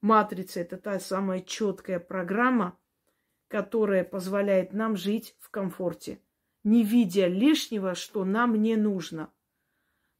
матрица– 0.00 0.60
это 0.62 0.76
та 0.76 1.00
самая 1.00 1.40
четкая 1.40 1.98
программа, 1.98 2.78
которая 3.48 4.04
позволяет 4.04 4.72
нам 4.74 4.96
жить 4.96 5.34
в 5.38 5.50
комфорте, 5.50 6.20
не 6.62 6.84
видя 6.84 7.26
лишнего, 7.26 7.94
что 7.94 8.24
нам 8.24 8.60
не 8.60 8.76
нужно– 8.76 9.32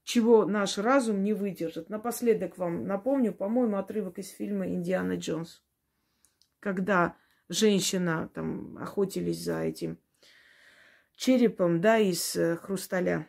чего 0.09 0.47
наш 0.47 0.79
разум 0.79 1.23
не 1.23 1.35
выдержит. 1.35 1.91
Напоследок 1.91 2.57
вам 2.57 2.87
напомню, 2.87 3.31
по-моему, 3.35 3.77
отрывок 3.77 4.19
из 4.19 4.31
фильма 4.31 4.67
«Индиана 4.67 5.17
Джонс», 5.17 5.63
когда 6.61 7.15
женщина 7.51 8.31
там 8.33 8.79
охотились 8.79 9.45
за 9.45 9.61
этим 9.61 9.99
черепом, 11.15 11.83
да, 11.83 11.99
из 11.99 12.35
э, 12.37 12.57
хрусталя. 12.57 13.29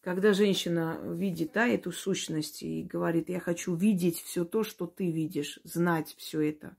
Когда 0.00 0.32
женщина 0.32 0.98
видит, 1.04 1.52
да, 1.52 1.68
эту 1.68 1.92
сущность 1.92 2.62
и 2.62 2.82
говорит, 2.82 3.28
я 3.28 3.38
хочу 3.38 3.74
видеть 3.74 4.18
все 4.18 4.46
то, 4.46 4.64
что 4.64 4.86
ты 4.86 5.10
видишь, 5.10 5.60
знать 5.62 6.14
все 6.16 6.40
это. 6.40 6.74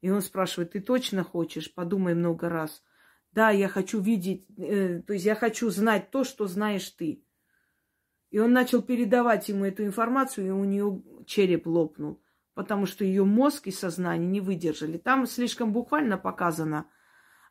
И 0.00 0.10
он 0.10 0.22
спрашивает, 0.22 0.70
ты 0.70 0.80
точно 0.80 1.24
хочешь? 1.24 1.74
Подумай 1.74 2.14
много 2.14 2.48
раз. 2.48 2.84
Да, 3.32 3.50
я 3.50 3.68
хочу 3.68 4.00
видеть, 4.00 4.46
э, 4.58 5.02
то 5.04 5.12
есть 5.12 5.24
я 5.24 5.34
хочу 5.34 5.70
знать 5.70 6.12
то, 6.12 6.22
что 6.22 6.46
знаешь 6.46 6.88
ты. 6.90 7.24
И 8.30 8.38
он 8.38 8.52
начал 8.52 8.82
передавать 8.82 9.48
ему 9.48 9.64
эту 9.64 9.84
информацию, 9.84 10.46
и 10.46 10.50
у 10.50 10.64
нее 10.64 11.02
череп 11.26 11.66
лопнул, 11.66 12.20
потому 12.54 12.86
что 12.86 13.04
ее 13.04 13.24
мозг 13.24 13.66
и 13.66 13.70
сознание 13.70 14.28
не 14.28 14.40
выдержали. 14.40 14.98
Там 14.98 15.26
слишком 15.26 15.72
буквально 15.72 16.18
показано. 16.18 16.86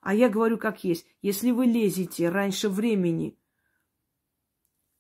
А 0.01 0.13
я 0.13 0.29
говорю 0.29 0.57
как 0.57 0.83
есть. 0.83 1.07
Если 1.21 1.51
вы 1.51 1.65
лезете 1.65 2.29
раньше 2.29 2.69
времени, 2.69 3.39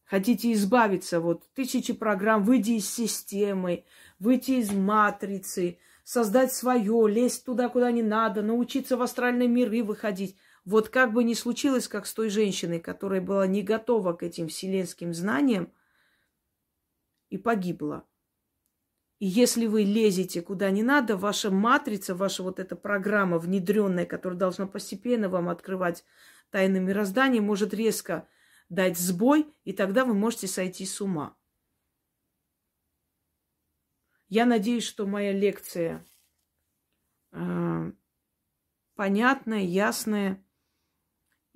хотите 0.03 0.51
избавиться, 0.53 1.19
вот 1.19 1.43
тысячи 1.53 1.93
программ, 1.93 2.43
выйти 2.43 2.71
из 2.71 2.89
системы, 2.89 3.85
выйти 4.17 4.51
из 4.51 4.71
матрицы, 4.71 5.77
создать 6.03 6.53
свое, 6.53 7.07
лезть 7.07 7.45
туда, 7.45 7.69
куда 7.69 7.91
не 7.91 8.01
надо, 8.01 8.41
научиться 8.41 8.97
в 8.97 9.01
астральные 9.03 9.47
миры 9.47 9.83
выходить. 9.83 10.37
Вот 10.67 10.89
как 10.89 11.13
бы 11.13 11.23
ни 11.23 11.33
случилось, 11.33 11.87
как 11.87 12.05
с 12.05 12.13
той 12.13 12.29
женщиной, 12.29 12.81
которая 12.81 13.21
была 13.21 13.47
не 13.47 13.61
готова 13.61 14.11
к 14.11 14.21
этим 14.21 14.49
вселенским 14.49 15.13
знаниям 15.13 15.71
и 17.29 17.37
погибла. 17.37 18.05
И 19.19 19.27
если 19.27 19.65
вы 19.65 19.83
лезете 19.83 20.41
куда 20.41 20.69
не 20.69 20.83
надо, 20.83 21.15
ваша 21.15 21.51
матрица, 21.51 22.15
ваша 22.15 22.43
вот 22.43 22.59
эта 22.59 22.75
программа 22.75 23.39
внедренная, 23.39 24.05
которая 24.05 24.37
должна 24.37 24.67
постепенно 24.67 25.29
вам 25.29 25.47
открывать 25.47 26.03
тайны 26.49 26.81
мироздания, 26.81 27.41
может 27.41 27.73
резко 27.73 28.27
дать 28.67 28.97
сбой, 28.97 29.47
и 29.63 29.71
тогда 29.71 30.03
вы 30.03 30.13
можете 30.15 30.47
сойти 30.47 30.85
с 30.85 30.99
ума. 30.99 31.37
Я 34.27 34.45
надеюсь, 34.45 34.83
что 34.83 35.07
моя 35.07 35.31
лекция 35.31 36.05
э, 37.31 37.91
понятная, 38.95 39.61
ясная, 39.61 40.43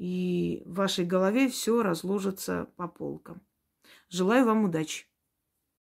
и 0.02 0.64
в 0.65 0.73
вашей 0.78 1.06
голове 1.06 1.48
все 1.48 1.84
разложится 1.84 2.68
по 2.76 2.88
полкам. 2.88 3.40
Желаю 4.10 4.48
вам 4.48 4.64
удачи. 4.64 5.06